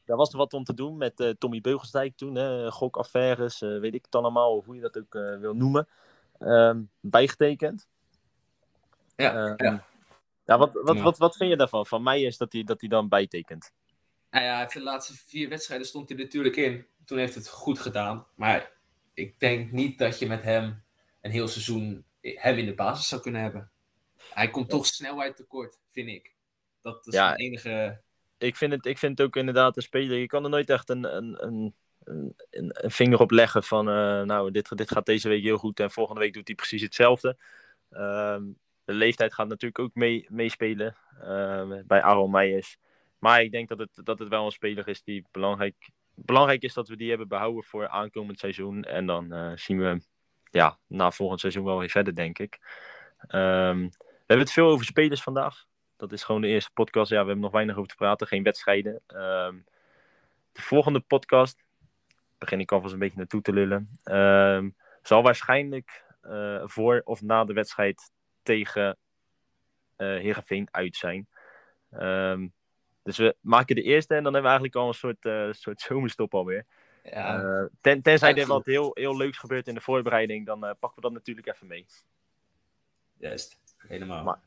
daar 0.06 0.17
was 0.17 0.32
er 0.32 0.38
wat 0.38 0.54
om 0.54 0.63
te 0.63 0.73
doen 0.73 0.97
met 0.97 1.36
Tommy 1.38 1.62
Beugelsdijk 1.62 2.15
toen. 2.15 2.36
Hè, 2.36 2.71
gokaffaires, 2.71 3.60
weet 3.60 3.93
ik 3.93 4.06
het 4.06 4.15
allemaal, 4.15 4.56
of 4.56 4.65
hoe 4.65 4.76
je 4.76 4.82
dat 4.82 4.97
ook 4.97 5.13
wil 5.39 5.54
noemen. 5.54 5.88
Ehm, 6.39 6.82
bijgetekend. 6.99 7.88
Ja, 9.15 9.54
ja. 9.58 9.86
Ja, 10.54 10.58
wat, 10.60 10.72
wat, 10.84 10.96
Ja. 10.96 11.04
wat, 11.04 11.18
wat 11.18 11.36
vind 11.36 11.50
je 11.50 11.58
daarvan? 11.58 11.86
Van 11.86 12.04
Meijers 12.04 12.38
dat 12.38 12.54
hij 12.54 12.63
dat 12.63 12.80
hij 12.80 12.89
dan 12.89 13.08
bijtekent? 13.10 13.72
Nou 14.32 14.46
ja, 14.46 14.52
hij 14.52 14.60
heeft 14.62 14.74
de 14.74 14.82
laatste 14.82 15.13
vier 15.28 15.50
wedstrijden 15.50 15.88
stond 15.88 16.10
hij 16.10 16.18
natuurlijk 16.18 16.56
in. 16.56 16.86
Toen 17.06 17.18
heeft 17.18 17.36
het 17.36 17.50
goed 17.50 17.80
gedaan. 17.80 18.26
Maar 18.36 18.72
ik 19.13 19.39
denk 19.39 19.72
niet 19.72 19.98
dat 19.98 20.20
je 20.20 20.28
met 20.28 20.42
hem 20.44 20.84
een 21.22 21.32
heel 21.32 21.48
seizoen 21.48 22.04
hem 22.22 22.58
in 22.58 22.66
de 22.66 22.74
basis 22.74 23.08
zou 23.08 23.22
kunnen 23.22 23.42
hebben. 23.42 23.72
Hij 24.34 24.50
komt 24.50 24.70
toch 24.70 24.86
snelheid 24.86 25.36
tekort, 25.36 25.80
vind 25.89 26.08
ik. 26.08 26.32
Dat 26.82 27.08
is 27.08 27.13
Ja. 27.13 27.30
het 27.30 27.39
enige. 27.39 28.02
Ik 28.38 28.56
vind, 28.56 28.72
het, 28.72 28.86
ik 28.86 28.98
vind 28.98 29.18
het 29.18 29.28
ook 29.28 29.36
inderdaad 29.36 29.76
een 29.78 29.84
speler. 29.84 30.18
Je 30.18 30.28
kan 30.28 30.44
er 30.44 30.50
nooit 30.50 30.70
echt 30.70 30.89
een, 30.89 31.16
een, 31.16 31.44
een, 31.46 31.76
een, 32.04 32.34
een 32.50 32.92
vinger 32.92 33.20
op 33.20 33.32
leggen 33.32 33.63
van. 33.63 33.88
eh, 33.89 34.22
nou, 34.22 34.52
dit, 34.52 34.78
dit 34.78 34.92
gaat 34.92 35.06
deze 35.06 35.30
week 35.30 35.44
heel 35.44 35.58
goed 35.58 35.80
en 35.80 35.92
volgende 35.92 36.20
week 36.22 36.34
doet 36.34 36.48
hij 36.48 36.56
precies 36.56 36.82
hetzelfde. 36.82 37.38
Ehm, 37.89 38.44
de 38.86 38.93
leeftijd 38.93 39.34
gaat 39.34 39.48
natuurlijk 39.48 39.80
ook 39.80 39.96
mee, 39.96 40.26
meespelen 40.30 40.96
ehm, 41.22 41.82
bij 41.86 42.02
Aaron 42.02 42.32
Meijers. 42.32 42.78
Maar 43.19 43.41
ik 43.41 43.52
denk 43.52 43.69
dat 43.69 43.80
het, 43.80 44.00
dat 44.04 44.19
het 44.19 44.28
wel 44.28 44.46
een 44.46 44.52
speler 44.52 44.88
is 44.88 45.04
die 45.04 45.26
belangrijk, 45.32 45.89
belangrijk 46.15 46.63
is 46.63 46.74
dat 46.74 46.88
we 46.88 46.96
die 46.96 47.10
hebben 47.10 47.28
behouden 47.28 47.63
voor 47.63 47.88
aankomend 47.88 48.39
seizoen. 48.39 48.84
En 48.84 49.06
dan 49.06 49.32
eh, 49.32 49.52
zien 49.56 49.80
we 49.80 50.02
ja, 50.43 50.78
na 50.88 51.12
volgend 51.12 51.39
seizoen 51.39 51.63
wel 51.63 51.80
weer 51.80 51.89
verder, 51.89 52.15
denk 52.15 52.39
ik. 52.39 52.60
Ehm, 53.28 53.82
we 53.88 54.30
hebben 54.30 54.46
het 54.46 54.52
veel 54.52 54.67
over 54.67 54.86
spelers 54.86 55.22
vandaag. 55.22 55.65
Dat 55.98 56.12
is 56.12 56.24
gewoon 56.24 56.41
de 56.41 56.48
eerste 56.48 56.72
podcast. 56.74 57.10
Ja, 57.10 57.19
we 57.19 57.26
hebben 57.26 57.43
nog 57.43 57.52
weinig 57.52 57.76
over 57.76 57.89
te 57.89 57.96
praten. 57.96 58.28
Geen 58.28 58.43
wedstrijden. 58.43 59.02
Ehm, 59.08 59.56
de 60.52 60.62
volgende 60.62 61.00
podcast, 61.00 61.63
begin 62.38 62.60
ik 62.60 62.72
alvast 62.72 62.93
een 62.93 63.00
beetje 63.00 63.17
naartoe 63.17 63.41
te 63.41 63.54
lullen, 63.54 63.88
zal 65.02 65.24
waarschijnlijk 65.24 66.04
eh, 66.24 66.62
voor 66.63 67.02
of 67.06 67.22
na 67.22 67.46
de 67.46 67.54
wedstrijd 67.54 68.12
tegen 68.44 68.98
Heerenveen 69.98 70.68
uit 70.72 70.96
zijn. 70.96 71.28
Ehm, 71.92 72.48
dus 73.04 73.18
we 73.18 73.36
maken 73.42 73.76
de 73.76 73.82
eerste 73.82 74.16
en 74.16 74.24
dan 74.24 74.34
hebben 74.34 74.52
we 74.52 74.58
eigenlijk 74.58 74.76
al 74.76 74.88
een 74.88 74.94
soort, 74.94 75.26
eh, 75.26 75.48
soort 75.52 75.82
zomerstop 75.92 76.34
alweer. 76.34 76.66
Ja, 77.04 77.42
Eh, 77.44 77.66
ten, 77.82 78.02
tenzij 78.02 78.36
er 78.36 78.48
wat 78.48 78.66
heel, 78.66 78.92
heel 78.94 79.18
leuks 79.18 79.38
gebeurt 79.38 79.68
in 79.68 79.74
de 79.74 79.82
voorbereiding, 79.82 80.46
dan 80.46 80.60
pakken 80.60 80.96
we 80.96 81.02
dat 81.02 81.12
natuurlijk 81.12 81.48
even 81.48 81.68
mee. 81.68 81.86
juist. 83.18 83.60
Helemaal. 83.78 84.24
maar- 84.24 84.40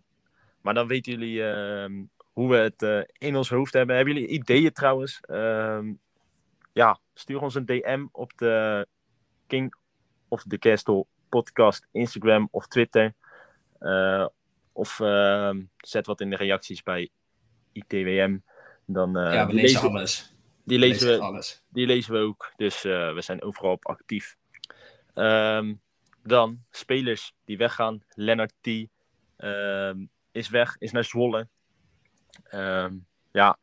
Maar 0.60 0.74
dan 0.74 0.86
weten 0.86 1.12
jullie 1.12 1.48
ehm, 1.50 2.04
hoe 2.32 2.50
we 2.50 2.56
het 2.56 3.08
in 3.18 3.36
ons 3.36 3.48
hoofd 3.50 3.72
hebben. 3.72 3.96
Hebben 3.96 4.14
jullie 4.14 4.28
ideeën 4.28 4.72
trouwens? 4.72 5.20
Ehm, 5.20 5.92
ja, 6.72 6.98
stuur 7.14 7.40
ons 7.42 7.54
een 7.54 7.66
DM 7.66 8.06
op 8.12 8.32
de 8.36 8.86
King 9.46 9.74
of 10.28 10.42
the 10.42 10.58
Castle 10.58 11.06
podcast, 11.28 11.86
Instagram 11.92 12.48
of 12.50 12.66
Twitter. 12.66 13.14
Eh, 13.78 14.26
of 14.72 15.00
ehm, 15.00 15.62
zet 15.76 16.06
wat 16.06 16.20
in 16.20 16.30
de 16.30 16.36
reacties 16.36 16.82
bij 16.82 17.10
ITWM. 17.72 18.38
Dan, 18.84 19.18
eh, 19.18 19.32
ja, 19.32 19.46
we 19.46 19.52
die 19.52 19.60
lezen 19.60 19.82
lezen, 19.82 19.96
alles. 19.96 20.32
die 20.64 20.78
lezen 20.78 21.06
lezen 21.06 21.18
we, 21.20 21.24
alles. 21.24 21.62
die 21.68 21.86
lezen 21.86 22.12
we 22.12 22.18
ook. 22.18 22.52
Dus 22.56 22.84
eh, 22.84 23.14
we 23.14 23.20
zijn 23.20 23.42
overal 23.42 23.72
op 23.72 23.86
actief. 23.86 24.36
Ehm, 25.14 25.74
dan 26.22 26.62
spelers 26.70 27.34
die 27.44 27.56
weggaan. 27.56 28.02
Lennart 28.08 28.52
T. 28.60 28.68
ehm, 29.36 30.04
is 30.32 30.48
weg, 30.48 30.76
is 30.78 30.92
naar 30.92 31.04
Zwolle. 31.04 31.48
Ehm, 32.44 32.94
ja, 33.32 33.58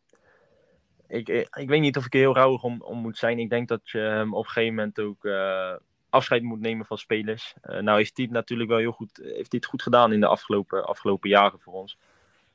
ik, 1.08 1.30
ik, 1.30 1.56
ik 1.56 1.70
weet 1.70 1.82
niet 1.82 1.98
of 1.98 2.06
ik 2.06 2.14
er 2.14 2.20
heel 2.20 2.36
rouwig 2.36 2.64
om, 2.64 2.82
om 2.82 2.98
moet 2.98 3.18
zijn. 3.18 3.40
Ik 3.40 3.50
denk 3.50 3.68
dat 3.68 3.90
je 3.90 4.00
hem 4.00 4.34
op 4.34 4.46
een 4.46 4.52
gegeven 4.52 4.76
moment 4.76 5.00
ook 5.00 5.26
eh, 5.26 5.74
afscheid 6.14 6.42
moet 6.44 6.60
nemen 6.60 6.86
van 6.86 6.98
spelers. 6.98 7.54
Eh, 7.62 7.80
nou 7.80 7.98
heeft 7.98 8.18
hij 8.18 8.26
het 8.26 8.34
natuurlijk 8.34 8.70
wel 8.70 8.80
heel 8.80 8.92
goed, 8.92 9.18
heeft 9.18 9.36
hij 9.52 9.60
het 9.60 9.66
goed 9.66 9.82
gedaan 9.82 10.14
in 10.14 10.20
de 10.20 10.28
afgelopen, 10.28 10.86
afgelopen 10.86 11.30
jaren 11.30 11.60
voor 11.60 11.74
ons. 11.74 11.98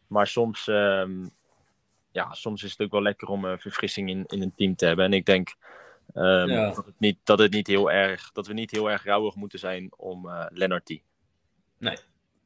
Maar 0.07 0.27
soms, 0.27 0.69
ehm, 0.69 1.27
ja, 2.11 2.33
soms 2.33 2.63
is 2.63 2.71
het 2.71 2.81
ook 2.81 2.91
wel 2.91 3.03
lekker 3.03 3.29
om 3.29 3.45
een 3.45 3.59
verfrissing 3.61 4.09
in, 4.09 4.25
in 4.27 4.43
een 4.43 4.55
team 4.55 4.77
te 4.77 4.87
hebben. 4.87 5.05
En 5.05 5.13
ik 5.13 5.25
denk 5.25 5.55
ehm, 6.15 6.49
Ja. 6.49 6.67
dat, 6.75 6.77
het 6.87 6.99
niet, 7.01 7.19
dat, 7.25 7.39
het 7.39 7.53
niet 7.53 7.67
heel 7.67 7.91
erg, 7.91 8.33
dat 8.33 8.47
we 8.47 8.53
niet 8.53 8.71
heel 8.71 8.91
erg 8.91 9.05
rouwig 9.05 9.35
moeten 9.35 9.59
zijn 9.59 9.93
om 9.97 10.29
eh 10.29 10.47
Lennarty. 10.49 11.03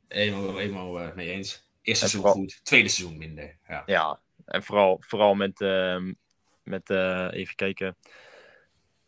Eenmaal, 0.08 0.60
eenmaal 0.60 1.00
eh, 1.00 1.14
mee 1.14 1.30
eens. 1.30 1.50
Eerste 1.82 2.04
En 2.04 2.10
seizoen 2.10 2.20
vooral- 2.20 2.38
goed, 2.40 2.60
tweede 2.64 2.88
seizoen 2.88 3.18
minder. 3.18 3.56
Ja. 3.68 3.82
Ja, 3.86 4.20
en 4.44 4.62
vooral, 4.62 4.96
vooral 5.00 5.34
met, 5.34 5.60
ehm, 5.60 6.12
met 6.64 6.90
eh, 6.90 7.28
even 7.32 7.54
kijken, 7.54 7.96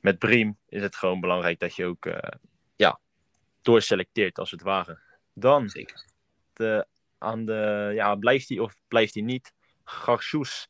met 0.05 0.19
Briem 0.19 0.59
is 0.69 0.83
het 0.83 0.97
gewoon 0.97 1.21
belangrijk 1.21 1.59
dat 1.59 1.75
je 1.77 1.85
ook 1.85 2.07
eh, 2.07 2.39
ja, 2.77 3.01
doorselecteert 3.63 4.39
als 4.39 4.51
het 4.51 4.63
ware. 4.63 4.99
Dan 5.33 5.69
Zeker. 5.69 6.05
de, 6.53 6.87
aan 7.19 7.45
de, 7.45 7.91
ja, 7.95 8.15
blijft 8.15 8.49
hij 8.49 8.59
of 8.59 8.75
blijft 8.89 9.15
hij 9.15 9.23
niet? 9.23 9.53
Garsoes, 9.85 10.69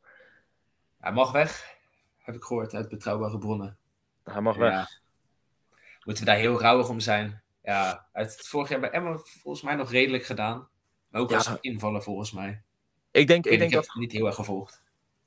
Hij 1.01 1.12
mag 1.12 1.33
weg, 1.33 1.77
heb 2.18 2.35
ik 2.35 2.42
gehoord 2.42 2.75
uit 2.75 2.88
betrouwbare 2.88 3.38
bronnen. 3.38 3.79
hij 4.25 4.40
mag 4.40 4.57
weg. 4.57 5.01
Moeten 6.05 6.25
we 6.25 6.31
daar 6.31 6.38
heel 6.40 6.61
rouwig 6.61 6.88
om 6.88 7.01
zijn? 7.01 7.42
Ja, 7.62 8.09
uit 8.12 8.33
het 8.37 8.47
vorig 8.47 8.68
jaar 8.68 8.81
bij 8.81 8.90
Emma 8.90 9.16
volgens 9.16 9.62
mij 9.64 9.75
nog 9.75 9.90
redelijk 9.90 10.25
gedaan. 10.25 10.68
Maar 11.09 11.20
ook 11.20 11.31
Ja. 11.31 11.37
als 11.37 11.47
een 11.47 11.59
invaller 11.61 12.03
volgens 12.03 12.33
mij. 12.33 12.62
Ik 13.11 13.27
denk, 13.27 13.47
Ik, 13.47 13.53
ik 13.53 13.59
denk 13.59 13.70
heb 13.73 13.81
dat 13.83 13.92
het 13.92 14.01
niet 14.01 14.12
heel 14.12 14.27
erg 14.27 14.35
gevolgd. 14.35 14.83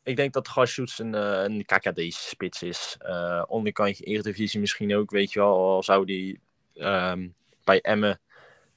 Ik 0.07 0.15
denk 0.15 0.33
dat 0.33 0.47
Garsoets 0.47 0.99
een, 0.99 1.15
eh, 1.15 1.43
een 1.43 1.65
KKD-spits 1.65 2.63
is. 2.63 2.95
Eh 2.99 3.43
onderkantje 3.47 4.03
Eredivisie 4.03 4.59
misschien 4.59 4.95
ook, 4.95 5.11
weet 5.11 5.31
je 5.33 5.39
wel. 5.39 5.83
Zou 5.83 6.05
die 6.05 6.39
ehm, 6.73 7.27
bij 7.63 7.81
Emmen 7.81 8.19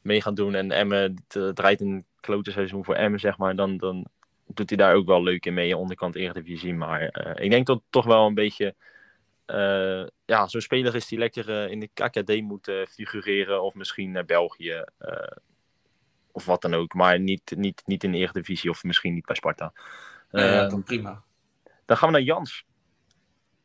mee 0.03 0.23
gaan 0.23 0.35
doen. 0.35 0.55
En 0.55 0.71
Emmen 0.71 1.25
eh, 1.29 1.49
draait 1.49 1.81
een 1.81 2.05
klote 2.21 2.51
seizoen 2.51 2.85
voor 2.85 2.95
Emmen, 2.95 3.21
zeg 3.21 3.39
maar. 3.39 3.57
Dan, 3.57 3.77
dan 3.77 4.07
doet 4.47 4.69
hij 4.69 4.79
daar 4.79 4.95
ook 4.95 5.07
wel 5.07 5.23
leuk 5.23 5.47
in 5.47 5.55
mee, 5.55 5.77
onderkant 5.77 6.17
Eredivisie. 6.17 6.75
Maar 6.75 7.03
ik 7.41 7.51
denk 7.51 7.67
dat 7.67 7.77
het 7.77 7.87
toch 7.91 8.05
wel 8.05 8.27
een 8.27 8.35
beetje... 8.35 8.75
ja, 10.25 10.49
zo'n 10.49 10.61
speler 10.61 10.95
is 10.95 11.07
die 11.07 11.19
lekker 11.19 11.71
in 11.71 11.81
de 11.81 11.91
KKD 11.95 12.41
moet 12.41 12.71
figureren. 12.89 13.63
Of 13.63 13.75
misschien 13.75 14.11
naar 14.11 14.25
België. 14.25 14.85
of 16.33 16.45
wat 16.45 16.63
dan 16.63 16.75
ook. 16.75 16.95
Maar 16.95 17.21
niet, 17.21 17.53
niet, 17.57 17.83
niet 17.87 18.05
in 18.05 18.13
de 18.13 18.19
Eredivisie 18.19 18.71
of 18.71 18.85
misschien 18.85 19.15
niet 19.15 19.27
bij 19.27 19.37
Sparta. 19.37 19.73
Ja, 20.31 20.45
ja, 20.45 20.61
Ehm, 20.61 20.71
dan 20.71 20.83
prima. 20.83 21.23
dan 21.85 21.97
gaan 21.97 22.09
we 22.09 22.15
naar 22.15 22.25
Jans. 22.25 22.65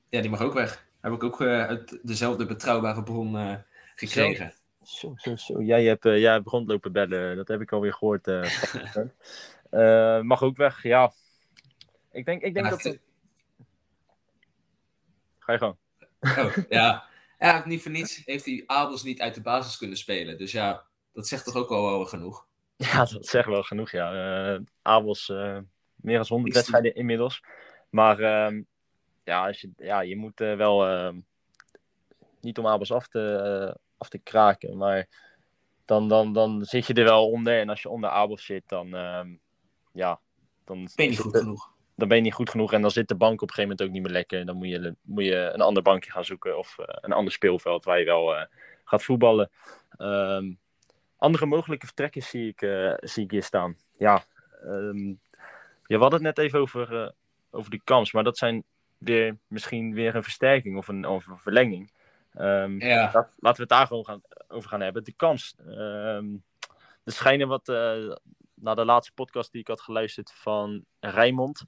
Ja, 0.09 0.21
die 0.21 0.29
mag 0.29 0.41
ook 0.41 0.53
weg. 0.53 0.87
Heb 1.01 1.13
ik 1.13 1.23
ook 1.23 1.41
eh, 1.41 1.47
uit 1.65 1.99
dezelfde 2.03 2.45
betrouwbare 2.45 3.03
bron 3.03 3.37
eh, 3.37 3.55
gekregen. 3.95 4.53
Zo, 4.83 5.13
zo, 5.17 5.35
zo. 5.35 5.61
Jij 5.61 5.83
hebt, 5.83 6.05
eh, 6.05 6.19
jij 6.19 6.31
hebt 6.33 6.47
rondlopen 6.47 6.91
bellen. 6.91 7.35
Dat 7.35 7.47
heb 7.47 7.61
ik 7.61 7.71
alweer 7.71 7.93
gehoord. 7.93 8.27
eh. 8.27 8.43
Eh, 9.69 10.21
mag 10.21 10.41
ook 10.41 10.57
weg, 10.57 10.83
ja. 10.83 11.11
Ik 12.11 12.25
denk, 12.25 12.41
ik 12.41 12.53
denk 12.53 12.69
dat... 12.69 12.83
het- 12.83 12.99
Ga 15.39 15.51
je 15.51 15.57
gang. 15.57 15.75
Oh, 16.19 16.55
ja. 16.69 17.03
ja, 17.39 17.63
niet 17.65 17.81
voor 17.81 17.91
niets 17.91 18.21
heeft 18.25 18.45
hij 18.45 18.63
Abels 18.65 19.03
niet 19.03 19.21
uit 19.21 19.35
de 19.35 19.41
basis 19.41 19.77
kunnen 19.77 19.97
spelen. 19.97 20.37
Dus 20.37 20.51
ja, 20.51 20.83
dat 21.13 21.27
zegt 21.27 21.45
toch 21.45 21.55
ook 21.55 21.69
al 21.69 21.83
wel 21.85 22.05
genoeg. 22.05 22.45
Ja, 22.75 23.05
dat 23.05 23.25
zegt 23.25 23.47
wel 23.47 23.63
genoeg, 23.63 23.91
ja. 23.91 24.59
Abels, 24.81 25.33
meer 26.05 26.17
dan 26.17 26.25
100 26.27 26.47
Ik 26.47 26.53
zie- 26.53 26.61
wedstrijden 26.61 26.95
inmiddels. 27.01 27.43
Maar 27.89 28.19
ehm, 28.19 28.61
ja, 29.23 29.47
als 29.47 29.61
je, 29.61 29.69
ja, 29.77 29.99
je 30.01 30.17
moet 30.17 30.41
eh, 30.41 30.55
wel... 30.55 30.85
ehm, 30.87 31.19
niet 32.41 32.57
om 32.57 32.67
Abels 32.67 32.91
af 32.91 33.07
te, 33.07 33.35
eh, 33.35 33.75
af 33.97 34.09
te 34.09 34.17
kraken, 34.17 34.77
maar... 34.77 35.07
Dan, 35.85 36.07
dan, 36.09 36.33
dan 36.33 36.63
zit 36.65 36.87
je 36.87 36.93
er 36.93 37.03
wel 37.03 37.29
onder. 37.31 37.59
En 37.59 37.69
als 37.69 37.81
je 37.81 37.89
onder 37.89 38.09
Abels 38.09 38.45
zit, 38.45 38.63
dan... 38.67 38.95
ehm, 38.95 39.29
ja, 39.91 40.19
dan 40.63 40.87
Ben 40.95 41.05
je 41.05 41.11
niet 41.11 41.19
goed 41.19 41.37
genoeg? 41.37 41.73
dan 41.95 42.07
ben 42.07 42.17
je 42.17 42.23
niet 42.23 42.33
goed 42.33 42.49
genoeg 42.49 42.73
en 42.73 42.81
dan 42.81 42.91
zit 42.91 43.07
de 43.07 43.15
bank 43.15 43.41
op 43.41 43.47
een 43.49 43.53
gegeven 43.55 43.69
moment 43.69 43.81
ook 43.87 43.93
niet 43.93 44.03
meer 44.03 44.11
lekker. 44.19 44.45
Dan 44.45 44.55
moet 44.55 44.67
je, 44.69 44.95
moet 45.01 45.23
je 45.23 45.35
een 45.53 45.61
ander 45.61 45.83
bankje 45.83 46.11
gaan 46.11 46.25
zoeken 46.25 46.57
of 46.57 46.77
eh, 46.79 46.85
een 47.01 47.11
ander 47.13 47.33
speelveld 47.33 47.83
waar 47.85 47.99
je 47.99 48.05
wel 48.05 48.47
gaat 48.83 49.03
voetballen. 49.03 49.49
Andere 51.17 51.45
mogelijke 51.45 51.85
vertrekken 51.85 52.21
zie 52.21 52.47
ik, 52.47 52.59
zie 52.99 53.23
ik 53.23 53.31
hier 53.31 53.43
staan. 53.43 53.77
Ja, 53.97 54.23
je 55.87 55.97
had 55.97 56.11
het 56.11 56.21
net 56.21 56.37
even 56.37 56.59
over, 56.59 57.01
eh, 57.03 57.09
over 57.49 57.71
de 57.71 57.81
kans, 57.83 58.11
maar 58.11 58.23
dat 58.23 58.37
zijn 58.37 58.63
weer 58.97 59.37
misschien 59.47 59.93
weer 59.93 60.15
een 60.15 60.23
versterking 60.23 60.77
of 60.77 60.87
een, 60.87 61.07
of 61.07 61.27
een 61.27 61.37
verlenging. 61.37 61.91
Ehm, 62.33 62.79
Ja, 62.79 63.11
laten 63.13 63.31
we 63.39 63.61
het 63.61 63.69
daar 63.69 63.87
gewoon 63.87 64.05
gaan, 64.05 64.21
over 64.47 64.69
gaan 64.69 64.81
hebben. 64.81 65.03
De 65.03 65.13
kans. 65.13 65.55
ehm 65.67 66.25
er 67.03 67.11
schijnen 67.11 67.47
wat, 67.47 67.69
eh 67.69 68.15
na 68.53 68.73
de 68.75 68.85
laatste 68.85 69.13
podcast 69.13 69.51
die 69.51 69.61
ik 69.61 69.67
had 69.67 69.81
geluisterd 69.81 70.31
van 70.31 70.85
Rijmond, 70.99 71.65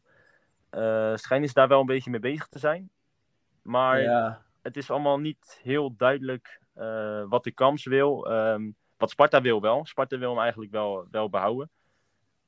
eh 0.70 1.16
schijnen 1.16 1.48
ze 1.48 1.54
daar 1.54 1.68
wel 1.68 1.80
een 1.80 1.86
beetje 1.86 2.10
mee 2.10 2.20
bezig 2.20 2.48
te 2.48 2.60
zijn. 2.60 2.90
Maar 3.62 4.02
ja. 4.02 4.46
het 4.62 4.78
is 4.78 4.92
allemaal 4.92 5.20
niet 5.20 5.60
heel 5.64 5.96
duidelijk 5.96 6.62
wat 7.30 7.44
de 7.44 7.52
kans 7.52 7.86
wil. 7.86 8.30
Ehm, 8.30 8.70
wat 8.98 9.10
Sparta 9.10 9.42
wil 9.42 9.62
wel. 9.62 9.86
Sparta 9.86 10.18
wil 10.18 10.30
hem 10.30 10.40
eigenlijk 10.42 10.72
wel, 10.72 11.08
wel 11.12 11.30
behouden. 11.30 11.70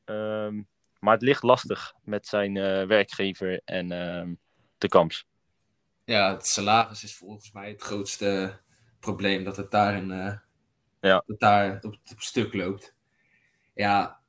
Ehm, 0.04 0.62
maar 1.00 1.14
het 1.14 1.22
ligt 1.24 1.44
lastig 1.44 1.94
met 2.04 2.28
zijn 2.28 2.58
eh, 2.58 2.86
werkgever 2.86 3.62
en 3.66 3.92
ehm, 3.92 4.34
de 4.78 4.88
kans. 4.88 5.26
ja, 6.04 6.32
het 6.34 6.46
salaris 6.48 7.04
is 7.04 7.16
volgens 7.16 7.52
mij 7.52 7.70
het 7.70 7.82
grootste 7.82 8.60
probleem. 9.00 9.44
Dat 9.44 9.58
het 9.58 9.72
daarin 9.72 10.12
eh, 10.12 10.34
Ja. 11.02 11.24
dat 11.28 11.40
daar 11.40 11.78
op, 11.82 11.96
op 12.12 12.20
stuk 12.22 12.54
loopt. 12.54 12.96
Ja, 13.74 14.20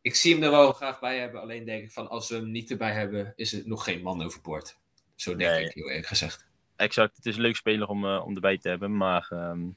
ik 0.00 0.14
zie 0.14 0.34
hem 0.34 0.42
er 0.42 0.50
wel 0.50 0.72
graag 0.72 1.00
bij 1.00 1.18
hebben. 1.18 1.40
Alleen 1.40 1.64
denk 1.64 1.82
ik 1.84 1.92
van 1.92 2.08
als 2.08 2.28
we 2.28 2.34
hem 2.34 2.50
niet 2.50 2.70
erbij 2.70 2.92
hebben, 2.92 3.32
is 3.36 3.52
er 3.52 3.62
nog 3.66 3.84
geen 3.84 4.02
man 4.02 4.22
overboord. 4.22 4.78
Zo 5.14 5.36
denk 5.36 5.50
Nee. 5.50 5.64
ik 5.64 5.74
heel 5.74 5.88
eerlijk 5.88 6.06
gezegd. 6.06 6.48
exact. 6.76 7.16
Het 7.16 7.26
is 7.26 7.34
een 7.36 7.42
leuk 7.42 7.56
speler 7.56 7.88
om, 7.88 8.04
eh, 8.06 8.22
om 8.26 8.34
erbij 8.34 8.58
te 8.58 8.68
hebben. 8.68 8.96
Maar 8.96 9.26
ehm, 9.30 9.68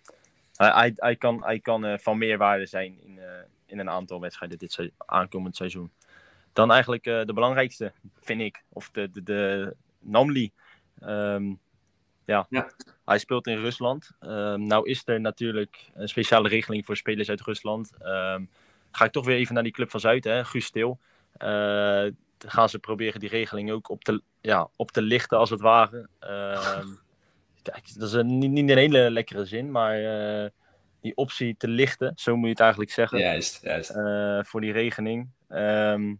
hij, 0.55 0.91
hij, 0.95 1.15
kan, 1.15 1.43
hij 1.43 1.59
kan 1.59 1.99
van 1.99 2.17
meerwaarde 2.17 2.65
zijn 2.65 3.01
in, 3.01 3.19
in 3.65 3.79
een 3.79 3.89
aantal 3.89 4.19
wedstrijden 4.19 4.57
dit 4.57 4.71
se- 4.71 4.91
aankomend 4.97 5.55
seizoen. 5.55 5.91
Dan 6.53 6.71
eigenlijk 6.71 7.05
eh, 7.05 7.21
de 7.25 7.33
belangrijkste, 7.33 7.91
vind 8.21 8.41
ik. 8.41 8.63
Of 8.69 8.89
de, 8.91 9.09
de, 9.11 9.23
de 9.23 9.75
Namli. 9.99 10.51
Ehm, 10.99 11.53
ja. 12.25 12.45
Ja. 12.49 12.69
hij 13.05 13.17
speelt 13.17 13.47
in 13.47 13.57
Rusland. 13.57 14.11
Ehm, 14.19 14.63
nou 14.65 14.89
is 14.89 15.01
er 15.05 15.21
natuurlijk 15.21 15.89
een 15.93 16.07
speciale 16.07 16.49
regeling 16.49 16.85
voor 16.85 16.97
spelers 16.97 17.29
uit 17.29 17.41
Rusland. 17.41 17.91
Ehm, 17.99 18.43
ga 18.91 19.05
ik 19.05 19.11
toch 19.11 19.25
weer 19.25 19.35
even 19.35 19.53
naar 19.53 19.63
die 19.63 19.71
Club 19.71 19.89
van 19.89 19.99
Zuid, 19.99 20.23
hè, 20.23 20.45
Guus 20.45 20.65
Stil. 20.65 20.99
Eh, 21.33 22.05
gaan 22.37 22.69
ze 22.69 22.79
proberen 22.79 23.19
die 23.19 23.29
regeling 23.29 23.71
ook 23.71 23.89
op 23.89 24.03
te, 24.03 24.21
ja, 24.41 24.69
op 24.75 24.91
te 24.91 25.01
lichten, 25.01 25.37
als 25.37 25.49
het 25.49 25.61
ware. 25.61 26.07
Ehm, 26.19 26.87
kijk, 27.61 27.93
dat 27.99 28.07
is 28.07 28.13
een, 28.13 28.37
niet, 28.37 28.51
niet 28.51 28.69
een 28.69 28.77
hele 28.77 29.11
lekkere 29.11 29.45
zin, 29.45 29.71
maar 29.71 30.03
eh, 30.43 30.49
die 30.99 31.15
optie 31.15 31.57
te 31.57 31.67
lichten, 31.67 32.11
zo 32.15 32.35
moet 32.35 32.43
je 32.45 32.49
het 32.49 32.59
eigenlijk 32.59 32.91
zeggen, 32.91 33.19
Juist, 33.19 33.61
juist. 33.61 33.91
voor 34.49 34.61
die 34.61 34.71
regeling. 34.71 35.29
Ehm, 35.47 36.13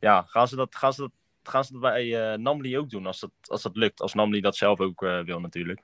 ja, 0.00 0.22
gaan 0.22 0.48
ze 0.48 0.56
dat, 0.56 0.74
gaan 0.74 0.92
ze 0.92 1.00
dat, 1.00 1.10
gaan 1.42 1.64
ze 1.64 1.72
dat 1.72 1.80
bij 1.80 2.32
eh, 2.32 2.38
Namli 2.38 2.78
ook 2.78 2.90
doen, 2.90 3.06
als 3.06 3.20
dat, 3.20 3.30
als 3.42 3.62
dat 3.62 3.76
lukt? 3.76 4.00
Als 4.00 4.14
Namli 4.14 4.40
dat 4.40 4.56
zelf 4.56 4.80
ook 4.80 5.02
eh, 5.02 5.20
wil 5.20 5.40
natuurlijk. 5.40 5.80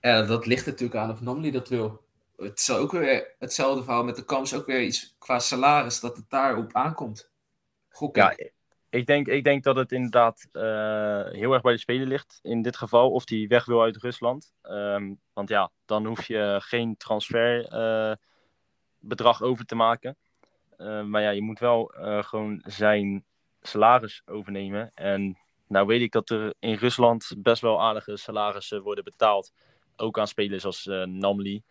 Ja, 0.00 0.22
dat 0.22 0.46
ligt 0.46 0.66
natuurlijk 0.66 1.00
aan 1.00 1.10
of 1.10 1.20
Namli 1.20 1.50
dat 1.50 1.68
wil. 1.68 2.00
Het 2.36 2.58
is 2.58 2.70
ook 2.70 2.92
weer 2.92 3.34
hetzelfde 3.38 3.82
verhaal 3.82 4.04
met 4.04 4.16
de 4.16 4.24
kans. 4.24 4.54
Ook 4.54 4.66
weer 4.66 4.82
iets 4.82 5.14
qua 5.18 5.38
salaris, 5.38 6.00
dat 6.00 6.16
het 6.16 6.30
daarop 6.30 6.72
aankomt. 6.72 7.30
Gok 7.88 8.16
Ja, 8.16 8.36
ik. 8.90 9.06
denk, 9.06 9.26
ik 9.26 9.44
denk 9.44 9.64
dat 9.64 9.76
het 9.76 9.92
inderdaad 9.92 10.48
eh, 10.52 11.24
heel 11.30 11.52
erg 11.52 11.62
bij 11.62 11.72
de 11.72 11.78
speler 11.78 12.06
ligt. 12.06 12.38
In 12.42 12.62
dit 12.62 12.76
geval, 12.76 13.10
of 13.10 13.24
die 13.24 13.48
weg 13.48 13.64
wil 13.64 13.82
uit 13.82 13.96
Rusland. 13.96 14.52
Ehm, 14.62 15.14
want 15.32 15.48
ja, 15.48 15.70
dan 15.84 16.06
hoef 16.06 16.26
je 16.26 16.60
geen 16.62 16.96
transferbedrag 16.96 18.18
bedrag 18.98 19.42
over 19.42 19.64
te 19.64 19.74
maken. 19.74 20.16
Eh, 20.76 21.02
maar 21.02 21.22
ja, 21.22 21.30
je 21.30 21.42
moet 21.42 21.58
wel 21.58 21.92
gewoon 22.20 22.62
zijn 22.66 23.24
salaris 23.60 24.22
overnemen. 24.26 24.90
En 24.94 25.38
nou 25.66 25.86
weet 25.86 26.00
ik 26.00 26.12
dat 26.12 26.30
er 26.30 26.54
in 26.58 26.74
Rusland 26.74 27.32
best 27.38 27.62
wel 27.62 27.82
aardige 27.82 28.16
salarissen 28.16 28.82
worden 28.82 29.04
betaald. 29.04 29.52
Ook 29.96 30.18
aan 30.18 30.28
spelers 30.28 30.64
als 30.64 30.86
eh, 30.86 31.02
Namli. 31.02 31.62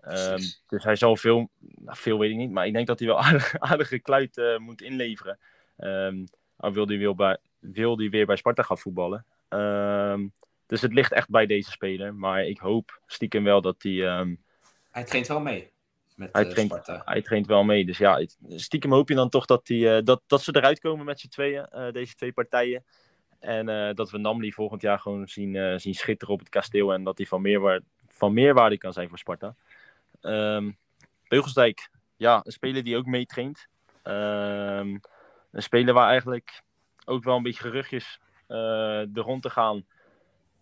Ehm, 0.00 0.40
dus 0.66 0.84
hij 0.84 0.96
zal 0.96 1.16
veel, 1.16 1.50
nou, 1.58 1.96
veel 1.96 2.18
weet 2.18 2.30
ik 2.30 2.36
niet, 2.36 2.50
maar 2.50 2.66
ik 2.66 2.72
denk 2.72 2.86
dat 2.86 2.98
hij 2.98 3.08
wel 3.08 3.20
aardig, 3.26 3.58
aardige 3.58 3.98
kluit 3.98 4.38
eh, 4.38 4.58
moet 4.58 4.82
inleveren. 4.82 5.38
Ehm 5.76 6.24
al 6.56 6.72
wil 6.72 6.86
hij 6.86 6.98
wil 6.98 7.14
bij, 7.14 7.38
wil 7.58 7.96
die 7.96 8.10
weer 8.10 8.26
bij 8.26 8.36
Sparta 8.36 8.62
gaan 8.62 8.78
voetballen. 8.78 9.26
Ehm, 9.48 10.26
dus 10.66 10.80
het 10.80 10.92
ligt 10.92 11.12
echt 11.12 11.30
bij 11.30 11.46
deze 11.46 11.70
speler. 11.70 12.14
Maar 12.14 12.44
ik 12.44 12.58
hoop 12.58 13.00
stiekem 13.06 13.44
wel 13.44 13.60
dat 13.60 13.82
hij... 13.82 13.92
Hij 14.90 15.04
traint 15.04 15.26
wel 15.26 15.40
mee. 15.40 15.71
Met 16.16 16.32
hij, 16.32 16.44
eh, 16.44 16.50
traint, 16.50 16.86
hij 17.04 17.22
traint 17.22 17.46
wel 17.46 17.64
mee. 17.64 17.84
Dus 17.84 17.98
ja, 17.98 18.26
stiekem 18.48 18.92
hoop 18.92 19.08
je 19.08 19.14
dan 19.14 19.28
toch 19.28 19.46
dat, 19.46 19.66
die, 19.66 19.94
eh, 19.94 20.04
dat, 20.04 20.22
dat 20.26 20.42
ze 20.42 20.56
eruit 20.56 20.80
komen 20.80 21.04
met 21.04 21.20
z'n 21.20 21.28
tweeën. 21.28 21.66
eh, 21.68 21.92
deze 21.92 22.14
twee 22.14 22.32
partijen. 22.32 22.84
En 23.38 23.94
dat 23.94 24.10
we 24.10 24.18
Namli 24.18 24.52
volgend 24.52 24.82
jaar 24.82 24.98
gewoon 24.98 25.28
zien, 25.28 25.80
zien 25.80 25.94
schitteren 25.94 26.34
op 26.34 26.40
het 26.40 26.48
kasteel. 26.48 26.92
En 26.92 27.04
dat 27.04 27.18
hij 27.18 27.26
van, 27.26 27.42
meerwaarde, 27.42 27.84
van 28.06 28.32
meerwaarde 28.32 28.78
kan 28.78 28.92
zijn 28.92 29.08
voor 29.08 29.18
Sparta. 29.18 29.54
Ehm 30.20 30.70
Beugelsdijk, 31.28 31.90
ja, 32.16 32.40
een 32.44 32.52
speler 32.52 32.84
die 32.84 32.96
ook 32.96 33.06
meetraint. 33.06 33.66
Ehm 34.02 34.98
een 35.50 35.62
speler 35.62 35.94
waar 35.94 36.08
eigenlijk 36.08 36.62
ook 37.04 37.24
wel 37.24 37.36
een 37.36 37.42
beetje 37.42 37.62
geruchtjes 37.62 38.20
er 38.46 39.08
rond 39.14 39.42
te 39.42 39.50
gaan 39.50 39.84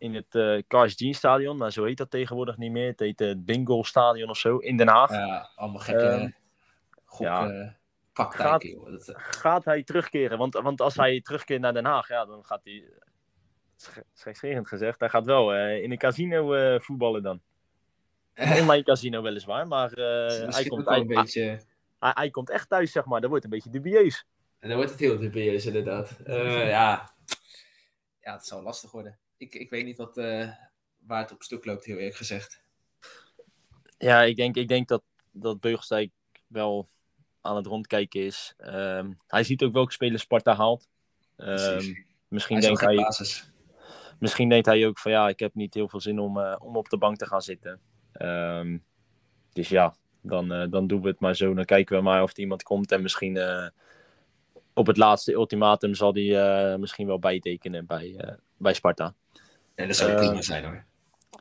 in 0.00 0.14
het 0.14 0.34
eh 0.34 0.58
Cars 0.68 0.98
Jean 0.98 1.14
Stadion. 1.14 1.56
Maar 1.56 1.72
zo 1.72 1.84
heet 1.84 1.96
dat 1.96 2.10
tegenwoordig 2.10 2.56
niet 2.56 2.72
meer. 2.72 2.86
Het 2.88 3.00
heet 3.00 3.18
het 3.18 3.44
Bingo 3.44 3.82
Stadion 3.82 4.30
of 4.30 4.36
zo 4.38 4.56
in 4.56 4.76
Den 4.76 4.88
Haag. 4.88 5.10
Ja, 5.10 5.50
allemaal 5.54 5.80
gekke 5.80 6.02
Ehm, 6.06 6.30
gok, 7.04 7.26
ja. 7.26 7.48
eh, 7.50 7.70
joh. 8.60 8.90
Dat, 8.90 9.08
eh, 9.08 9.14
gaat 9.16 9.64
hij 9.64 9.82
terugkeren? 9.82 10.38
Want, 10.38 10.54
want 10.54 10.80
als 10.80 10.96
hij 10.96 11.20
terugkeert 11.20 11.60
naar 11.60 11.72
Den 11.72 11.84
Haag, 11.84 12.08
ja, 12.08 12.24
dan 12.24 12.44
gaat 12.44 12.64
hij, 12.64 12.84
sch- 13.76 13.98
schrijfscherend 14.14 14.68
gezegd, 14.68 15.00
hij 15.00 15.08
gaat 15.08 15.24
wel 15.26 15.54
eh, 15.54 15.82
in 15.82 15.90
een 15.90 15.98
casino 15.98 16.52
eh, 16.54 16.80
voetballen 16.80 17.22
dan. 17.22 17.40
Online 18.60 18.82
casino 18.82 19.22
weliswaar, 19.22 19.66
maar 19.68 19.92
eh, 19.92 20.48
hij, 20.54 20.64
komt, 20.64 20.88
hij, 20.88 20.98
een 20.98 21.06
beetje... 21.06 21.60
hij, 21.98 22.10
hij 22.14 22.30
komt 22.30 22.50
echt 22.50 22.68
thuis, 22.68 22.92
zeg 22.92 23.04
maar. 23.04 23.20
Dat 23.20 23.30
wordt 23.30 23.44
een 23.44 23.50
beetje 23.50 23.70
dubieus. 23.70 24.26
En 24.58 24.68
dan 24.68 24.76
wordt 24.76 24.92
het 24.92 25.00
heel 25.00 25.18
dubieus, 25.18 25.66
inderdaad. 25.66 26.18
Eh, 26.24 26.68
ja. 26.76 27.10
ja, 28.20 28.32
het 28.32 28.46
zal 28.46 28.62
lastig 28.62 28.90
worden. 28.90 29.18
Ik, 29.40 29.54
ik 29.54 29.70
weet 29.70 29.84
niet 29.84 29.96
wat, 29.96 30.16
eh, 30.16 30.48
waar 31.06 31.22
het 31.22 31.32
op 31.32 31.42
stuk 31.42 31.64
loopt, 31.64 31.84
heel 31.84 31.96
eerlijk 31.96 32.16
gezegd. 32.16 32.62
Ja, 33.98 34.22
ik 34.22 34.36
denk, 34.36 34.56
ik 34.56 34.68
denk 34.68 34.88
dat, 34.88 35.02
dat 35.30 35.60
Beugelsdijk 35.60 36.10
wel 36.46 36.88
aan 37.40 37.56
het 37.56 37.66
rondkijken 37.66 38.20
is. 38.20 38.54
Ehm, 38.56 39.12
hij 39.26 39.44
ziet 39.44 39.62
ook 39.62 39.72
welke 39.72 39.92
spelers 39.92 40.22
Sparta 40.22 40.54
haalt. 40.54 40.88
Ehm, 41.36 41.94
misschien, 42.28 42.56
Hij 42.56 42.66
denkt 42.66 42.80
hij, 42.80 42.94
basis. 42.94 43.50
misschien 44.18 44.48
denkt 44.48 44.66
hij 44.66 44.86
ook 44.86 44.98
van 44.98 45.12
ja, 45.12 45.28
ik 45.28 45.38
heb 45.38 45.54
niet 45.54 45.74
heel 45.74 45.88
veel 45.88 46.00
zin 46.00 46.18
om, 46.18 46.38
eh, 46.38 46.56
om 46.58 46.76
op 46.76 46.88
de 46.88 46.98
bank 46.98 47.16
te 47.16 47.26
gaan 47.26 47.42
zitten. 47.42 47.80
Ehm, 48.12 48.78
dus 49.52 49.68
ja, 49.68 49.96
dan, 50.20 50.52
eh, 50.52 50.70
dan 50.70 50.86
doen 50.86 51.02
we 51.02 51.08
het 51.08 51.20
maar 51.20 51.36
zo. 51.36 51.54
Dan 51.54 51.64
kijken 51.64 51.96
we 51.96 52.02
maar 52.02 52.22
of 52.22 52.32
er 52.32 52.38
iemand 52.38 52.62
komt. 52.62 52.92
En 52.92 53.02
misschien 53.02 53.38
op 54.74 54.86
het 54.86 54.96
laatste 54.96 55.32
ultimatum 55.32 55.94
zal 55.94 56.14
hij 56.14 56.78
misschien 56.78 57.06
wel 57.06 57.18
bijtekenen 57.18 57.86
bij, 57.86 58.36
bij 58.56 58.74
Sparta. 58.74 59.14
En 59.80 59.86
dat 59.86 59.96
zou 59.96 60.10
Eh, 60.10 60.16
prima 60.16 60.42
zijn, 60.42 60.64
hoor. 60.64 60.84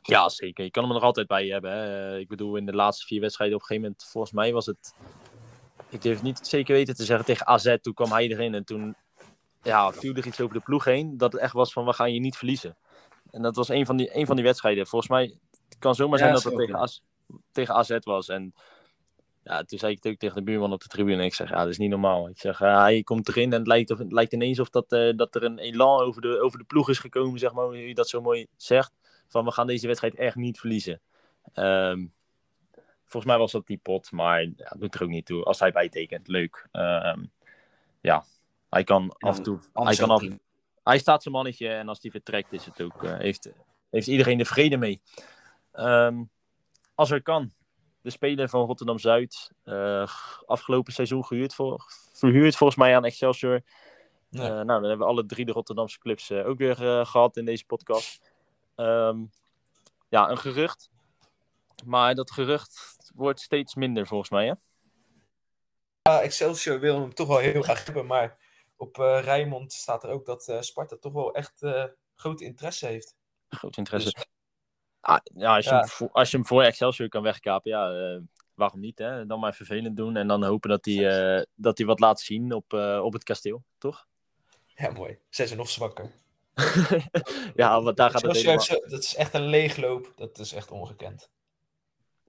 Ja, 0.02 0.28
zeker. 0.28 0.64
Je 0.64 0.70
kan 0.70 0.82
hem 0.82 0.92
er 0.92 0.98
nog 0.98 1.06
altijd 1.06 1.26
bij 1.26 1.46
hebben. 1.46 1.70
Hè. 1.72 2.12
Eh, 2.14 2.18
Ik 2.20 2.28
bedoel, 2.28 2.56
in 2.56 2.66
de 2.66 2.72
laatste 2.72 3.06
vier 3.06 3.20
wedstrijden 3.20 3.56
op 3.56 3.62
een 3.62 3.66
gegeven 3.66 3.90
moment, 3.90 4.10
volgens 4.10 4.32
mij 4.32 4.52
was 4.52 4.66
het... 4.66 4.94
Ik 5.88 6.02
durf 6.02 6.14
het 6.14 6.24
niet 6.24 6.46
zeker 6.46 6.74
weten 6.74 6.94
te 6.94 7.04
zeggen, 7.04 7.26
tegen 7.26 7.46
AZ, 7.46 7.76
toen 7.80 7.94
kwam 7.94 8.10
hij 8.12 8.28
erin 8.28 8.54
en 8.54 8.64
toen 8.64 8.96
ja, 9.62 9.92
viel 9.92 10.14
er 10.14 10.26
iets 10.26 10.40
over 10.40 10.54
de 10.54 10.60
ploeg 10.62 10.84
heen. 10.84 11.16
Dat 11.16 11.32
het 11.32 11.40
echt 11.40 11.52
was 11.52 11.72
van, 11.72 11.84
we 11.84 11.92
gaan 11.92 12.12
je 12.12 12.20
niet 12.20 12.36
verliezen. 12.36 12.76
En 13.30 13.42
dat 13.42 13.56
was 13.56 13.68
een 13.68 13.86
van 13.86 13.96
die, 13.96 14.16
een 14.16 14.26
van 14.26 14.36
die 14.36 14.44
wedstrijden. 14.44 14.86
Volgens 14.86 15.10
mij, 15.10 15.36
het 15.68 15.78
kan 15.78 15.94
zomaar 15.94 16.18
zijn 16.18 16.30
Ja, 16.30 16.36
dat 16.36 16.44
het 16.44 16.56
tegen. 16.56 16.76
AZ, 16.76 16.98
tegen 17.52 17.74
AZ 17.74 17.98
was. 18.00 18.28
En 18.28 18.54
ja, 19.50 19.62
toen 19.64 19.78
zei 19.78 19.92
ik 19.92 20.02
het 20.02 20.12
ook 20.12 20.18
tegen 20.18 20.36
de 20.36 20.42
buurman 20.42 20.72
op 20.72 20.80
de 20.82 20.88
tribune. 20.88 21.16
En 21.16 21.24
ik 21.24 21.34
zeg, 21.34 21.50
ja, 21.50 21.56
dat 21.56 21.68
is 21.68 21.78
niet 21.78 21.90
normaal. 21.90 22.28
Ik 22.28 22.38
zeg, 22.38 22.58
hij 22.58 23.02
komt 23.02 23.28
erin 23.28 23.52
en 23.52 23.58
het 23.58 23.66
lijkt, 23.66 23.90
of, 23.90 23.98
het 23.98 24.12
lijkt 24.12 24.32
ineens 24.32 24.58
of 24.58 24.70
dat, 24.70 24.92
eh, 24.92 25.16
dat 25.16 25.34
er 25.34 25.42
een 25.42 25.58
elan 25.58 26.00
over 26.00 26.22
de, 26.22 26.40
over 26.40 26.58
de 26.58 26.64
ploeg 26.64 26.88
is 26.88 26.98
gekomen, 26.98 27.38
zeg 27.38 27.52
maar, 27.52 27.64
hoe 27.64 27.88
je 27.88 27.94
dat 27.94 28.08
zo 28.08 28.20
mooi 28.20 28.46
zegt. 28.56 28.92
Van, 29.28 29.44
we 29.44 29.50
gaan 29.50 29.66
deze 29.66 29.86
wedstrijd 29.86 30.14
echt 30.14 30.36
niet 30.36 30.58
verliezen. 30.58 31.00
Ehm, 31.52 32.06
volgens 33.00 33.24
mij 33.24 33.38
was 33.38 33.52
dat 33.52 33.66
die 33.66 33.80
pot, 33.82 34.12
maar 34.12 34.42
ja, 34.42 34.76
doet 34.78 34.94
er 34.94 35.02
ook 35.02 35.08
niet 35.08 35.26
toe. 35.26 35.44
Als 35.44 35.58
hij 35.58 35.72
bijtekent, 35.72 36.28
leuk. 36.28 36.68
Ehm, 36.72 37.24
ja, 38.00 38.24
hij 38.68 38.84
kan 38.84 39.14
af 39.18 39.36
en 39.36 39.42
toe... 39.42 39.58
Hij, 39.72 39.96
kan 39.96 40.10
af, 40.10 40.22
hij 40.82 40.98
staat 40.98 41.22
zijn 41.22 41.34
mannetje 41.34 41.68
en 41.68 41.88
als 41.88 41.98
hij 42.02 42.10
vertrekt 42.10 42.52
is 42.52 42.64
het 42.64 42.82
ook, 42.82 43.02
eh, 43.04 43.18
heeft, 43.18 43.50
heeft 43.90 44.06
iedereen 44.06 44.38
er 44.38 44.46
vrede 44.46 44.76
mee. 44.76 45.00
Ehm, 45.72 46.22
als 46.94 47.10
er 47.10 47.22
kan, 47.22 47.52
de 48.02 48.10
speler 48.10 48.48
van 48.48 48.66
Rotterdam-Zuid, 48.66 49.50
eh, 49.64 50.12
afgelopen 50.46 50.92
seizoen 50.92 51.24
gehuurd, 51.24 51.54
voor, 51.54 51.84
verhuurd 52.12 52.56
volgens 52.56 52.78
mij 52.78 52.96
aan 52.96 53.04
Excelsior. 53.04 53.62
Ja. 54.30 54.42
Eh, 54.42 54.48
nou, 54.48 54.66
dan 54.66 54.82
hebben 54.82 54.98
we 54.98 55.12
alle 55.12 55.26
drie 55.26 55.44
de 55.44 55.52
Rotterdamse 55.52 55.98
clubs 55.98 56.30
eh, 56.30 56.46
ook 56.46 56.58
weer 56.58 56.98
eh, 56.98 57.06
gehad 57.06 57.36
in 57.36 57.44
deze 57.44 57.64
podcast. 57.64 58.32
Ehm, 58.74 59.24
ja, 60.08 60.30
een 60.30 60.38
gerucht. 60.38 60.90
Maar 61.84 62.14
dat 62.14 62.30
gerucht 62.30 63.10
wordt 63.14 63.40
steeds 63.40 63.74
minder 63.74 64.06
volgens 64.06 64.30
mij, 64.30 64.46
hè? 64.46 64.54
Ja, 66.02 66.20
Excelsior 66.20 66.80
wil 66.80 67.00
hem 67.00 67.14
toch 67.14 67.28
wel 67.28 67.38
heel 67.38 67.62
graag 67.62 67.84
hebben, 67.84 68.06
maar 68.06 68.38
op 68.76 68.98
eh 68.98 69.20
Rijnmond 69.22 69.72
staat 69.72 70.04
er 70.04 70.10
ook 70.10 70.26
dat 70.26 70.48
eh, 70.48 70.60
Sparta 70.60 70.96
toch 70.96 71.12
wel 71.12 71.34
echt 71.34 71.62
eh 71.62 71.84
grote 72.14 72.44
interesse 72.44 72.86
heeft. 72.86 73.14
Groot 73.48 73.76
interesse. 73.76 74.10
Dus- 74.12 74.24
Ah, 75.00 75.18
ja, 75.34 75.56
als, 75.56 75.64
je 75.64 75.70
Ja. 75.70 75.78
Hem 75.78 75.88
voor, 75.88 76.08
als 76.12 76.30
je 76.30 76.36
hem 76.36 76.46
voor 76.46 76.62
Excelsior 76.62 77.08
kan 77.08 77.22
wegkapen, 77.22 77.70
ja, 77.70 77.90
eh, 77.92 78.20
waarom 78.54 78.80
niet? 78.80 78.98
Hè? 78.98 79.26
Dan 79.26 79.40
maar 79.40 79.54
vervelend 79.54 79.96
doen 79.96 80.16
en 80.16 80.26
dan 80.28 80.44
hopen 80.44 80.70
dat 80.70 80.84
hij, 80.84 81.36
eh, 81.38 81.44
dat 81.54 81.78
hij 81.78 81.86
wat 81.86 82.00
laat 82.00 82.20
zien 82.20 82.52
op, 82.52 82.72
eh, 82.72 83.00
op 83.04 83.12
het 83.12 83.22
kasteel, 83.22 83.64
toch? 83.78 84.06
Ja, 84.66 84.90
mooi. 84.90 85.18
Zijn 85.28 85.48
ze 85.48 85.56
nog 85.56 85.68
zwakker. 85.68 86.10
ja, 87.54 87.82
want 87.82 87.96
daar 87.96 88.10
gaat 88.10 88.22
het 88.22 88.36
helemaal, 88.36 88.60
zo- 88.60 88.86
dat 88.86 89.02
is 89.02 89.14
echt 89.14 89.34
een 89.34 89.46
leegloop. 89.46 90.12
Dat 90.16 90.38
is 90.38 90.52
echt 90.52 90.70
ongekend. 90.70 91.30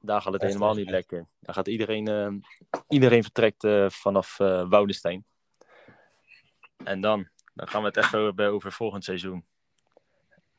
daar 0.01 0.21
gaat 0.21 0.33
het 0.33 0.41
echt 0.41 0.53
helemaal 0.53 0.75
niet 0.75 0.89
lekker. 0.89 1.27
Daar 1.39 1.55
gaat 1.55 1.67
iedereen, 1.67 2.45
iedereen 2.87 3.23
vertrekt 3.23 3.63
eh, 3.63 3.89
vanaf 3.89 4.39
eh 4.39 4.69
Woudenstein. 4.69 5.25
En 6.83 7.01
dan, 7.01 7.29
dan 7.53 7.67
gaan 7.67 7.81
we 7.81 7.87
het 7.87 7.97
echt 7.97 8.11
hebben 8.11 8.49
over 8.51 8.71
volgend 8.71 9.03
seizoen. 9.03 9.45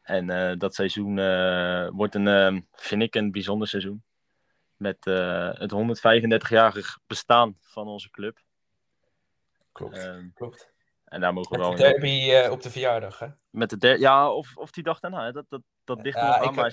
En 0.03 0.31
eh, 0.31 0.57
dat 0.59 0.75
seizoen 0.75 1.19
eh, 1.19 1.89
wordt 1.93 2.15
een, 2.15 2.29
eh, 2.29 2.57
vind 2.73 3.03
ik, 3.03 3.15
een 3.15 3.31
bijzonder 3.31 3.69
seizoen. 3.69 4.03
Met 4.77 5.07
eh, 5.07 5.51
het 5.53 5.73
135-jarig 5.73 6.99
bestaan 7.07 7.57
van 7.61 7.87
onze 7.87 8.11
club. 8.11 8.39
Klopt. 9.73 9.97
Ehm, 9.99 10.29
Klopt. 10.35 10.73
en 11.05 11.21
daar 11.21 11.33
mogen 11.33 11.51
we 11.51 11.57
Met 11.59 11.67
wel 11.67 11.77
de 11.77 11.83
derby 11.83 12.47
op 12.51 12.63
de 12.63 12.71
verjaardag, 12.71 13.19
hè? 13.19 13.27
met 13.51 13.71
de 13.71 13.77
der- 13.77 13.99
ja, 13.99 14.31
of, 14.33 14.57
of 14.57 14.71
die 14.71 14.83
dag 14.83 15.01
daarna. 15.01 15.25
hè. 15.25 15.33
Dat, 15.33 15.45
dat, 15.49 15.63
dat 15.85 16.01
ligt 16.03 16.17
er 16.19 16.25
nog 16.25 16.59
aan. 16.59 16.71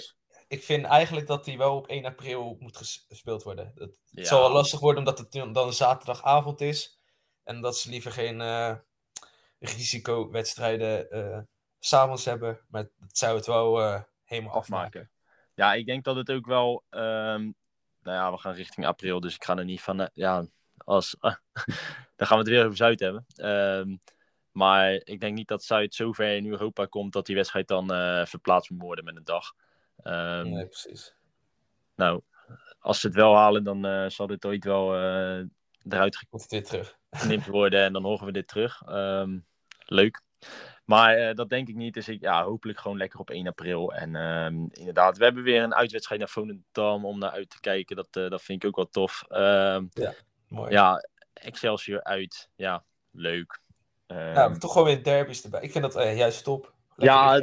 ik- 0.47 0.63
vind 0.63 0.85
eigenlijk 0.85 1.27
dat 1.27 1.45
die 1.45 1.57
wel 1.57 1.75
op 1.75 1.87
1 1.87 2.05
april 2.05 2.55
moet 2.59 2.77
ges- 2.77 3.05
gespeeld 3.07 3.43
worden. 3.43 3.71
Het 3.75 3.99
Ja. 4.09 4.23
zal 4.23 4.39
wel 4.39 4.51
lastig 4.51 4.79
worden 4.79 4.99
omdat 4.99 5.17
het 5.17 5.31
dan 5.31 5.57
een 5.57 5.73
zaterdagavond 5.73 6.61
is. 6.61 6.99
En 7.43 7.61
dat 7.61 7.77
ze 7.77 7.89
liever 7.89 8.11
geen 8.11 8.41
eh 8.41 8.75
risicowedstrijden 9.59 11.09
s'avonds 11.79 12.25
hebben. 12.25 12.59
Maar 12.67 12.81
het 12.99 13.17
zou 13.17 13.35
het 13.35 13.45
wel 13.45 13.81
eh, 13.81 14.01
helemaal 14.23 14.53
afmaken. 14.53 14.99
afmaken. 15.01 15.11
Ja, 15.53 15.73
ik 15.73 15.85
denk 15.85 16.03
dat 16.03 16.15
het 16.15 16.31
ook 16.31 16.45
wel. 16.45 16.83
ehm, 16.89 17.51
nou 18.01 18.17
ja, 18.17 18.31
we 18.31 18.37
gaan 18.37 18.53
richting 18.53 18.85
april, 18.85 19.19
dus 19.19 19.35
ik 19.35 19.43
ga 19.43 19.57
er 19.57 19.65
niet 19.65 19.81
van. 19.81 19.99
eh, 19.99 20.07
ja, 20.13 20.45
als. 20.77 21.15
dan 22.15 22.27
gaan 22.27 22.37
we 22.37 22.43
het 22.43 22.47
weer 22.47 22.63
over 22.65 22.77
Zuid 22.77 22.99
hebben. 22.99 23.25
Ehm, 23.35 23.97
maar 24.51 24.93
ik 24.93 25.19
denk 25.19 25.35
niet 25.35 25.47
dat 25.47 25.63
Zuid 25.63 25.93
zo 25.93 26.11
ver 26.11 26.35
in 26.35 26.45
Europa 26.47 26.85
komt 26.85 27.13
dat 27.13 27.25
die 27.25 27.35
wedstrijd 27.35 27.67
dan 27.67 27.93
eh, 27.93 28.25
verplaatst 28.25 28.69
moet 28.69 28.81
worden 28.81 29.05
met 29.05 29.15
een 29.15 29.23
dag. 29.23 29.53
Ehm, 30.03 30.49
Nee, 30.49 30.67
precies. 30.67 31.15
Nou, 31.95 32.21
als 32.79 32.99
ze 32.99 33.07
het 33.07 33.15
wel 33.15 33.35
halen, 33.35 33.63
dan 33.63 34.11
zal 34.11 34.27
dit 34.27 34.45
ooit 34.45 34.63
wel 34.63 34.95
eruit 35.83 36.25
geknipt 37.09 37.47
worden 37.59 37.83
en 37.83 37.93
dan 37.93 38.03
horen 38.03 38.25
we 38.25 38.31
dit 38.31 38.47
terug. 38.47 38.81
Leuk. 39.85 40.21
Maar 40.89 41.15
eh, 41.15 41.35
dat 41.35 41.49
denk 41.49 41.67
ik 41.67 41.75
niet. 41.75 41.93
Dus 41.93 42.07
ik, 42.07 42.21
ja, 42.21 42.43
hopelijk 42.43 42.79
gewoon 42.79 42.97
lekker 42.97 43.19
op 43.19 43.29
1 43.29 43.47
april. 43.47 43.93
En 43.93 44.15
ehm, 44.15 44.55
inderdaad, 44.71 45.17
we 45.17 45.23
hebben 45.23 45.43
weer 45.43 45.63
een 45.63 45.75
uitwedstrijd 45.75 46.19
naar 46.19 46.29
Volendam 46.29 47.05
om 47.05 47.19
naar 47.19 47.31
uit 47.31 47.49
te 47.49 47.59
kijken. 47.59 47.95
Dat, 47.95 48.07
eh, 48.11 48.29
dat 48.29 48.41
vind 48.41 48.63
ik 48.63 48.69
ook 48.69 48.75
wel 48.75 48.89
tof. 48.89 49.23
Ehm, 49.27 49.85
Mooi. 50.47 50.71
ja, 50.71 51.03
Excelsior 51.33 52.03
uit. 52.03 52.49
Ja, 52.55 52.83
leuk. 53.11 53.59
Ehm, 54.07 54.19
Ja, 54.33 54.57
toch 54.57 54.71
gewoon 54.71 54.87
weer 54.87 55.03
derbies 55.03 55.43
erbij. 55.43 55.61
Ik 55.61 55.71
vind 55.71 55.83
dat 55.83 55.95
eh, 55.95 56.17
juist 56.17 56.43
top. 56.43 56.73
Ja, 56.97 57.33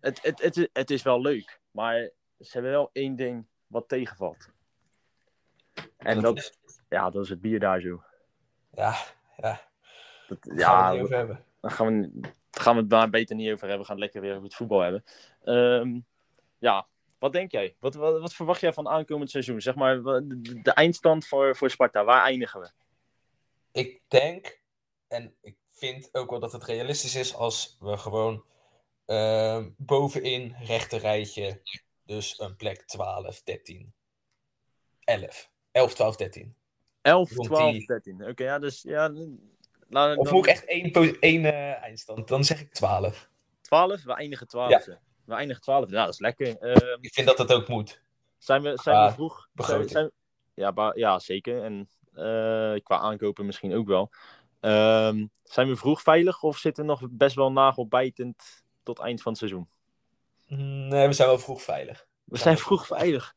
het, 0.00 0.22
het, 0.22 0.38
het, 0.42 0.56
is- 0.56 0.68
het 0.72 0.90
is 0.90 1.02
wel 1.02 1.20
leuk. 1.20 1.60
Maar 1.70 2.10
ze 2.40 2.50
hebben 2.52 2.70
wel 2.70 2.90
één 2.92 3.16
ding 3.16 3.46
wat 3.66 3.88
tegenvalt. 3.88 4.48
En 5.96 6.20
Dat 6.20 6.36
dat, 6.36 6.58
ja, 6.88 7.10
dat 7.10 7.22
is 7.22 7.28
het 7.28 7.40
bier 7.40 7.60
daar 7.60 7.80
zo. 7.80 8.02
Ja, 8.72 8.94
ja. 9.36 9.60
Dat, 10.28 10.42
Daar 10.42 10.56
ja, 10.58 10.88
we 10.90 10.94
het 10.96 11.04
over 11.04 11.16
hebben. 11.16 11.44
Dan 11.64 11.72
gaan 11.72 12.00
we, 12.00 12.10
daar 12.20 12.62
gaan 12.62 12.74
we 12.74 12.80
het 12.80 12.90
maar 12.90 13.10
beter 13.10 13.36
niet 13.36 13.50
over 13.52 13.68
hebben. 13.68 13.78
We 13.78 13.84
gaan 13.84 13.94
het 13.94 14.04
lekker 14.04 14.20
weer 14.20 14.30
over 14.32 14.44
het 14.44 14.54
voetbal 14.54 14.80
hebben. 14.80 15.04
Ehm, 15.44 16.00
ja, 16.58 16.86
wat 17.18 17.32
denk 17.32 17.50
jij? 17.50 17.76
Wat, 17.80 17.94
wat, 17.94 18.20
wat 18.20 18.34
verwacht 18.34 18.60
jij 18.60 18.72
van 18.72 18.88
aankomend 18.88 19.30
seizoen? 19.30 19.60
Zeg 19.60 19.74
maar, 19.74 20.02
de, 20.02 20.60
de 20.62 20.70
eindstand 20.72 21.26
voor, 21.26 21.56
voor 21.56 21.70
Sparta, 21.70 22.04
waar 22.04 22.24
eindigen 22.24 22.60
we? 22.60 22.70
Ik 23.72 24.02
denk, 24.08 24.60
en 25.08 25.34
ik 25.40 25.56
vind 25.72 26.08
ook 26.12 26.30
wel 26.30 26.40
dat 26.40 26.52
het 26.52 26.64
realistisch 26.64 27.14
is 27.14 27.34
als 27.34 27.76
we 27.80 27.96
gewoon 27.96 28.44
ehm, 29.04 29.70
bovenin 29.76 30.56
rechte 30.60 30.96
rijtje, 30.96 31.60
dus 32.02 32.40
een 32.40 32.56
plek 32.56 32.82
12, 32.82 33.42
13, 33.42 33.92
11. 35.04 35.50
11, 35.70 35.94
12, 35.94 36.16
13. 36.16 36.54
11, 37.00 37.30
Rond 37.34 37.48
12, 37.48 37.72
die- 37.72 37.86
13. 37.86 38.28
Oké, 38.28 38.44
ja, 38.44 38.58
dus 38.58 38.82
ja. 38.82 39.12
Laat, 39.88 40.16
Of 40.16 40.24
dan- 40.24 40.34
moet 40.34 40.46
ik 40.46 40.52
echt 40.52 40.64
één, 40.64 41.18
één 41.20 41.44
eh, 41.44 41.82
eindstand? 41.82 42.28
Dan 42.28 42.44
zeg 42.44 42.60
ik 42.60 42.72
12. 42.72 43.28
12? 43.60 44.02
We 44.04 44.12
eindigen 44.14 44.46
12. 44.46 44.84
We 45.24 45.34
eindigen 45.34 45.62
12. 45.62 45.90
Ja, 45.90 46.04
dat 46.04 46.12
is 46.14 46.20
lekker. 46.20 46.58
Ehm, 46.58 46.98
Ik 47.00 47.12
vind 47.12 47.26
dat 47.26 47.38
het 47.38 47.52
ook 47.52 47.68
moet. 47.68 48.02
zijn 48.38 48.62
we, 48.62 48.78
zijn 48.82 49.06
we 49.06 49.12
vroeg? 49.12 49.48
Zijn, 49.86 50.10
ja, 50.54 50.92
ja, 50.94 51.18
zeker. 51.18 51.62
En 51.62 51.88
eh, 52.12 52.82
qua 52.82 52.98
aankopen 52.98 53.46
misschien 53.46 53.74
ook 53.74 53.86
wel. 53.86 54.10
Ehm, 54.60 55.26
zijn 55.42 55.68
we 55.68 55.76
vroeg 55.76 56.02
veilig 56.02 56.42
of 56.42 56.56
zitten 56.58 56.84
we 56.84 56.90
nog 56.90 57.00
best 57.10 57.36
wel 57.36 57.52
nagelbijtend 57.52 58.64
tot 58.82 58.98
eind 58.98 59.22
van 59.22 59.30
het 59.32 59.40
seizoen? 59.40 59.68
Mm, 60.48 60.88
Nee, 60.88 61.06
we 61.06 61.12
zijn 61.12 61.28
wel 61.28 61.38
vroeg 61.38 61.62
veilig. 61.62 62.06
We 62.24 62.38
zijn 62.38 62.58
vroeg 62.58 62.86
veilig. 62.86 63.34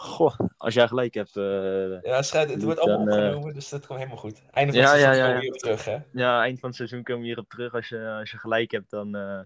Goh, 0.00 0.38
als 0.56 0.74
jij 0.74 0.88
gelijk 0.88 1.14
hebt. 1.14 1.36
eh, 1.36 2.02
Ja, 2.02 2.22
schijt, 2.22 2.50
het 2.50 2.62
wordt 2.62 2.80
allemaal 2.80 3.04
dan, 3.06 3.14
eh, 3.18 3.24
opgenomen, 3.24 3.54
dus 3.54 3.68
dat 3.68 3.86
komt 3.86 3.98
helemaal 3.98 4.18
goed. 4.20 4.42
Einde 4.50 4.72
van 4.72 4.80
Ja, 4.82 4.90
het 4.90 5.00
ja, 5.00 5.12
seizoen 5.12 5.22
ja, 5.24 5.28
komen 5.28 5.28
we 5.28 5.34
ja. 5.34 5.40
hier 5.40 5.52
op 5.52 5.58
terug, 5.58 5.84
hè? 5.84 5.98
ja, 6.20 6.42
eind 6.42 6.60
van 6.60 6.68
het 6.68 6.78
seizoen 6.78 7.02
komen 7.02 7.20
we 7.20 7.26
hierop 7.26 7.48
terug. 7.48 7.74
Als 7.74 7.88
je, 7.88 8.08
als 8.18 8.30
je 8.30 8.38
gelijk 8.38 8.70
hebt, 8.70 8.90
dan. 8.90 9.14
eh, 9.16 9.40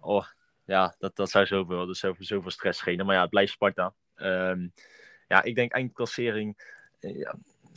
oh, 0.00 0.26
ja, 0.64 0.94
dat, 0.98 1.16
dat 1.16 1.30
zou 1.30 1.46
zoveel. 1.46 1.86
Dat 1.86 1.96
zou 1.96 2.14
zoveel 2.18 2.50
stress 2.50 2.78
schelen. 2.78 3.06
Maar 3.06 3.14
ja, 3.14 3.20
het 3.20 3.30
blijft 3.30 3.52
Sparta. 3.52 3.94
Ehm, 4.14 4.68
ja, 5.28 5.42
ik 5.42 5.54
denk 5.54 5.72
eindklassering. 5.72 6.74
ja, 7.00 7.34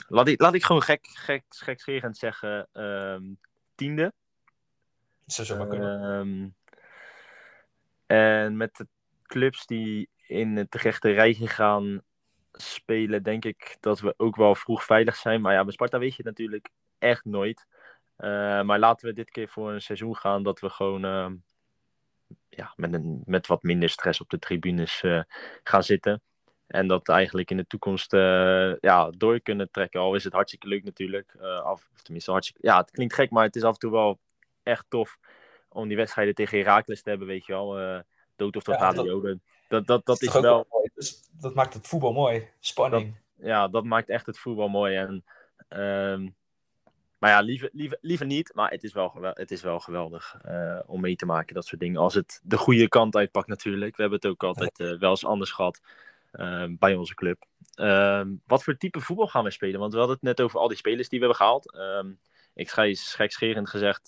laat, 0.07 0.27
ik, 0.27 0.41
laat 0.41 0.53
ik 0.53 0.63
gewoon 0.63 0.81
gek, 0.81 1.07
gek, 1.07 1.43
gekscherend 1.49 2.17
zeggen. 2.17 2.67
ehm, 2.71 3.23
tiende. 3.75 4.13
Dat 5.25 5.35
zou 5.35 5.47
zomaar 5.47 5.67
kunnen. 5.67 6.01
Ehm, 6.03 6.49
en 8.05 8.57
met 8.57 8.75
de 8.75 8.87
clubs 9.23 9.65
die 9.65 10.09
in 10.27 10.55
het 10.57 10.75
rechte 10.75 11.11
rijtje 11.11 11.47
gaan 11.47 12.01
spelen, 12.61 13.23
denk 13.23 13.45
ik 13.45 13.77
dat 13.79 13.99
we 13.99 14.13
ook 14.17 14.35
wel 14.35 14.55
vroeg 14.55 14.83
veilig 14.83 15.15
zijn. 15.15 15.41
Maar 15.41 15.53
ja, 15.53 15.63
bij 15.63 15.73
Sparta 15.73 15.99
weet 15.99 16.15
je 16.15 16.23
het 16.23 16.25
natuurlijk 16.25 16.69
echt 16.97 17.25
nooit. 17.25 17.65
Eh, 18.15 18.61
maar 18.61 18.79
laten 18.79 19.07
we 19.07 19.13
dit 19.13 19.31
keer 19.31 19.49
voor 19.49 19.71
een 19.71 19.81
seizoen 19.81 20.15
gaan 20.15 20.43
dat 20.43 20.59
we 20.59 20.69
gewoon 20.69 21.05
ehm, 21.05 21.35
ja, 22.49 22.73
met, 22.75 22.93
een, 22.93 23.21
met 23.25 23.47
wat 23.47 23.63
minder 23.63 23.89
stress 23.89 24.21
op 24.21 24.29
de 24.29 24.39
tribunes 24.39 25.03
eh, 25.03 25.21
gaan 25.63 25.83
zitten. 25.83 26.21
En 26.67 26.87
dat 26.87 27.09
eigenlijk 27.09 27.51
in 27.51 27.57
de 27.57 27.67
toekomst 27.67 28.13
eh, 28.13 28.75
ja, 28.79 29.09
door 29.09 29.41
kunnen 29.41 29.71
trekken. 29.71 29.99
Al 29.99 30.15
is 30.15 30.23
het 30.23 30.33
hartstikke 30.33 30.67
leuk 30.67 30.83
natuurlijk. 30.83 31.35
Af, 31.63 31.89
of 31.93 32.01
tenminste, 32.01 32.31
hartstikke, 32.31 32.67
ja, 32.67 32.77
het 32.77 32.91
klinkt 32.91 33.13
gek, 33.13 33.29
maar 33.29 33.43
het 33.43 33.55
is 33.55 33.63
af 33.63 33.73
en 33.73 33.79
toe 33.79 33.91
wel 33.91 34.19
echt 34.63 34.85
tof 34.89 35.17
om 35.69 35.87
die 35.87 35.97
wedstrijden 35.97 36.33
tegen 36.33 36.57
Herakles 36.57 37.01
te 37.01 37.09
hebben, 37.09 37.27
weet 37.27 37.45
je 37.45 37.51
wel. 37.51 38.03
dood 38.35 38.55
of 38.55 38.63
tot 38.63 38.75
Ja. 38.79 39.37
Dat, 39.71 39.87
dat, 39.87 40.05
dat, 40.05 40.21
is 40.21 40.33
wel, 40.33 40.65
mooi. 40.69 40.89
Dus 40.93 41.29
dat 41.31 41.53
maakt 41.53 41.73
het 41.73 41.87
voetbal 41.87 42.13
mooi. 42.13 42.47
Spanning. 42.59 43.15
ja, 43.35 43.67
dat 43.67 43.83
maakt 43.83 44.09
echt 44.09 44.25
het 44.25 44.39
voetbal 44.39 44.67
mooi. 44.67 44.95
En, 44.95 45.25
ehm, 45.67 46.27
maar 47.17 47.29
ja, 47.29 47.39
liever, 47.39 47.69
liever, 47.73 47.97
liever 48.01 48.25
niet. 48.25 48.53
Maar 48.53 48.71
het 48.71 48.83
is 48.83 48.93
wel, 48.93 49.17
het 49.21 49.51
is 49.51 49.61
wel 49.61 49.79
geweldig 49.79 50.37
eh, 50.43 50.79
om 50.85 51.01
mee 51.01 51.15
te 51.15 51.25
maken, 51.25 51.55
dat 51.55 51.65
soort 51.65 51.81
dingen. 51.81 52.01
Als 52.01 52.13
het 52.13 52.41
de 52.43 52.57
goede 52.57 52.87
kant 52.87 53.15
uitpakt 53.15 53.47
natuurlijk. 53.47 53.95
We 53.95 54.01
hebben 54.01 54.19
het 54.21 54.29
ook 54.31 54.43
altijd 54.43 54.79
eh, 54.79 54.99
wel 54.99 55.09
eens 55.09 55.25
anders 55.25 55.51
gehad 55.51 55.81
eh, 56.31 56.65
bij 56.69 56.95
onze 56.95 57.15
club. 57.15 57.45
Ehm, 57.73 58.29
wat 58.45 58.63
voor 58.63 58.77
type 58.77 58.99
voetbal 58.99 59.27
gaan 59.27 59.43
we 59.43 59.51
spelen? 59.51 59.79
Want 59.79 59.91
we 59.91 59.97
hadden 59.97 60.15
het 60.15 60.25
net 60.25 60.41
over 60.41 60.59
al 60.59 60.67
die 60.67 60.77
spelers 60.77 61.09
die 61.09 61.19
we 61.19 61.25
hebben 61.25 61.45
gehaald. 61.45 61.73
Ehm, 61.73 62.11
ik 62.53 62.69
ga 62.69 62.83
gekscherend 62.93 63.69
gezegd... 63.69 64.07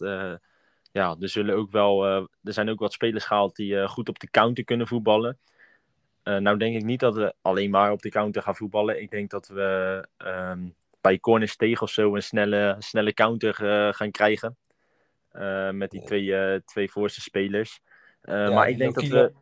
ja, 0.92 1.16
er, 1.20 1.30
zullen 1.30 1.56
ook 1.56 1.72
wel, 1.72 2.06
er 2.44 2.54
zijn 2.54 2.70
ook 2.70 2.80
wat 2.80 2.94
spelers 2.94 3.26
gehaald 3.26 3.56
die 3.56 3.88
goed 3.88 4.10
op 4.10 4.20
de 4.20 4.30
counter 4.30 4.64
kunnen 4.64 4.88
voetballen. 4.88 5.40
Eh, 6.24 6.38
nou 6.38 6.58
denk 6.58 6.76
ik 6.76 6.84
niet 6.84 7.00
dat 7.00 7.16
we 7.16 7.34
alleen 7.42 7.70
maar 7.70 7.92
op 7.92 8.02
de 8.02 8.10
counter 8.10 8.42
gaan 8.42 8.56
voetballen. 8.56 9.02
Ik 9.02 9.10
denk 9.12 9.30
dat 9.30 9.48
we 9.48 10.08
ehm, 10.18 10.70
bij 11.02 11.20
corners 11.20 11.56
tegen 11.56 11.82
of 11.82 11.90
zo 11.90 12.16
een 12.16 12.24
snelle, 12.24 12.76
snelle 12.80 13.14
counter 13.14 13.66
eh, 13.70 13.94
gaan 13.94 14.12
krijgen. 14.12 14.58
Eh, 15.30 15.70
met 15.70 15.92
die 15.92 16.04
twee, 16.04 16.64
twee 16.64 16.92
voorste 16.92 17.22
spelers. 17.22 17.82
Ja, 18.22 18.50
maar 18.50 18.70
ik 18.70 18.78
denk 18.78 18.96
dat 18.96 19.08
we. 19.08 19.34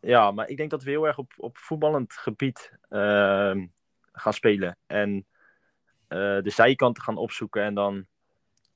Ja, 0.00 0.30
maar 0.30 0.48
ik 0.48 0.56
denk 0.56 0.70
dat 0.70 0.82
we 0.82 0.90
heel 0.90 1.06
erg 1.06 1.18
op, 1.18 1.32
op 1.36 1.58
voetballend 1.58 2.12
gebied 2.12 2.72
ehm, 2.88 3.66
gaan 4.12 4.32
spelen. 4.32 4.78
En 4.86 5.26
de 6.08 6.50
zijkanten 6.50 7.02
gaan 7.02 7.16
opzoeken 7.16 7.62
en 7.62 7.74
dan 7.74 8.06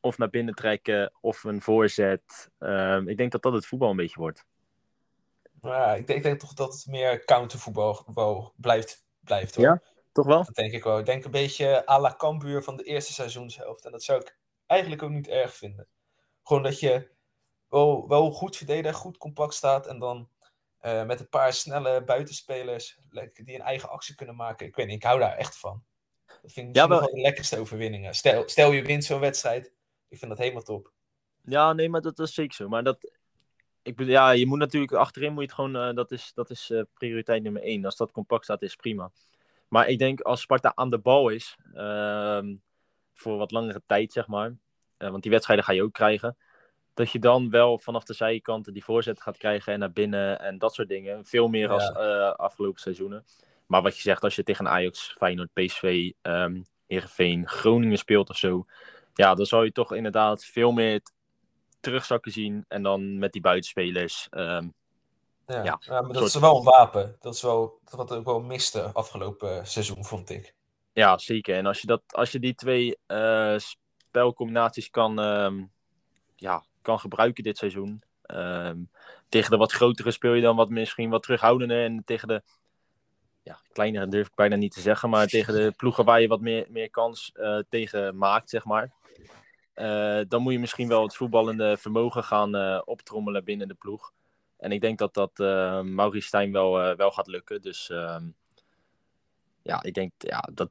of 0.01 0.19
naar 0.19 0.31
binnen 0.31 0.55
trekken 0.55 1.13
of 1.21 1.45
een 1.45 1.61
voorzet. 1.61 2.51
Ehm, 2.59 3.09
ik 3.09 3.17
denk 3.17 3.33
dat 3.33 3.43
dat 3.43 3.53
het 3.53 3.67
voetbal 3.67 3.91
een 3.91 3.97
beetje 3.97 4.21
wordt. 4.21 4.45
Ja, 5.63 5.95
ik, 5.95 6.07
denk, 6.07 6.19
ik 6.19 6.25
denk 6.25 6.41
toch 6.41 6.53
dat 6.53 6.73
het 6.73 6.87
meer 6.87 7.25
countervoetbal 7.25 8.53
blijft, 8.57 9.05
blijft 9.21 9.55
hoor. 9.55 9.65
Ja? 9.65 9.83
Toch 10.13 10.27
wel? 10.27 10.45
Dat 10.45 10.55
denk 10.55 10.73
ik 10.73 10.85
wel. 10.85 10.99
Ik 10.99 11.07
denk 11.07 11.25
een 11.25 11.31
beetje 11.31 11.89
à 11.89 12.01
la 12.01 12.15
Cambuur 12.17 12.63
van 12.63 12.77
de 12.77 12.83
eerste 12.83 13.13
seizoenshelft. 13.13 13.85
En 13.85 13.93
dat 13.93 14.03
zou 14.03 14.21
ik 14.21 14.39
eigenlijk 14.67 15.03
ook 15.03 15.11
niet 15.11 15.29
erg 15.29 15.55
vinden. 15.55 15.89
Gewoon 16.43 16.63
dat 16.63 16.81
je 16.81 17.11
wel, 17.69 18.09
wel 18.09 18.31
goed 18.31 18.57
verdedigt, 18.57 18.97
goed 18.97 19.17
compact 19.19 19.55
staat. 19.55 19.87
En 19.87 19.99
dan 19.99 20.29
eh, 20.79 21.05
met 21.05 21.21
een 21.21 21.29
paar 21.29 21.53
snelle 21.53 22.05
buitenspelers 22.05 22.99
die 23.35 23.55
een 23.55 23.61
eigen 23.61 23.89
actie 23.91 24.15
kunnen 24.15 24.37
maken. 24.37 24.67
Ik 24.67 24.77
weet 24.77 24.87
niet, 24.87 24.97
ik 24.97 25.03
hou 25.03 25.19
daar 25.19 25.37
echt 25.37 25.59
van. 25.59 25.85
Dat 26.43 26.53
vind 26.53 26.69
ik 26.69 26.75
Ja, 26.75 26.89
wel- 26.89 27.01
de 27.01 27.21
lekkerste 27.21 27.59
overwinningen. 27.59 28.15
Stel, 28.15 28.49
stel 28.49 28.73
je 28.73 28.83
wint 28.83 29.05
zo'n 29.05 29.21
wedstrijd. 29.21 29.73
Ik 30.09 30.19
vind 30.19 30.31
dat 30.31 30.39
helemaal 30.41 30.63
top. 30.63 30.93
Ja, 31.45 31.73
nee, 31.73 31.89
maar 31.89 32.01
dat, 32.01 32.17
dat 32.17 32.29
is 32.29 32.35
zeker 32.35 32.55
zo. 32.55 32.69
Maar 32.69 32.83
dat, 32.85 33.11
ik 33.83 33.97
bedoel, 33.97 34.13
ja, 34.13 34.31
je 34.31 34.47
moet 34.47 34.59
natuurlijk 34.59 34.93
achterin 34.93 35.29
moet 35.33 35.41
je 35.41 35.47
het 35.47 35.55
gewoon, 35.55 35.77
eh, 35.77 35.95
dat 35.95 36.11
is, 36.11 36.33
dat 36.35 36.51
is 36.51 36.71
eh, 36.71 36.81
prioriteit 36.95 37.43
nummer 37.43 37.63
één. 37.63 37.85
Als 37.85 37.97
dat 37.97 38.13
compact 38.13 38.45
staat, 38.45 38.63
is 38.63 38.77
prima. 38.77 39.11
Maar 39.69 39.89
ik 39.89 39.99
denk 39.99 40.21
als 40.21 40.41
Sparta 40.41 40.73
aan 40.75 40.91
de 40.91 40.99
bal 40.99 41.29
is, 41.29 41.57
ehm, 41.75 42.55
voor 43.15 43.37
wat 43.37 43.51
langere 43.51 43.83
tijd, 43.87 44.13
zeg 44.13 44.27
maar, 44.27 44.57
eh, 44.97 45.11
want 45.11 45.23
die 45.23 45.33
wedstrijden 45.33 45.65
ga 45.65 45.73
je 45.73 45.83
ook 45.83 45.93
krijgen, 45.93 46.37
dat 46.95 47.11
je 47.11 47.19
dan 47.19 47.51
wel 47.51 47.79
vanaf 47.79 48.05
de 48.05 48.15
zijkanten 48.15 48.73
die 48.73 48.85
voorzet 48.85 49.21
gaat 49.21 49.37
krijgen 49.37 49.73
en 49.73 49.79
naar 49.79 49.93
binnen 49.93 50.41
en 50.41 50.59
dat 50.59 50.75
soort 50.75 50.89
dingen. 50.89 51.25
Veel 51.25 51.49
meer 51.49 51.69
Ja. 51.69 51.75
als 51.75 51.95
afgelopen 52.37 52.81
seizoenen. 52.81 53.25
Maar 53.67 53.83
wat 53.83 53.97
je 53.97 54.03
zegt, 54.03 54.23
als 54.23 54.37
je 54.37 54.43
tegen 54.43 54.69
Ajax, 54.69 55.15
Feyenoord, 55.19 55.53
PSV, 55.53 56.11
ehm 56.23 56.61
Heerenveen, 56.87 57.49
Groningen 57.49 57.99
speelt 57.99 58.31
of 58.31 58.37
zo, 58.37 58.65
ja, 59.15 59.35
dan 59.35 59.47
zal 59.47 59.63
je 59.63 59.73
toch 59.73 59.95
inderdaad 59.95 60.45
veel 60.45 60.73
meer 60.73 61.01
terugzakken 61.81 62.33
zien. 62.33 62.65
En 62.69 62.83
dan 62.83 63.19
met 63.19 63.33
die 63.33 63.41
buitenspelers. 63.41 64.27
ehm, 64.31 64.69
Ja, 65.47 65.57
Ja, 65.57 65.63
ja, 65.81 65.81
maar 66.01 66.03
dat 66.03 66.17
soort- 66.17 66.35
is 66.35 66.41
wel 66.41 66.57
een 66.59 66.65
wapen. 66.65 67.17
Dat 67.21 67.35
is 67.35 67.43
wel 67.43 67.79
wat 67.91 68.13
ik 68.13 68.25
wel 68.25 68.41
miste 68.41 68.83
afgelopen 68.93 69.67
seizoen, 69.67 70.05
vond 70.05 70.31
ik. 70.31 70.55
ja, 70.93 71.19
zeker. 71.19 71.57
En 71.57 71.67
als 71.67 71.81
je, 71.81 71.87
dat, 71.87 72.03
als 72.11 72.33
je 72.33 72.39
die 72.39 72.55
twee 72.55 72.99
eh, 73.07 73.55
spelcombinaties 73.59 74.91
kan, 74.91 75.21
ehm, 75.21 75.65
ja, 76.37 76.65
kan 76.83 77.01
gebruiken 77.01 77.43
dit 77.45 77.59
seizoen. 77.59 78.03
ehm, 78.23 78.79
tegen 79.29 79.51
de 79.51 79.57
wat 79.57 79.73
grotere 79.73 80.11
speel 80.11 80.33
je 80.33 80.43
dan 80.43 80.57
wat 80.57 80.69
misschien 80.69 81.11
wat 81.11 81.23
terughoudender. 81.23 81.85
En 81.85 82.03
tegen 82.05 82.29
de 82.29 82.43
ja, 83.43 83.61
kleinere 83.73 84.09
durf 84.09 84.27
ik 84.27 84.35
bijna 84.35 84.57
niet 84.57 84.73
te 84.73 84.81
zeggen. 84.81 85.11
Maar 85.11 85.27
tegen 85.27 85.55
de 85.55 85.73
ploegen 85.77 86.05
waar 86.05 86.21
je 86.21 86.29
wat 86.29 86.41
meer, 86.41 86.67
meer 86.69 86.91
kans 86.91 87.31
eh, 87.35 87.59
tegen 87.69 88.17
maakt, 88.17 88.51
zeg 88.51 88.65
maar. 88.65 88.93
Eh, 89.81 90.25
dan 90.29 90.43
moet 90.43 90.53
je 90.53 90.59
misschien 90.59 90.89
wel 90.89 91.03
het 91.03 91.17
voetballende 91.17 91.77
vermogen 91.77 92.25
gaan 92.25 92.55
eh, 92.57 92.81
optrommelen 92.85 93.45
binnen 93.45 93.69
de 93.69 93.75
ploeg. 93.75 94.13
En 94.57 94.73
ik 94.73 94.81
denk 94.81 94.99
dat 94.99 95.15
dat 95.15 95.31
eh 95.35 95.81
Maurice 95.81 96.27
Stijn 96.27 96.53
wel, 96.53 96.97
wel 96.97 97.11
gaat 97.11 97.27
lukken. 97.27 97.63
Dus 97.63 97.91
ehm, 97.91 98.25
ja, 99.63 99.83
ik 99.83 99.95
denk, 99.95 100.13
ja, 100.19 100.49
dat, 100.53 100.71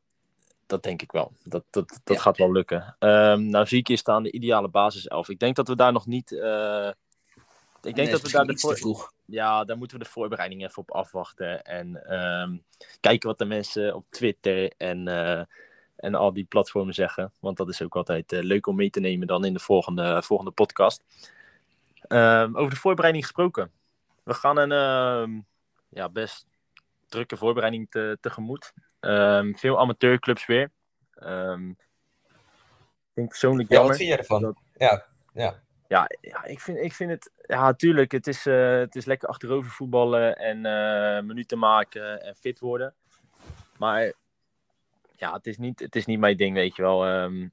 dat 0.65 0.83
denk 0.83 1.01
ik 1.01 1.11
wel. 1.11 1.31
Dat, 1.43 1.63
dat, 1.69 1.99
dat 2.03 2.15
Ja. 2.15 2.21
gaat 2.21 2.37
wel 2.37 2.51
lukken. 2.51 2.95
Ehm 2.99 3.49
nou 3.49 3.65
zie 3.65 3.79
ik 3.79 3.87
hier 3.87 3.97
staan 3.97 4.23
de 4.23 4.31
ideale 4.31 4.67
basiself. 4.67 5.29
Ik 5.29 5.39
denk 5.39 5.55
dat 5.55 5.67
we 5.67 5.75
daar 5.75 5.91
nog 5.91 6.05
niet... 6.05 6.31
ik 7.81 7.95
denk 7.95 8.11
dat 8.11 8.21
we 8.21 8.31
daar 8.31 8.45
de 8.45 8.57
voor... 8.57 8.77
vroeg. 8.77 9.13
Ja, 9.25 9.63
daar 9.63 9.77
moeten 9.77 9.97
we 9.97 10.03
de 10.03 10.09
voorbereiding 10.09 10.63
even 10.63 10.77
op 10.77 10.91
afwachten. 10.91 11.63
En 11.63 12.05
ehm, 12.05 12.57
kijken 12.99 13.29
wat 13.29 13.37
de 13.37 13.45
mensen 13.45 13.95
op 13.95 14.05
Twitter 14.09 14.73
en, 14.77 15.07
en 15.99 16.15
al 16.15 16.33
die 16.33 16.43
platformen 16.45 16.93
zeggen. 16.93 17.31
Want 17.39 17.57
dat 17.57 17.69
is 17.69 17.81
ook 17.81 17.95
altijd 17.95 18.31
eh, 18.33 18.41
leuk 18.41 18.67
om 18.67 18.75
mee 18.75 18.89
te 18.89 18.99
nemen 18.99 19.27
dan 19.27 19.45
in 19.45 19.53
de 19.53 19.59
volgende, 19.59 20.21
volgende 20.23 20.51
podcast. 20.51 21.03
Ehm, 22.07 22.55
over 22.55 22.69
de 22.73 22.79
voorbereiding 22.79 23.25
gesproken. 23.25 23.71
We 24.23 24.33
gaan 24.33 24.57
een 24.57 24.71
ehm, 24.71 25.39
ja, 25.89 26.09
best 26.09 26.47
drukke 27.07 27.37
voorbereiding 27.37 27.87
te, 27.89 28.17
tegemoet. 28.21 28.73
Ehm, 28.99 29.53
veel 29.53 29.79
amateurclubs 29.79 30.45
weer. 30.45 30.71
Ik 31.15 31.75
vind 33.13 33.27
persoonlijk 33.27 33.69
Ja, 33.69 33.75
jammer. 33.75 33.87
wat 33.91 33.97
vind 33.97 34.09
jij 34.09 34.17
ervan? 34.17 34.41
dat- 34.41 34.57
Ja, 34.77 35.05
ja. 35.33 35.59
Ja, 35.87 36.09
ja 36.21 36.43
ik, 36.43 36.59
vind, 36.59 36.77
ik 36.77 36.93
vind 36.93 37.09
het... 37.11 37.31
Ja, 37.47 37.73
tuurlijk. 37.73 38.11
Het 38.11 38.27
is, 38.27 38.45
eh, 38.45 38.77
het 38.77 38.95
is 38.95 39.05
lekker 39.05 39.27
achterover 39.29 39.71
voetballen 39.71 40.35
en 40.37 40.65
eh, 40.65 41.23
minuten 41.23 41.59
maken 41.59 42.21
en 42.21 42.35
fit 42.35 42.59
worden. 42.59 42.93
Maar 43.77 44.13
ja, 45.19 45.33
het 45.33 45.47
is 45.47 45.57
niet, 45.57 45.79
het 45.79 45.95
is 45.95 46.05
niet 46.05 46.19
mijn 46.19 46.37
ding, 46.37 46.53
weet 46.55 46.75
je 46.75 46.81
wel. 46.81 47.05
Ehm, 47.05 47.47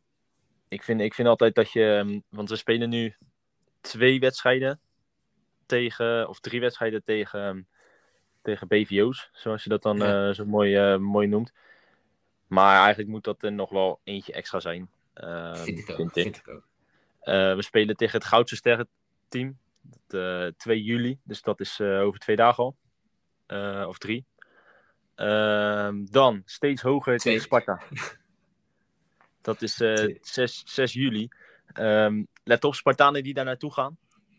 ik, 0.68 0.82
vind, 0.82 1.00
ik 1.00 1.14
vind 1.14 1.28
altijd 1.28 1.54
dat 1.54 1.72
je... 1.72 1.96
ehm, 2.04 2.20
Want 2.28 2.48
we 2.48 2.56
spelen 2.56 2.88
nu 2.88 3.14
twee 3.80 4.20
wedstrijden 4.20 4.80
tegen... 5.66 6.28
Of 6.28 6.40
drie 6.40 6.60
wedstrijden 6.60 7.04
tegen, 7.04 7.40
ehm, 7.46 7.62
tegen 8.42 8.68
BVO's, 8.68 9.30
zoals 9.32 9.62
je 9.62 9.68
dat 9.68 9.82
dan 9.82 9.96
Ja. 9.96 10.28
eh, 10.28 10.34
zo 10.34 10.44
mooi, 10.44 10.76
eh, 10.76 10.96
mooi 10.98 11.26
noemt. 11.26 11.52
Maar 12.46 12.78
eigenlijk 12.78 13.08
moet 13.08 13.24
dat 13.24 13.42
er 13.42 13.52
nog 13.52 13.70
wel 13.70 14.00
eentje 14.04 14.32
extra 14.32 14.60
zijn. 14.60 14.90
ehm, 15.14 15.54
Vind 15.54 15.78
ik 15.78 15.90
ook. 15.90 15.96
vind 15.96 16.16
ik. 16.16 16.22
Vind 16.22 16.36
ik 16.36 16.48
ook. 16.48 16.66
Eh, 17.20 17.54
we 17.54 17.62
spelen 17.62 17.96
tegen 17.96 18.18
het 18.18 18.28
Goudse 18.28 18.56
Sterren 18.56 18.88
team. 19.28 19.58
Dat, 19.80 20.20
eh, 20.20 20.52
2 20.56 20.82
juli, 20.82 21.18
dus 21.22 21.42
dat 21.42 21.60
is 21.60 21.80
over 21.80 22.20
twee 22.20 22.36
dagen 22.36 22.64
al. 22.64 22.76
Of 23.88 23.98
drie. 23.98 24.24
Ehm, 25.16 26.04
dan 26.04 26.42
steeds 26.44 26.82
hoger 26.82 27.18
Twee. 27.18 27.34
tegen 27.34 27.42
Sparta. 27.42 27.80
Dat 29.42 29.62
is 29.62 29.80
eh, 29.80 29.94
Twee. 29.94 30.18
6, 30.22 30.62
6 30.66 30.92
juli. 30.92 31.28
Ehm, 31.72 32.24
let 32.44 32.64
op, 32.64 32.74
Spartanen 32.74 33.22
die 33.22 33.34
daar 33.34 33.44
naartoe 33.44 33.72
gaan. 33.72 33.98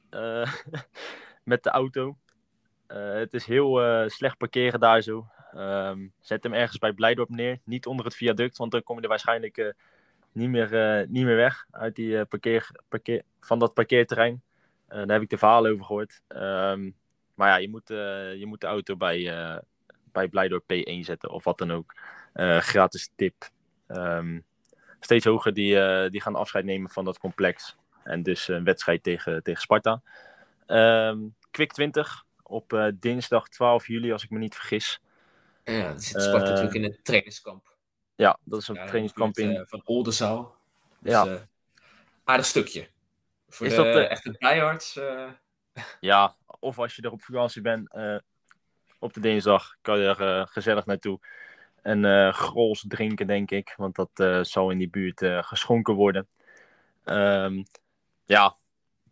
Eh, 0.09 0.53
met 1.43 1.63
de 1.63 1.69
auto. 1.69 2.17
Eh, 2.87 3.13
het 3.13 3.33
is 3.33 3.45
heel 3.45 3.81
eh, 3.83 4.07
slecht 4.09 4.37
parkeren 4.37 4.79
daar 4.79 5.01
zo. 5.01 5.27
Ehm, 5.51 6.07
zet 6.19 6.43
hem 6.43 6.53
ergens 6.53 6.77
bij 6.77 6.93
Blijdorp 6.93 7.29
neer. 7.29 7.59
Niet 7.63 7.85
onder 7.85 8.05
het 8.05 8.15
viaduct, 8.15 8.57
want 8.57 8.71
dan 8.71 8.83
kom 8.83 8.95
je 8.95 9.01
er 9.01 9.09
waarschijnlijk 9.09 9.57
eh, 9.57 9.69
niet, 10.31 10.49
meer, 10.49 10.73
eh, 10.75 11.07
niet 11.07 11.25
meer 11.25 11.35
weg 11.35 11.65
uit 11.71 11.95
die, 11.95 12.17
eh, 12.19 12.25
parkeer, 12.29 12.69
parkeer, 12.87 13.23
van 13.39 13.59
dat 13.59 13.73
parkeerterrein. 13.73 14.41
Eh, 14.87 14.97
daar 14.97 15.07
heb 15.09 15.21
ik 15.21 15.29
de 15.29 15.37
verhalen 15.37 15.71
over 15.71 15.85
gehoord. 15.85 16.21
Maar 17.35 17.47
ja, 17.47 17.55
je 17.55 17.69
moet, 17.69 17.89
eh, 17.89 18.35
je 18.35 18.45
moet 18.45 18.61
de 18.61 18.67
auto 18.67 18.95
bij, 18.95 19.29
eh 19.37 19.57
bij 20.17 20.27
Blijdorp 20.27 20.63
P1 20.73 20.99
zetten 20.99 21.29
of 21.29 21.43
wat 21.43 21.57
dan 21.57 21.71
ook. 21.71 21.93
Eh, 22.33 22.57
gratis 22.57 23.11
tip. 23.15 23.49
Ehm, 23.87 24.39
steeds 24.99 25.25
hoger 25.25 25.53
die, 25.53 25.79
eh, 25.79 26.09
die 26.11 26.21
gaan 26.21 26.35
afscheid 26.35 26.65
nemen 26.65 26.89
van 26.89 27.05
dat 27.05 27.19
complex. 27.19 27.75
En 28.03 28.23
dus 28.23 28.47
een 28.47 28.63
wedstrijd 28.63 29.03
tegen, 29.03 29.43
tegen 29.43 29.61
Sparta. 29.61 30.01
Ehm 30.65 31.17
Quick 31.51 31.73
20 31.73 32.25
op 32.43 32.73
eh, 32.73 32.87
dinsdag 32.95 33.47
12 33.49 33.87
juli, 33.87 34.11
als 34.11 34.23
ik 34.23 34.29
me 34.29 34.37
niet 34.39 34.55
vergis. 34.55 35.01
Ja, 35.63 35.87
dan 35.89 35.99
zit 35.99 36.21
Sparta 36.21 36.47
natuurlijk 36.47 36.75
in 36.75 36.83
het 36.83 37.03
trainingskamp. 37.03 37.75
Ja, 38.15 38.37
dat 38.43 38.61
is 38.61 38.67
een 38.67 38.75
Ja, 38.75 38.85
trainingskamp 38.85 39.37
in. 39.37 39.65
van 39.67 39.81
Oldenzaal. 39.85 40.55
Dus, 40.99 41.13
Ja. 41.13 41.47
aardig 42.23 42.45
stukje. 42.45 42.87
Voor 43.49 43.65
Is 43.65 43.75
de 43.75 43.83
dat, 43.83 43.95
eh, 43.95 44.11
echte 44.11 44.31
diehards. 44.37 44.95
eh, 44.97 45.29
Ja, 45.99 46.35
of 46.59 46.79
als 46.79 46.95
je 46.95 47.01
er 47.01 47.11
op 47.11 47.21
vakantie 47.21 47.61
bent 47.61 47.93
op 49.07 49.13
de 49.13 49.19
dinsdag, 49.19 49.75
kan 49.81 49.99
je 49.99 50.05
er 50.05 50.21
eh, 50.21 50.47
gezellig 50.47 50.85
naartoe. 50.85 51.19
En 51.81 52.05
eh 52.05 52.33
grols 52.33 52.85
drinken, 52.87 53.27
denk 53.27 53.51
ik. 53.51 53.73
Want 53.77 53.95
dat 53.95 54.09
eh, 54.13 54.43
zal 54.43 54.71
in 54.71 54.77
die 54.77 54.89
buurt 54.89 55.21
geschonken 55.25 55.93
worden. 55.93 56.27
Ehm, 57.03 57.63
ja, 58.25 58.55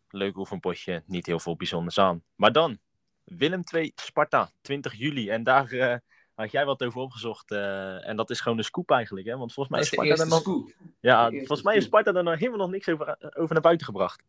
leuk 0.10 0.38
oefenpotje. 0.38 1.04
Niet 1.06 1.26
heel 1.26 1.40
veel 1.40 1.56
bijzonders 1.56 2.00
aan. 2.00 2.24
Maar 2.36 2.52
dan, 2.52 2.78
Willem 3.24 3.64
2 3.64 3.92
Sparta, 3.96 4.50
20 4.62 4.94
juli. 4.94 5.30
En 5.30 5.44
daar 5.44 6.02
had 6.36 6.52
jij 6.52 6.66
wat 6.66 6.84
over 6.84 7.00
opgezocht. 7.00 7.52
en 7.52 8.16
dat 8.16 8.30
is 8.30 8.42
gewoon 8.42 8.58
een 8.58 8.64
scoop 8.64 8.92
eigenlijk. 8.92 9.28
Hè? 9.28 9.38
Want 9.38 9.54
volgens 9.54 9.76
mij 9.76 9.84
is 9.84 9.92
Sparta 9.92 10.24
er 10.24 10.46
nog... 10.46 10.72
Ja, 11.00 11.30
volgens 11.30 11.62
mij. 11.62 11.82
Sparta 11.82 12.14
er 12.14 12.24
nog 12.24 12.40
helemaal 12.40 12.60
nog 12.60 12.70
niks 12.70 12.90
over, 12.90 13.32
over 13.38 13.54
naar 13.54 13.62
buiten 13.62 13.86
gebracht. 13.86 14.24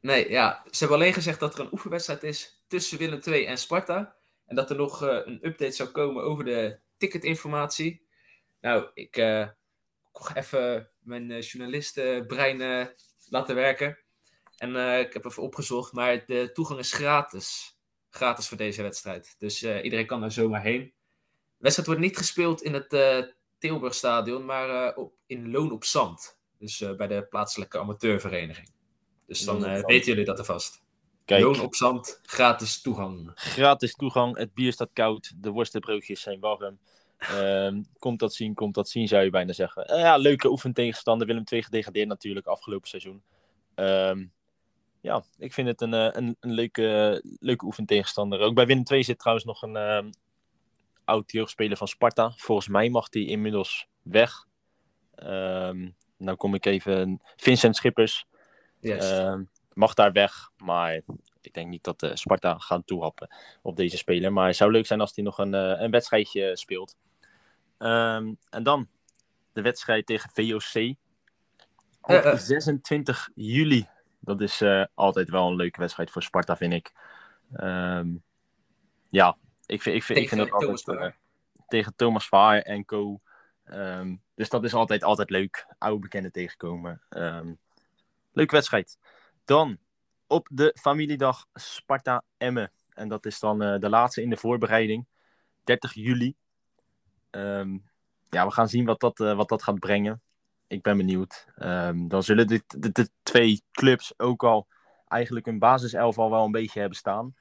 Nee, 0.00 0.30
ja. 0.30 0.62
Ze 0.70 0.78
hebben 0.78 0.96
alleen 0.96 1.12
gezegd 1.12 1.40
dat 1.40 1.54
er 1.54 1.60
een 1.60 1.72
oefenwedstrijd 1.72 2.22
is 2.22 2.64
tussen 2.66 2.98
Willem 2.98 3.20
II 3.24 3.44
en 3.44 3.58
Sparta. 3.58 4.14
En 4.46 4.56
dat 4.56 4.70
er 4.70 4.76
nog 4.76 5.02
eh, 5.02 5.18
een 5.24 5.46
update 5.46 5.72
zou 5.72 5.88
komen 5.88 6.22
over 6.22 6.44
de 6.44 6.78
ticketinformatie. 6.96 8.06
Nou, 8.60 8.90
ik 8.94 9.16
ga 10.12 10.34
even 10.34 10.90
mijn 11.00 11.30
eh, 11.30 11.42
journalistenbrein 11.42 12.88
laten 13.28 13.54
werken. 13.54 13.98
En 14.56 14.98
ik 15.00 15.12
heb 15.12 15.24
even 15.24 15.42
opgezocht, 15.42 15.92
maar 15.92 16.26
de 16.26 16.50
toegang 16.52 16.78
is 16.78 16.92
gratis. 16.92 17.78
Gratis 18.10 18.48
voor 18.48 18.56
deze 18.56 18.82
wedstrijd. 18.82 19.34
Dus 19.38 19.62
iedereen 19.62 20.06
kan 20.06 20.22
er 20.22 20.32
zomaar 20.32 20.62
heen. 20.62 20.82
De 20.82 20.92
wedstrijd 21.58 21.88
wordt 21.88 22.02
niet 22.02 22.16
gespeeld 22.16 22.62
in 22.62 22.74
het 22.74 22.88
Tilburgstadion, 23.58 24.44
maar 24.44 24.94
op, 24.96 25.12
in 25.26 25.50
Loon 25.50 25.72
op 25.72 25.84
Zand. 25.84 26.38
Dus 26.58 26.84
bij 26.96 27.06
de 27.06 27.26
plaatselijke 27.26 27.78
amateurvereniging. 27.78 28.70
Dus 29.26 29.40
dan 29.40 29.60
weten 29.84 30.06
jullie 30.06 30.24
dat 30.24 30.38
alvast. 30.38 30.84
Kijk, 31.24 31.42
Loon 31.42 31.60
op 31.60 31.74
Zand, 31.74 32.20
gratis 32.22 32.80
toegang. 32.80 33.30
gratis 33.34 33.94
toegang. 33.94 34.36
Het 34.36 34.54
bier 34.54 34.72
staat 34.72 34.92
koud. 34.92 35.32
De 35.36 35.50
worstenbroodjes 35.50 36.20
zijn 36.20 36.40
warm. 36.40 36.78
Ehm, 37.18 37.82
komt 37.98 38.18
dat 38.18 38.34
zien, 38.34 38.54
komt 38.54 38.74
dat 38.74 38.88
zien, 38.88 39.08
zou 39.08 39.24
je 39.24 39.30
bijna 39.30 39.52
zeggen. 39.52 39.86
Eh, 39.86 40.00
ja, 40.00 40.16
leuke 40.16 40.50
oefentegenstander. 40.50 41.26
Willem 41.26 41.42
II 41.52 41.62
gedegradeerd 41.62 42.08
natuurlijk 42.08 42.46
afgelopen 42.46 42.88
seizoen. 42.88 43.22
Ehm, 43.74 44.26
ja, 45.00 45.24
ik 45.38 45.52
vind 45.52 45.68
het 45.68 45.80
een, 45.80 45.94
eh, 45.94 46.08
een, 46.12 46.36
een 46.40 46.52
leuke, 46.52 47.20
leuke 47.38 47.64
oefentegenstander. 47.64 48.40
Ook 48.40 48.54
bij 48.54 48.66
Willem 48.66 48.84
II 48.90 49.04
zit 49.04 49.18
trouwens 49.18 49.46
nog 49.46 49.62
een 49.62 49.76
ehm, 49.76 50.10
oud 51.04 51.32
jeugdspeler 51.32 51.76
van 51.76 51.88
Sparta. 51.88 52.32
Volgens 52.36 52.68
mij 52.68 52.88
mag 52.88 53.08
die 53.08 53.28
inmiddels 53.28 53.86
weg. 54.02 54.46
Nou 56.16 56.36
kom 56.36 56.54
ik 56.54 56.66
even... 56.66 57.20
Vincent 57.36 57.76
Schippers. 57.76 58.26
Yes. 58.80 59.20
Mag 59.74 59.94
daar 59.94 60.12
weg, 60.12 60.50
maar 60.56 61.00
ik 61.40 61.54
denk 61.54 61.68
niet 61.68 61.84
dat 61.84 62.00
de 62.00 62.16
Sparta 62.16 62.58
gaan 62.58 62.84
toehappen 62.84 63.34
op 63.62 63.76
deze 63.76 63.96
speler. 63.96 64.32
Maar 64.32 64.46
het 64.46 64.56
zou 64.56 64.70
leuk 64.70 64.86
zijn 64.86 65.00
als 65.00 65.14
hij 65.14 65.24
nog 65.24 65.38
een, 65.38 65.54
eh, 65.54 65.80
een 65.80 65.90
wedstrijdje 65.90 66.56
speelt. 66.56 66.96
Ehm, 67.78 68.32
en 68.50 68.62
dan 68.62 68.88
de 69.52 69.62
wedstrijd 69.62 70.06
tegen 70.06 70.30
VOC. 70.32 70.94
Op 72.00 72.10
Eh, 72.10 72.32
eh. 72.32 72.38
26 72.38 73.30
juli. 73.34 73.88
Dat 74.20 74.40
is 74.40 74.60
eh, 74.60 74.84
altijd 74.94 75.28
wel 75.30 75.48
een 75.48 75.56
leuke 75.56 75.80
wedstrijd 75.80 76.10
voor 76.10 76.22
Sparta, 76.22 76.56
vind 76.56 76.72
ik. 76.72 76.92
Ehm, 77.52 78.08
ja, 79.08 79.36
ik 79.66 79.82
vind, 79.82 79.96
ik 79.96 80.02
vind, 80.02 80.18
ik 80.18 80.28
vind 80.28 80.48
Thomas 80.48 80.86
altijd... 80.86 80.98
eh, 80.98 81.18
tegen 81.68 81.94
Thomas 81.96 82.28
Vaar 82.28 82.60
en 82.60 82.84
co. 82.84 83.20
Ehm, 83.64 84.16
dus 84.34 84.48
dat 84.48 84.64
is 84.64 84.74
altijd, 84.74 85.04
altijd 85.04 85.30
leuk. 85.30 85.66
Oude 85.78 86.00
bekenden 86.00 86.32
tegenkomen. 86.32 87.00
Leuke 88.32 88.54
wedstrijd. 88.54 88.98
Dan 89.44 89.78
op 90.26 90.48
de 90.50 90.76
familiedag 90.80 91.46
Sparta 91.54 92.22
Emmen. 92.36 92.72
En 92.88 93.08
dat 93.08 93.26
is 93.26 93.38
dan 93.38 93.62
eh, 93.62 93.78
de 93.78 93.88
laatste 93.88 94.22
in 94.22 94.30
de 94.30 94.36
voorbereiding. 94.36 95.06
30 95.64 95.92
juli. 95.94 96.34
Ehm, 97.30 97.78
ja, 98.30 98.46
we 98.46 98.52
gaan 98.52 98.68
zien 98.68 98.84
wat 98.84 99.00
dat, 99.00 99.20
eh, 99.20 99.36
wat 99.36 99.48
dat 99.48 99.62
gaat 99.62 99.78
brengen. 99.78 100.22
Ik 100.66 100.82
ben 100.82 100.96
benieuwd. 100.96 101.46
Ehm, 101.56 102.08
dan 102.08 102.22
zullen 102.22 102.46
de, 102.46 102.62
de, 102.66 103.08
twee 103.22 103.62
clubs 103.72 104.14
ook 104.16 104.44
al 104.44 104.66
eigenlijk 105.08 105.46
hun 105.46 105.58
basiself 105.58 106.18
al 106.18 106.30
wel 106.30 106.44
een 106.44 106.52
beetje 106.52 106.80
hebben 106.80 106.98
staan. 106.98 107.34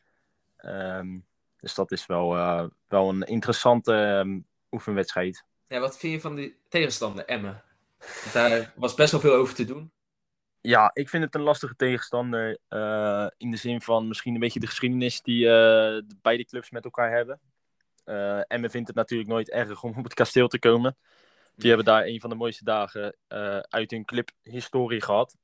Ehm, 0.58 1.20
dus 1.60 1.74
dat 1.74 1.92
is 1.92 2.06
wel, 2.06 2.36
eh, 2.36 2.66
wel 2.88 3.10
een 3.10 3.22
interessante 3.22 4.26
oefenwedstrijd. 4.72 5.46
Ja, 5.68 5.80
wat 5.80 5.98
vind 5.98 6.14
je 6.14 6.22
van 6.22 6.36
die 6.36 6.58
tegenstander, 6.70 7.26
Emmen? 7.26 7.64
Daar 8.34 8.74
was 8.76 8.94
best 8.94 9.12
wel 9.12 9.22
veel 9.22 9.34
over 9.34 9.56
te 9.56 9.66
doen. 9.66 9.92
Ja, 10.66 10.92
ik 10.94 11.10
vind 11.10 11.24
het 11.24 11.36
een 11.36 11.42
lastige 11.42 11.76
tegenstander. 11.76 12.58
eh, 12.68 13.28
in 13.38 13.52
de 13.52 13.58
zin 13.58 13.82
van 13.82 14.08
misschien 14.08 14.34
een 14.34 14.40
beetje 14.40 14.60
de 14.60 14.68
geschiedenis 14.68 15.22
die 15.22 15.46
eh, 15.46 15.52
de 16.08 16.16
beide 16.22 16.46
clubs 16.46 16.70
met 16.70 16.84
elkaar 16.84 17.12
hebben. 17.12 17.40
Eh 18.04 18.42
Emmen 18.48 18.70
vindt 18.70 18.88
het 18.88 18.96
natuurlijk 18.98 19.30
nooit 19.30 19.50
erg 19.50 19.84
om 19.84 19.98
op 19.98 20.04
het 20.04 20.14
kasteel 20.14 20.48
te 20.48 20.60
komen. 20.60 20.98
Die 21.56 21.68
hebben 21.68 21.86
daar 21.86 22.06
een 22.06 22.20
van 22.20 22.30
de 22.30 22.36
mooiste 22.36 22.64
dagen 22.64 23.16
uit 23.70 23.92
hun 23.92 24.06
clubhistorie 24.06 25.02
gehad. 25.02 25.38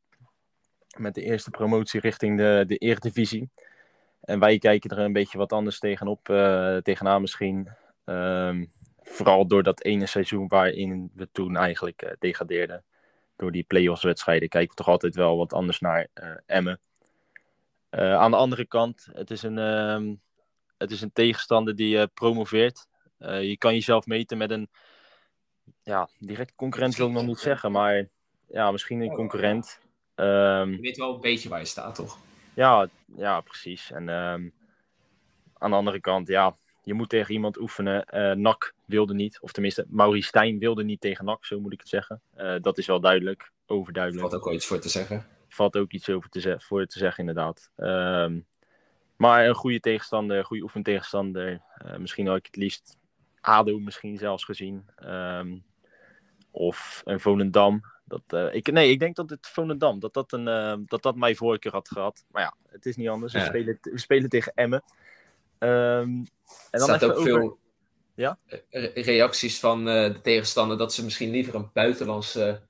Met 0.97 1.15
de 1.15 1.21
eerste 1.21 1.49
promotie 1.49 1.99
richting 1.99 2.37
de, 2.37 2.63
de 2.67 2.77
Eredivisie. 2.77 3.49
En 4.21 4.39
wij 4.39 4.57
kijken 4.57 4.89
er 4.89 4.99
een 4.99 5.13
beetje 5.13 5.37
wat 5.37 5.53
anders 5.53 5.79
tegenop, 5.79 6.25
tegenaan 6.83 7.21
misschien. 7.21 7.69
Ehm, 8.05 8.65
vooral 9.01 9.47
door 9.47 9.63
dat 9.63 9.83
ene 9.83 10.05
seizoen 10.05 10.47
waarin 10.47 11.11
we 11.13 11.29
toen 11.31 11.55
eigenlijk 11.55 12.15
degradeerden 12.19 12.83
door 13.39 13.51
die 13.51 13.63
play-offs 13.63 14.03
wedstrijden 14.03 14.49
kijken 14.49 14.69
we 14.69 14.75
toch 14.75 14.87
altijd 14.87 15.15
wel 15.15 15.37
wat 15.37 15.53
anders 15.53 15.79
naar 15.79 16.07
eh, 16.13 16.31
Emmen. 16.45 16.79
Eh, 17.89 18.15
aan 18.15 18.31
de 18.31 18.37
andere 18.37 18.65
kant, 18.65 19.07
het 19.11 19.31
is 19.31 19.43
een, 19.43 19.57
ehm, 19.57 20.15
het 20.77 20.91
is 20.91 21.01
een 21.01 21.11
tegenstander 21.13 21.75
die 21.75 21.99
eh, 21.99 22.07
promoveert. 22.13 22.87
Je 23.19 23.55
kan 23.57 23.73
jezelf 23.73 24.05
meten 24.05 24.37
met 24.37 24.51
een 24.51 24.69
ja, 25.83 26.09
direct 26.17 26.55
concurrent 26.55 26.95
wil 26.95 27.07
ik 27.07 27.13
nog 27.13 27.25
niet 27.25 27.39
zeggen, 27.39 27.71
maar 27.71 28.07
ja, 28.47 28.71
misschien 28.71 29.01
een 29.01 29.13
concurrent. 29.13 29.79
Ehm, 30.15 30.71
Je 30.71 30.81
weet 30.81 30.97
wel 30.97 31.13
een 31.13 31.21
beetje 31.21 31.49
waar 31.49 31.59
je 31.59 31.65
staat, 31.65 31.95
toch? 31.95 32.17
ja, 32.53 32.87
ja, 33.15 33.41
precies. 33.41 33.91
En 33.91 34.09
ehm, 34.09 34.49
aan 35.53 35.69
de 35.69 35.75
andere 35.75 35.99
kant, 35.99 36.27
ja, 36.27 36.57
je 36.83 36.93
moet 36.93 37.09
tegen 37.09 37.33
iemand 37.33 37.59
oefenen. 37.59 38.05
Eh 38.05 38.31
NAC 38.35 38.73
wilde 38.85 39.13
niet, 39.13 39.39
of 39.41 39.51
tenminste, 39.51 39.85
Maurice 39.89 40.27
Stijn 40.27 40.59
wilde 40.59 40.83
niet 40.83 41.01
tegen 41.01 41.25
NAC, 41.25 41.45
zo 41.45 41.59
moet 41.59 41.73
ik 41.73 41.79
het 41.79 41.89
zeggen. 41.89 42.21
Eh, 42.35 42.55
dat 42.61 42.77
is 42.77 42.87
wel 42.87 42.99
duidelijk, 42.99 43.41
Er 43.41 43.73
overduidelijk. 43.75 44.21
valt 44.21 44.35
ook 44.35 44.45
wel 44.45 44.53
iets 44.53 44.65
voor 44.65 44.79
te 44.79 44.89
zeggen. 44.89 45.25
valt 45.49 45.77
ook 45.77 45.91
iets 45.91 46.09
over 46.09 46.29
te 46.29 46.55
voor 46.59 46.85
te 46.85 46.97
zeggen, 46.97 47.19
inderdaad. 47.19 47.69
Ehm, 47.75 48.39
maar 49.15 49.47
een 49.47 49.55
goede 49.55 49.79
tegenstander, 49.79 50.45
goede 50.45 50.63
oefentegenstander. 50.63 51.61
Eh, 51.77 51.97
misschien 51.97 52.27
had 52.27 52.37
ik 52.37 52.45
het 52.45 52.55
liefst 52.55 52.97
ADO 53.41 53.79
misschien 53.79 54.17
zelfs 54.17 54.43
gezien. 54.43 54.85
Ehm, 54.95 55.57
of 56.51 57.01
een 57.05 57.19
Volendam. 57.19 57.81
Dat, 58.05 58.53
ik, 58.53 58.71
nee, 58.71 58.91
ik 58.91 58.99
denk 58.99 59.15
dat 59.15 59.29
het 59.29 59.47
Volendam, 59.47 59.99
dat 59.99 60.13
dat, 60.13 60.31
een, 60.31 60.47
eh, 60.47 60.75
dat 60.85 61.01
dat 61.03 61.15
mijn 61.15 61.35
voorkeur 61.35 61.71
had 61.71 61.89
gehad. 61.89 62.25
Maar 62.31 62.41
ja, 62.41 62.55
het 62.69 62.85
is 62.85 62.95
niet 62.95 63.09
anders. 63.09 63.33
We, 63.33 63.39
Ja. 63.39 63.45
spelen, 63.45 63.77
we 63.81 63.99
spelen 63.99 64.29
tegen 64.29 64.51
Emmen. 64.55 64.83
Ehm, 65.59 65.69
en 65.69 66.27
Er 66.71 66.79
dan 66.79 66.87
staat 66.87 67.03
ook 67.03 67.11
over... 67.11 67.23
veel 67.23 67.59
Ja? 68.15 68.37
re- 68.69 68.91
reacties 68.95 69.59
van 69.59 69.87
eh, 69.89 70.13
de 70.13 70.21
tegenstander 70.21 70.77
dat 70.77 70.93
ze 70.93 71.03
misschien 71.03 71.29
liever 71.29 71.55
een 71.55 71.69
buitenlandse 71.73 72.61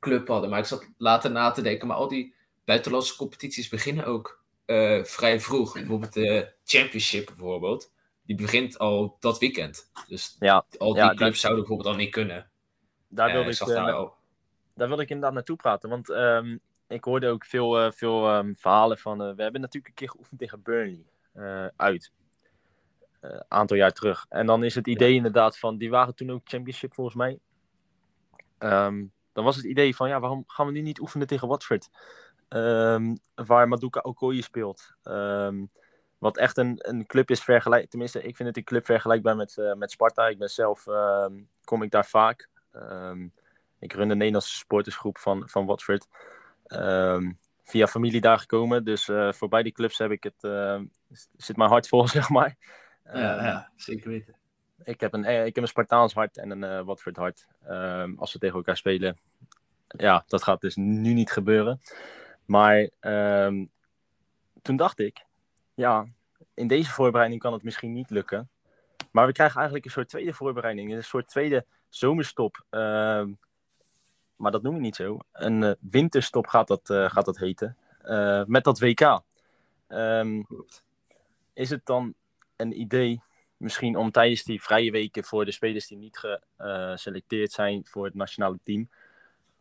club 0.00 0.28
hadden. 0.28 0.50
Maar 0.50 0.58
ik 0.58 0.64
zat 0.64 0.88
later 0.96 1.30
na 1.30 1.50
te 1.50 1.62
denken, 1.62 1.86
maar 1.86 1.96
al 1.96 2.08
die 2.08 2.34
buitenlandse 2.64 3.16
competities 3.16 3.68
beginnen 3.68 4.04
ook 4.04 4.42
eh, 4.64 5.04
vrij 5.04 5.40
vroeg. 5.40 5.72
Bijvoorbeeld 5.72 6.12
de 6.12 6.52
Championship 6.64 7.26
bijvoorbeeld. 7.26 7.92
Die 8.22 8.36
begint 8.36 8.78
al 8.78 9.16
dat 9.20 9.38
weekend. 9.38 9.90
Dus 10.08 10.36
Ja, 10.38 10.64
al 10.78 10.92
die 10.92 11.02
ja, 11.02 11.14
clubs 11.14 11.40
zouden 11.40 11.60
bijvoorbeeld 11.64 11.94
al 11.94 12.00
niet 12.00 12.10
kunnen. 12.10 12.50
daar 13.08 13.28
Eh, 13.28 13.34
wilde 13.34 13.50
ik, 13.50 13.58
daar 13.66 13.92
al- 13.92 14.14
daar 14.74 14.88
wilde 14.88 15.02
ik 15.02 15.08
inderdaad 15.08 15.34
naartoe 15.34 15.56
praten. 15.56 15.88
Want 15.90 16.10
ehm, 16.10 16.56
ik 16.88 17.04
hoorde 17.04 17.28
ook 17.28 17.44
veel, 17.44 17.92
veel 17.92 18.28
ehm, 18.28 18.54
verhalen 18.54 18.98
van... 18.98 19.18
we 19.18 19.42
hebben 19.42 19.60
natuurlijk 19.60 19.86
een 19.88 19.94
keer 19.94 20.10
geoefend 20.10 20.40
tegen 20.40 20.62
Burnley 20.62 21.04
uit. 21.76 22.12
Een 23.20 23.44
aantal 23.48 23.76
jaar 23.76 23.92
terug. 23.92 24.26
En 24.28 24.46
dan 24.46 24.64
is 24.64 24.74
het 24.74 24.86
idee 24.86 25.14
inderdaad 25.14 25.58
van... 25.58 25.76
Die 25.76 25.90
waren 25.90 26.14
toen 26.14 26.30
ook 26.30 26.40
championship 26.44 26.94
volgens 26.94 27.16
mij. 27.16 27.38
Ehm, 28.58 29.04
dan 29.32 29.44
was 29.44 29.56
het 29.56 29.64
idee 29.64 29.96
van... 29.96 30.08
Ja, 30.08 30.20
waarom 30.20 30.44
gaan 30.46 30.66
we 30.66 30.72
nu 30.72 30.80
niet 30.80 31.00
oefenen 31.00 31.26
tegen 31.26 31.48
Watford? 31.48 31.88
Ehm, 32.48 33.14
waar 33.34 33.68
Maduka 33.68 34.00
Okoye 34.00 34.42
speelt. 34.42 34.94
Ehm, 35.02 35.64
wat 36.18 36.36
echt 36.36 36.56
een, 36.56 36.76
een 36.78 37.06
club 37.06 37.30
is 37.30 37.42
vergelijk. 37.42 37.90
Tenminste, 37.90 38.22
ik 38.22 38.36
vind 38.36 38.48
het 38.48 38.56
een 38.56 38.64
club 38.64 38.84
vergelijkbaar 38.84 39.36
met, 39.36 39.58
eh, 39.58 39.74
met 39.74 39.90
Sparta. 39.90 40.28
Ik 40.28 40.38
ben 40.38 40.50
zelf... 40.50 40.84
kom 41.64 41.82
ik 41.82 41.90
daar 41.90 42.06
vaak. 42.06 42.48
Ik 43.78 43.92
run 43.92 44.08
de 44.08 44.14
Nederlandse 44.14 44.56
supportersgroep 44.56 45.18
van, 45.18 45.48
van 45.48 45.66
Watford. 45.66 46.06
Via 47.70 47.86
familie 47.86 48.20
daar 48.20 48.38
gekomen. 48.38 48.84
Dus 48.84 49.08
eh, 49.08 49.32
voor 49.32 49.48
beide 49.48 49.72
clubs 49.72 49.98
heb 49.98 50.10
ik 50.10 50.22
het, 50.22 50.44
eh, 50.44 50.80
zit 51.36 51.56
mijn 51.56 51.70
hart 51.70 51.88
vol, 51.88 52.08
zeg 52.18 52.28
maar. 52.28 52.56
Ja, 53.12 53.36
Ehm, 53.36 53.44
ja, 53.44 53.70
zeker 53.76 54.10
weten. 54.10 54.34
Ik, 54.84 55.00
heb 55.00 55.12
een, 55.12 55.24
eh, 55.24 55.46
ik 55.46 55.54
heb 55.54 55.64
een 55.64 55.70
Spartaans 55.70 56.14
hart 56.14 56.36
en 56.36 56.50
een 56.50 56.64
eh 56.64 56.80
Watford 56.80 57.16
hart. 57.16 57.46
Ehm, 57.62 58.14
als 58.16 58.32
we 58.32 58.38
tegen 58.38 58.56
elkaar 58.56 58.76
spelen. 58.76 59.16
Ja, 59.86 60.24
dat 60.26 60.42
gaat 60.42 60.60
dus 60.60 60.76
nu 60.76 61.12
niet 61.12 61.30
gebeuren. 61.30 61.80
Maar 62.44 62.90
ehm, 63.00 63.64
toen 64.62 64.76
dacht 64.76 64.98
ik, 64.98 65.24
ja, 65.74 66.06
in 66.54 66.66
deze 66.66 66.90
voorbereiding 66.90 67.40
kan 67.40 67.52
het 67.52 67.62
misschien 67.62 67.92
niet 67.92 68.10
lukken. 68.10 68.50
Maar 69.10 69.26
we 69.26 69.32
krijgen 69.32 69.56
eigenlijk 69.56 69.84
een 69.84 69.92
soort 69.92 70.08
tweede 70.08 70.32
voorbereiding. 70.32 70.92
Een 70.92 71.04
soort 71.04 71.28
tweede 71.28 71.66
zomerstop. 71.88 72.64
Maar 74.36 74.50
dat 74.50 74.62
noem 74.62 74.74
ik 74.74 74.80
niet 74.80 74.96
zo. 74.96 75.18
Een 75.32 75.62
eh, 75.62 75.72
winterstop 75.80 76.46
gaat 76.46 76.68
dat, 76.68 76.80
gaat 76.84 77.24
dat 77.24 77.38
heten. 77.38 77.76
Met 78.46 78.64
dat 78.64 78.78
WK. 78.78 79.22
Is 81.52 81.70
het 81.70 81.86
dan 81.86 82.14
een 82.60 82.80
idee 82.80 83.20
misschien 83.56 83.96
om 83.96 84.10
tijdens 84.10 84.42
die 84.42 84.62
vrije 84.62 84.90
weken 84.90 85.24
voor 85.24 85.44
de 85.44 85.52
spelers 85.52 85.86
die 85.86 85.98
niet 85.98 86.40
geselecteerd 86.56 87.52
zijn 87.52 87.86
voor 87.86 88.04
het 88.04 88.14
nationale 88.14 88.58
team, 88.62 88.88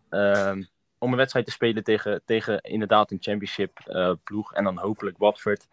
ehm, 0.10 0.62
om 0.98 1.12
een 1.12 1.18
wedstrijd 1.18 1.46
te 1.46 1.52
spelen 1.52 1.84
tegen, 1.84 2.22
tegen 2.26 2.62
inderdaad 2.62 3.12
een 3.12 3.22
championship 3.22 3.80
eh, 3.80 4.14
ploeg 4.24 4.54
en 4.54 4.64
dan 4.64 4.78
hopelijk 4.78 5.18
Watford. 5.18 5.68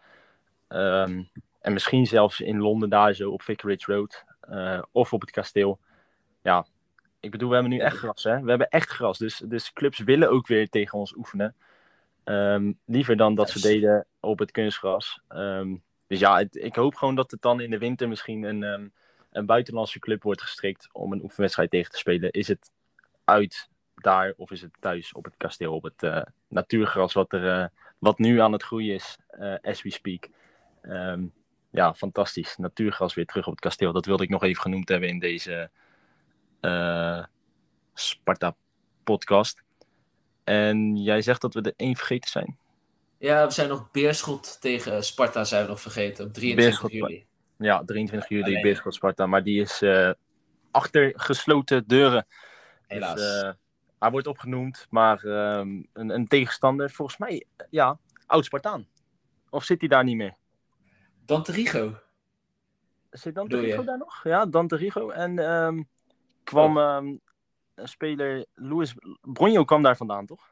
Ehm, 0.67 1.23
en 1.61 1.73
misschien 1.73 2.05
zelfs 2.05 2.39
in 2.41 2.59
Londen 2.59 2.89
daar 2.89 3.13
zo 3.13 3.31
op 3.31 3.41
Vicarage 3.41 3.93
Road 3.93 4.23
eh, 4.41 4.81
of 4.91 5.13
op 5.13 5.21
het 5.21 5.31
kasteel. 5.31 5.79
Ja, 6.41 6.65
ik 7.19 7.31
bedoel, 7.31 7.49
we 7.49 7.53
hebben 7.53 7.73
nu 7.73 7.79
echt 7.79 7.97
gras, 7.97 8.23
hè? 8.23 8.41
We 8.41 8.49
hebben 8.49 8.69
echt 8.69 8.89
gras, 8.89 9.17
dus, 9.17 9.41
dus 9.45 9.73
clubs 9.73 9.99
willen 9.99 10.29
ook 10.29 10.47
weer 10.47 10.69
tegen 10.69 10.99
ons 10.99 11.15
oefenen. 11.15 11.55
Ehm, 12.23 12.71
liever 12.85 13.17
dan 13.17 13.35
dat 13.35 13.49
ze 13.49 13.61
deden 13.61 14.05
op 14.19 14.39
het 14.39 14.51
kunstgras. 14.51 15.21
Dus 16.07 16.19
ja, 16.19 16.45
ik 16.51 16.75
hoop 16.75 16.95
gewoon 16.95 17.15
dat 17.15 17.31
het 17.31 17.41
dan 17.41 17.61
in 17.61 17.69
de 17.69 17.77
winter 17.77 18.07
misschien 18.07 18.43
een, 18.43 18.63
ehm, 18.63 18.87
een 19.31 19.45
buitenlandse 19.45 19.99
club 19.99 20.23
wordt 20.23 20.41
gestrikt 20.41 20.89
om 20.91 21.11
een 21.11 21.23
oefenwedstrijd 21.23 21.69
tegen 21.69 21.91
te 21.91 21.97
spelen. 21.97 22.31
Is 22.31 22.47
het 22.47 22.71
uit 23.23 23.69
daar 23.95 24.33
of 24.37 24.51
is 24.51 24.61
het 24.61 24.71
thuis 24.79 25.13
op 25.13 25.23
het 25.25 25.33
kasteel, 25.37 25.73
op 25.73 25.83
het 25.83 26.03
eh, 26.03 26.21
natuurgras 26.47 27.13
wat, 27.13 27.33
er, 27.33 27.61
eh, 27.61 27.67
wat 27.99 28.19
nu 28.19 28.39
aan 28.39 28.51
het 28.51 28.63
groeien 28.63 28.93
is, 28.93 29.17
eh, 29.27 29.55
as 29.61 29.81
we 29.81 29.89
speak. 29.89 30.29
Ehm, 30.81 31.25
ja, 31.71 31.93
fantastisch. 31.93 32.57
Natuurgras 32.57 33.13
weer 33.13 33.25
terug 33.25 33.45
op 33.45 33.51
het 33.51 33.61
kasteel. 33.61 33.93
Dat 33.93 34.05
wilde 34.05 34.23
ik 34.23 34.29
nog 34.29 34.43
even 34.43 34.61
genoemd 34.61 34.89
hebben 34.89 35.09
in 35.09 35.19
deze 35.19 35.69
eh, 36.59 37.23
Sparta-podcast. 37.93 39.63
En 40.43 40.95
jij 40.95 41.21
zegt 41.21 41.41
dat 41.41 41.53
we 41.53 41.61
er 41.61 41.73
één 41.75 41.95
vergeten 41.95 42.29
zijn. 42.29 42.57
Ja, 43.19 43.45
we 43.45 43.53
zijn 43.53 43.69
nog 43.69 43.91
Beerschot 43.91 44.61
tegen 44.61 45.03
Sparta 45.03 45.43
zijn 45.43 45.63
we 45.63 45.69
nog 45.69 45.81
vergeten 45.81 46.25
op 46.25 46.33
23 46.33 46.81
Beerschot, 46.81 46.91
juli. 47.09 47.25
Ja, 47.57 47.83
23 47.85 48.29
juli, 48.29 48.43
Alleen. 48.43 48.61
Beerschot 48.61 48.93
Sparta. 48.93 49.25
Maar 49.25 49.43
die 49.43 49.61
is 49.61 49.81
eh, 49.81 50.11
achter 50.71 51.13
gesloten 51.15 51.87
deuren. 51.87 52.27
Helaas. 52.87 53.15
Dus, 53.15 53.41
eh, 53.41 53.51
hij 53.99 54.11
wordt 54.11 54.27
opgenoemd, 54.27 54.87
maar 54.89 55.23
ehm, 55.23 55.83
een, 55.93 56.09
een 56.09 56.27
tegenstander, 56.27 56.89
volgens 56.91 57.17
mij, 57.17 57.45
eh, 57.55 57.67
ja, 57.69 57.97
oud-Spartaan. 58.25 58.87
Of 59.49 59.63
zit 59.63 59.79
hij 59.79 59.89
daar 59.89 60.03
niet 60.03 60.15
meer? 60.15 60.35
Dante 61.25 61.51
Rigo. 61.51 61.93
Zit 63.09 63.35
Dante? 63.35 63.59
Rigo 63.59 63.83
daar 63.83 63.97
nog? 63.97 64.23
Ja, 64.23 64.45
Dante 64.45 64.75
Rigo. 64.75 65.09
En 65.09 65.39
ehm, 65.39 65.81
kwam 66.43 66.77
Oh. 66.77 66.83
ehm, 66.83 67.15
een 67.75 67.87
speler, 67.87 68.45
Luis 68.53 68.95
Bronjo 69.21 69.63
kwam 69.65 69.81
daar 69.81 69.97
vandaan, 69.97 70.25
toch? 70.25 70.49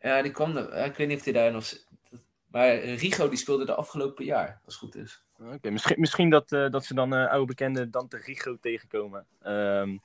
Ja, 0.00 0.22
die 0.22 0.30
kwam 0.32 0.56
er. 0.56 0.84
Ik 0.84 0.96
weet 0.96 1.08
niet 1.08 1.18
of 1.18 1.24
hij 1.24 1.32
daar 1.32 1.52
nog. 1.52 1.64
Maar 2.58 2.78
Rigo 2.78 3.28
die 3.28 3.38
speelde 3.38 3.64
de 3.64 3.74
afgelopen 3.74 4.24
jaar, 4.24 4.60
als 4.64 4.80
het 4.80 4.84
goed 4.84 4.94
is. 4.94 5.22
Oké, 5.54 5.70
misschien, 5.70 6.00
misschien 6.00 6.30
dat, 6.30 6.52
eh, 6.52 6.70
dat 6.70 6.84
ze 6.84 6.94
dan 6.94 7.14
eh 7.14 7.30
oude 7.30 7.46
bekende 7.46 7.90
Dante 7.90 8.16
Rigo 8.16 8.56
tegenkomen. 8.60 9.26
Ehm, 9.42 9.96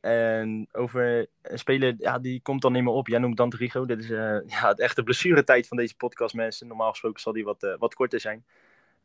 en 0.00 0.68
over 0.72 1.26
een 1.42 1.58
speler, 1.58 1.94
ja, 1.98 2.18
die 2.18 2.40
komt 2.42 2.62
dan 2.62 2.72
niet 2.72 2.82
meer 2.82 2.92
op. 2.92 3.08
Jij 3.08 3.18
noemt 3.18 3.36
Dante 3.36 3.56
Rigo. 3.56 3.84
Dit 3.84 3.98
is 3.98 4.10
eh, 4.10 4.38
ja, 4.54 4.68
het 4.68 4.80
echte 4.80 5.02
blessuretijd 5.02 5.68
van 5.68 5.76
deze 5.76 5.96
podcast, 5.96 6.34
mensen. 6.34 6.66
Normaal 6.66 6.90
gesproken 6.90 7.20
zal 7.20 7.32
die 7.32 7.44
wat, 7.44 7.62
eh, 7.62 7.74
wat 7.78 7.94
korter 7.94 8.20
zijn. 8.20 8.44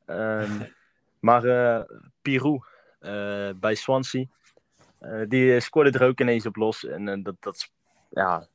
Ehm, 0.05 0.61
maar 1.27 1.43
eh 1.43 1.83
Pirou 2.21 2.61
eh, 2.99 3.49
bij 3.55 3.75
Swansea, 3.75 4.25
eh, 4.99 5.21
die 5.27 5.59
scoorde 5.59 5.99
er 5.99 6.07
ook 6.07 6.19
ineens 6.19 6.45
op 6.45 6.55
los. 6.55 6.85
En 6.85 7.07
eh, 7.07 7.23
dat, 7.23 7.35
dat 7.39 7.55
is, 7.55 7.71
ja, 8.09 8.47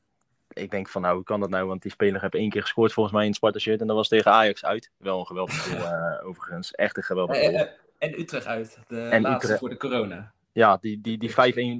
ik 0.52 0.70
denk 0.70 0.88
van 0.88 1.02
nou, 1.02 1.14
hoe 1.14 1.24
kan 1.24 1.40
dat 1.40 1.50
nou? 1.50 1.66
Want 1.66 1.82
die 1.82 1.90
speler 1.90 2.20
heeft 2.20 2.34
één 2.34 2.50
keer 2.50 2.62
gescoord 2.62 2.92
volgens 2.92 3.14
mij 3.14 3.22
in 3.24 3.28
het 3.30 3.38
Sparta 3.38 3.58
shirt. 3.58 3.80
En 3.80 3.86
dat 3.86 3.96
was 3.96 4.08
tegen 4.08 4.32
Ajax 4.32 4.64
uit. 4.64 4.90
Wel 4.96 5.18
een 5.18 5.26
geweldig 5.26 5.62
goal 5.68 5.84
eh, 5.92 6.26
overigens. 6.26 6.70
Echt 6.72 6.96
een 6.96 7.02
geweldig 7.02 7.36
Eh, 7.36 7.42
goal. 7.48 7.58
eh, 7.58 7.68
en 7.98 8.20
Utrecht 8.20 8.46
uit. 8.46 8.78
De 8.86 9.00
En 9.00 9.20
laatste 9.22 9.42
Utrecht. 9.42 9.58
voor 9.58 9.68
de 9.68 9.76
corona. 9.76 10.32
Ja, 10.52 10.76
die, 10.76 11.00
die, 11.00 11.18
die 11.18 11.30
5-1 11.30 11.34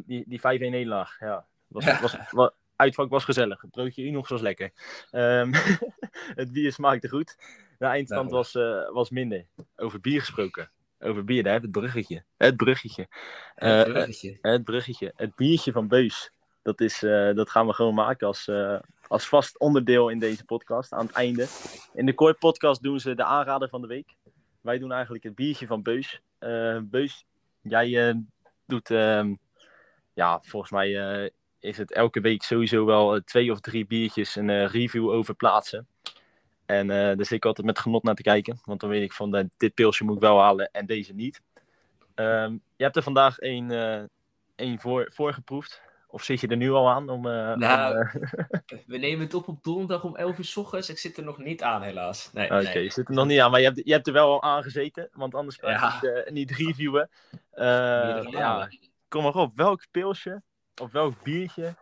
die, 0.07 0.25
die 0.27 0.39
5-1 0.41 0.43
nederlaag. 0.43 1.17
Ja, 1.21 1.47
was, 1.69 1.85
Ja. 1.85 2.01
was, 2.01 2.17
wa- 2.31 2.53
uitvak 2.77 3.11
was 3.11 3.25
gezellig. 3.25 3.61
Het 3.61 3.71
broodje 3.71 4.03
Unox 4.03 4.29
was 4.31 4.41
lekker. 4.41 4.71
Ehm, 5.11 5.53
het 6.41 6.53
bier 6.53 6.73
smaakte 6.73 7.09
goed. 7.09 7.37
De 7.79 7.87
eindstand 7.87 8.23
Nou. 8.31 8.35
was, 8.37 8.55
eh, 8.55 8.91
was 8.93 9.11
minder. 9.11 9.47
Over 9.77 10.01
bier 10.01 10.21
gesproken. 10.21 10.71
Over 11.01 11.25
bier, 11.25 11.43
daar 11.43 11.53
heb 11.53 11.63
het 11.63 11.71
bruggetje. 11.71 12.23
Het 12.37 12.57
bruggetje. 12.57 13.07
Het 13.55 13.87
Eh, 13.87 13.93
bruggetje. 13.93 14.39
Het 14.43 14.65
bruggetje. 14.65 15.13
Het 15.17 15.35
biertje 15.37 15.73
van 15.73 15.89
Beus. 15.89 16.33
Dat, 16.63 16.81
is, 16.81 17.03
eh, 17.03 17.35
dat 17.35 17.51
gaan 17.51 17.67
we 17.67 17.73
gewoon 17.73 17.95
maken 17.95 18.27
als, 18.27 18.49
eh, 18.49 18.79
als 19.07 19.29
vast 19.29 19.59
onderdeel 19.59 20.09
in 20.09 20.19
deze 20.19 20.45
podcast. 20.45 20.93
Aan 20.93 21.07
het 21.07 21.15
einde. 21.15 21.47
In 21.95 22.07
de 22.07 22.15
Kooi 22.15 22.35
podcast 22.35 22.83
doen 22.83 23.01
ze 23.01 23.15
de 23.15 23.25
aanrader 23.25 23.69
van 23.69 23.81
de 23.81 23.87
week. 23.87 24.15
Wij 24.61 24.79
doen 24.79 24.93
eigenlijk 24.93 25.25
het 25.25 25.35
biertje 25.35 25.67
van 25.67 25.83
Beus. 25.83 26.21
Eh, 26.39 26.79
Beus, 26.83 27.25
jij 27.63 28.23
doet... 28.67 28.91
ehm, 28.91 29.35
ja, 30.15 30.41
volgens 30.43 30.73
mij 30.73 31.31
is 31.61 31.77
het 31.77 31.93
elke 31.93 32.21
week 32.21 32.43
sowieso 32.43 32.85
wel 32.85 33.21
twee 33.25 33.53
of 33.53 33.61
drie 33.61 33.87
biertjes 33.87 34.37
een 34.37 34.67
review 34.67 35.11
over 35.11 35.35
plaatsen. 35.35 35.87
En 36.67 36.87
daar 36.87 37.17
zit 37.17 37.31
ik 37.31 37.45
altijd 37.45 37.67
met 37.67 37.79
genot 37.79 38.03
naar 38.03 38.15
te 38.15 38.23
kijken. 38.23 38.61
Want 38.65 38.81
dan 38.81 38.91
weet 38.91 39.03
ik 39.03 39.13
van, 39.13 39.51
dit 39.57 39.75
pilsje 39.75 40.05
moet 40.05 40.15
ik 40.15 40.21
wel 40.21 40.41
halen 40.41 40.71
en 40.73 40.87
deze 40.87 41.13
niet. 41.13 41.41
Ehm, 42.15 42.53
je 42.53 42.85
hebt 42.85 42.97
er 42.97 43.03
vandaag 43.03 43.39
één 43.39 44.79
voor, 44.79 45.11
voor 45.13 45.33
geproefd. 45.33 45.83
Of 46.13 46.23
zit 46.23 46.41
je 46.41 46.49
er 46.49 46.57
nu 46.57 46.71
al 46.71 46.91
aan? 46.91 47.09
Om, 47.09 47.23
Nou, 47.23 47.55
om, 47.97 48.03
eh, 48.03 48.15
We 48.87 48.97
nemen 48.99 49.25
het 49.25 49.35
op 49.35 49.49
op 49.49 49.63
donderdag 49.63 50.05
om 50.05 50.17
11 50.17 50.39
uur 50.39 50.45
s 50.45 50.57
ochtends. 50.57 50.89
Ik 50.89 50.99
zit 50.99 51.17
er 51.17 51.25
nog 51.25 51.39
niet 51.39 51.63
aan, 51.63 51.83
helaas. 51.83 52.33
Nee, 52.33 52.45
Oké, 52.51 52.63
nee. 52.63 52.83
je 52.83 52.91
zit 52.91 53.09
er 53.09 53.15
nog 53.15 53.27
niet 53.27 53.41
aan, 53.41 53.51
maar 53.51 53.61
je 53.61 53.67
hebt, 53.67 53.81
je 53.85 53.93
hebt 53.93 54.07
er 54.07 54.13
wel 54.13 54.29
al 54.33 54.43
aan 54.43 54.63
gezeten. 54.63 55.09
Want 55.13 55.35
anders 55.35 55.57
kan 55.57 55.71
je 55.73 55.77
Ja. 55.79 55.95
niet, 56.03 56.13
eh, 56.13 56.33
niet 56.33 56.51
reviewen. 56.51 57.11
Ja, 58.31 58.69
kom 59.09 59.23
maar 59.23 59.35
op. 59.35 59.57
Welk 59.57 59.87
pilsje 59.91 60.43
of 60.83 60.93
welk 60.93 61.23
biertje 61.23 61.75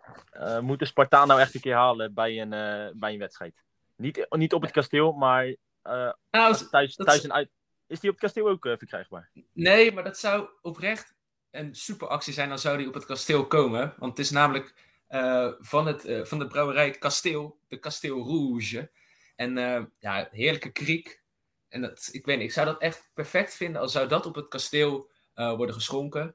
moet 0.61 0.79
de 0.79 0.85
Spartaan 0.85 1.29
nou 1.29 1.41
echt 1.41 1.55
een 1.55 1.61
keer 1.61 1.75
halen 1.75 2.15
bij 2.15 2.41
een, 2.41 2.51
bij 2.99 3.13
een 3.13 3.19
wedstrijd? 3.19 3.63
Niet, 3.97 4.27
niet 4.31 4.53
op 4.53 4.63
het 4.63 4.71
kasteel, 4.71 5.13
maar 5.13 5.55
Nou, 5.83 6.15
thuis, 6.31 6.69
thuis 6.97 6.97
is- 7.19 7.25
en 7.25 7.33
uit. 7.33 7.51
Is 7.87 8.01
die 8.01 8.11
op 8.11 8.17
het 8.17 8.25
kasteel 8.25 8.49
ook 8.49 8.63
verkrijgbaar? 8.79 9.31
Nee, 9.53 9.93
maar 9.93 10.05
dat 10.05 10.19
zou 10.19 10.49
oprecht 10.63 11.15
een 11.51 11.75
superactie 11.75 12.33
zijn. 12.33 12.49
Dan 12.49 12.59
zou 12.59 12.79
die 12.79 12.89
op 12.89 12.95
het 12.95 13.07
kasteel 13.07 13.47
komen. 13.47 13.95
Want 13.99 14.17
het 14.17 14.27
is 14.27 14.31
namelijk 14.31 14.75
eh, 15.11 15.49
van, 15.59 15.87
het, 15.87 16.05
eh, 16.05 16.25
van 16.25 16.39
de 16.39 16.47
brouwerij 16.47 16.91
Kasteel, 16.91 17.59
de 17.69 17.79
Kasteel 17.79 18.27
Rouge. 18.27 18.91
En 19.37 19.59
eh, 19.59 19.83
ja, 19.99 20.29
heerlijke 20.31 20.71
kriek. 20.71 21.23
En 21.69 21.81
dat, 21.81 22.09
ik 22.13 22.25
weet 22.25 22.37
niet, 22.37 22.47
ik 22.47 22.53
zou 22.53 22.67
dat 22.67 22.81
echt 22.81 23.11
perfect 23.15 23.55
vinden 23.55 23.81
als 23.81 23.93
zou 23.93 24.09
dat 24.09 24.27
op 24.27 24.35
het 24.35 24.49
kasteel 24.49 25.09
worden 25.35 25.75
geschonken. 25.75 26.35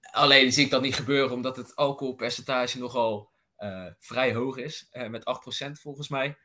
Alleen 0.00 0.52
zie 0.52 0.64
ik 0.64 0.70
dat 0.70 0.82
niet 0.82 0.94
gebeuren, 0.94 1.32
omdat 1.32 1.56
het 1.56 1.76
alcoholpercentage 1.76 2.78
nogal 2.78 3.30
vrij 3.98 4.34
hoog 4.34 4.56
is. 4.56 4.88
met 5.08 5.24
8% 5.68 5.70
volgens 5.72 6.08
mij. 6.08 6.36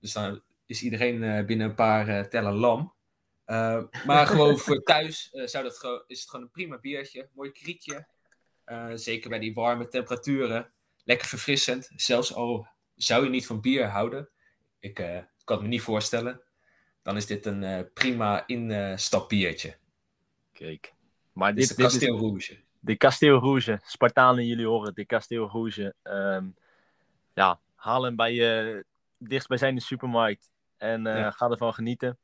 Dus 0.00 0.12
dan 0.12 0.42
is 0.66 0.82
iedereen 0.82 1.46
binnen 1.46 1.68
een 1.68 1.74
paar 1.74 2.28
tellen 2.28 2.54
lam. 2.54 2.93
Eh, 3.44 3.82
maar 4.06 4.26
gewoon 4.26 4.58
voor 4.58 4.82
thuis 4.82 5.30
eh, 5.32 5.46
zou 5.46 5.64
dat 5.64 5.78
gewoon, 5.78 6.02
is 6.06 6.20
het 6.20 6.30
gewoon 6.30 6.44
een 6.44 6.50
prima 6.50 6.78
biertje. 6.78 7.28
Mooi 7.32 7.50
kriekje. 7.50 8.06
Eh, 8.64 8.90
zeker 8.94 9.30
bij 9.30 9.38
die 9.38 9.54
warme 9.54 9.88
temperaturen. 9.88 10.72
Lekker 11.04 11.28
verfrissend. 11.28 11.90
Zelfs 11.96 12.34
al 12.34 12.66
zou 12.94 13.24
je 13.24 13.30
niet 13.30 13.46
van 13.46 13.60
bier 13.60 13.86
houden. 13.88 14.28
Ik 14.78 14.94
kan 14.94 15.56
het 15.56 15.60
me 15.60 15.68
niet 15.68 15.82
voorstellen. 15.82 16.40
Dan 17.02 17.16
is 17.16 17.26
dit 17.26 17.46
een 17.46 17.90
prima 17.94 18.46
instapbiertje. 18.46 19.76
Kijk. 20.52 20.94
Maar 21.32 21.54
Dit 21.54 21.62
is 21.62 21.68
dit, 21.68 21.76
de 21.76 21.82
dit 21.82 21.92
is 21.92 21.98
Kasteel 21.98 22.18
Rouge. 22.18 22.60
de 22.80 22.96
Kasteel 22.96 23.38
Rouge. 23.38 23.80
Spartanen, 23.84 24.46
jullie 24.46 24.66
horen. 24.66 24.94
De 24.94 25.04
Kasteel 25.04 25.48
Rouge. 25.48 25.94
Ehm, 26.02 26.46
ja, 27.34 27.60
haal 27.74 28.02
hem 28.02 28.16
bij 28.16 28.34
je 28.34 28.84
dichtstbijzijnde 29.18 29.80
supermarkt. 29.80 30.50
En 30.76 31.02
Ja. 31.02 31.30
ga 31.30 31.48
ervan 31.50 31.74
genieten. 31.74 32.18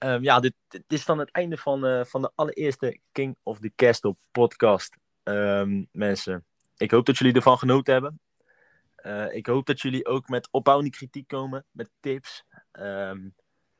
Ehm, 0.00 0.22
ja, 0.22 0.40
dit, 0.40 0.54
dit 0.68 0.82
is 0.88 1.04
dan 1.04 1.18
het 1.18 1.30
einde 1.30 1.56
van, 1.56 1.86
eh, 1.86 2.04
van 2.04 2.22
de 2.22 2.30
allereerste 2.34 2.98
King 3.12 3.36
of 3.42 3.58
the 3.58 3.72
Castle 3.76 4.16
podcast. 4.32 4.96
Ehm, 5.22 5.84
mensen, 5.92 6.44
ik 6.76 6.90
hoop 6.90 7.06
dat 7.06 7.18
jullie 7.18 7.34
ervan 7.34 7.58
genoten 7.58 7.92
hebben. 7.92 8.20
Eh, 8.96 9.34
ik 9.34 9.46
hoop 9.46 9.66
dat 9.66 9.80
jullie 9.80 10.06
ook 10.06 10.28
met 10.28 10.48
opbouwende 10.50 10.90
kritiek 10.90 11.28
komen, 11.28 11.64
met 11.70 11.90
tips. 12.00 12.44
Ehm, 12.72 13.28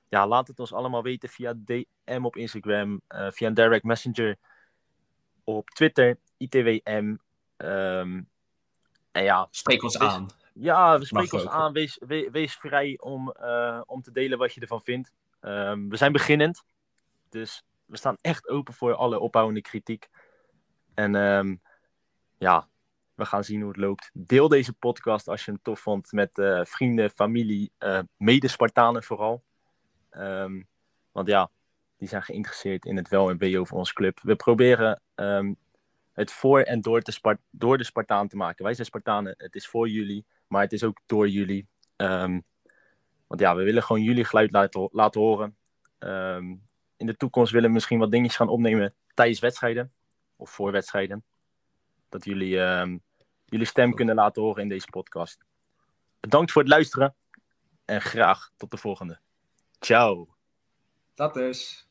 ja, 0.09 0.27
laat 0.27 0.49
het 0.49 0.59
ons 0.61 0.73
allemaal 0.73 1.03
weten 1.03 1.29
via 1.29 1.55
DM 1.65 2.21
op 2.25 2.37
Instagram, 2.37 3.01
eh, 3.07 3.31
via 3.31 3.47
een 3.49 3.55
direct 3.55 3.85
messenger 3.85 4.37
op 5.45 5.71
Twitter, 5.71 6.19
ITWM. 6.37 7.17
En 7.57 8.29
ja, 9.25 9.49
Spreek 9.51 9.83
ons 9.83 9.97
Wees- 9.97 10.09
aan. 10.09 10.29
ja, 10.55 10.99
we 10.99 11.05
spreken 11.05 11.33
ons 11.39 11.47
ook. 11.47 11.53
aan. 11.53 11.73
Wees, 11.73 11.99
we- 12.07 12.29
wees 12.33 12.55
vrij 12.55 12.99
om, 12.99 13.29
om 13.87 14.03
te 14.03 14.11
delen 14.13 14.39
wat 14.39 14.55
je 14.55 14.61
ervan 14.61 14.83
vindt. 14.83 15.13
Ehm, 15.41 15.89
we 15.89 15.97
zijn 15.97 16.13
beginnend, 16.13 16.65
dus 17.29 17.65
we 17.85 17.97
staan 17.97 18.17
echt 18.21 18.49
open 18.49 18.75
voor 18.75 18.95
alle 18.95 19.19
opbouwende 19.19 19.61
kritiek. 19.61 20.09
En 20.95 21.15
ehm, 21.15 21.57
ja, 22.39 22.69
we 23.15 23.25
gaan 23.25 23.45
zien 23.45 23.61
hoe 23.61 23.69
het 23.69 23.81
loopt. 23.81 24.11
Deel 24.13 24.49
deze 24.49 24.73
podcast 24.73 25.29
als 25.29 25.45
je 25.45 25.51
hem 25.51 25.61
tof 25.63 25.81
vond 25.81 26.13
met 26.13 26.39
eh, 26.39 26.65
vrienden, 26.65 27.11
familie, 27.11 27.73
eh 27.79 28.01
mede-Spartanen 28.17 29.03
vooral. 29.03 29.45
Ehm, 30.11 30.63
want 31.13 31.27
ja, 31.27 31.51
die 31.97 32.09
zijn 32.09 32.23
geïnteresseerd 32.23 32.85
in 32.85 32.97
het 32.97 33.09
wel 33.09 33.31
en 33.31 33.39
wee 33.39 33.61
over 33.61 33.77
onze 33.77 33.95
club. 33.95 34.21
We 34.23 34.37
proberen 34.37 35.03
het 36.13 36.33
voor 36.33 36.61
en 36.61 36.81
door, 36.81 37.01
te 37.01 37.39
door 37.51 37.79
de 37.79 37.85
Spartaan 37.85 38.29
te 38.29 38.37
maken. 38.37 38.65
Wij 38.65 38.75
zijn 38.75 38.87
Spartanen, 38.87 39.35
het 39.37 39.55
is 39.55 39.69
voor 39.69 39.89
jullie, 39.89 40.27
maar 40.47 40.63
het 40.63 40.73
is 40.73 40.85
ook 40.85 41.01
door 41.07 41.29
jullie. 41.29 41.69
Ehm, 41.97 42.41
want 43.31 43.43
ja, 43.43 43.57
we 43.57 43.63
willen 43.63 43.83
gewoon 43.83 44.03
jullie 44.03 44.25
geluid 44.25 44.51
laten, 44.51 44.89
laten 44.93 45.21
horen. 45.21 45.57
Ehm, 45.99 46.55
in 46.97 47.07
de 47.07 47.17
toekomst 47.17 47.53
willen 47.53 47.69
we 47.69 47.75
misschien 47.75 47.99
wat 47.99 48.11
dingetjes 48.11 48.37
gaan 48.37 48.49
opnemen 48.49 48.95
tijdens 49.15 49.41
wedstrijden 49.41 49.93
of 50.37 50.51
voor 50.51 50.73
wedstrijden. 50.73 51.25
Dat 52.09 52.25
jullie 52.25 52.61
ehm, 52.61 52.99
jullie 53.45 53.67
stem 53.67 53.95
kunnen 53.95 54.15
laten 54.15 54.43
horen 54.43 54.63
in 54.63 54.69
deze 54.69 54.91
podcast. 54.91 55.45
Bedankt 56.21 56.53
voor 56.53 56.63
het 56.63 56.71
luisteren 56.71 57.15
en 57.85 58.01
graag 58.01 58.51
tot 58.57 58.71
de 58.71 58.77
volgende. 58.77 59.19
Ciao. 59.79 60.29
Dat 61.15 61.35
dus. 61.35 61.90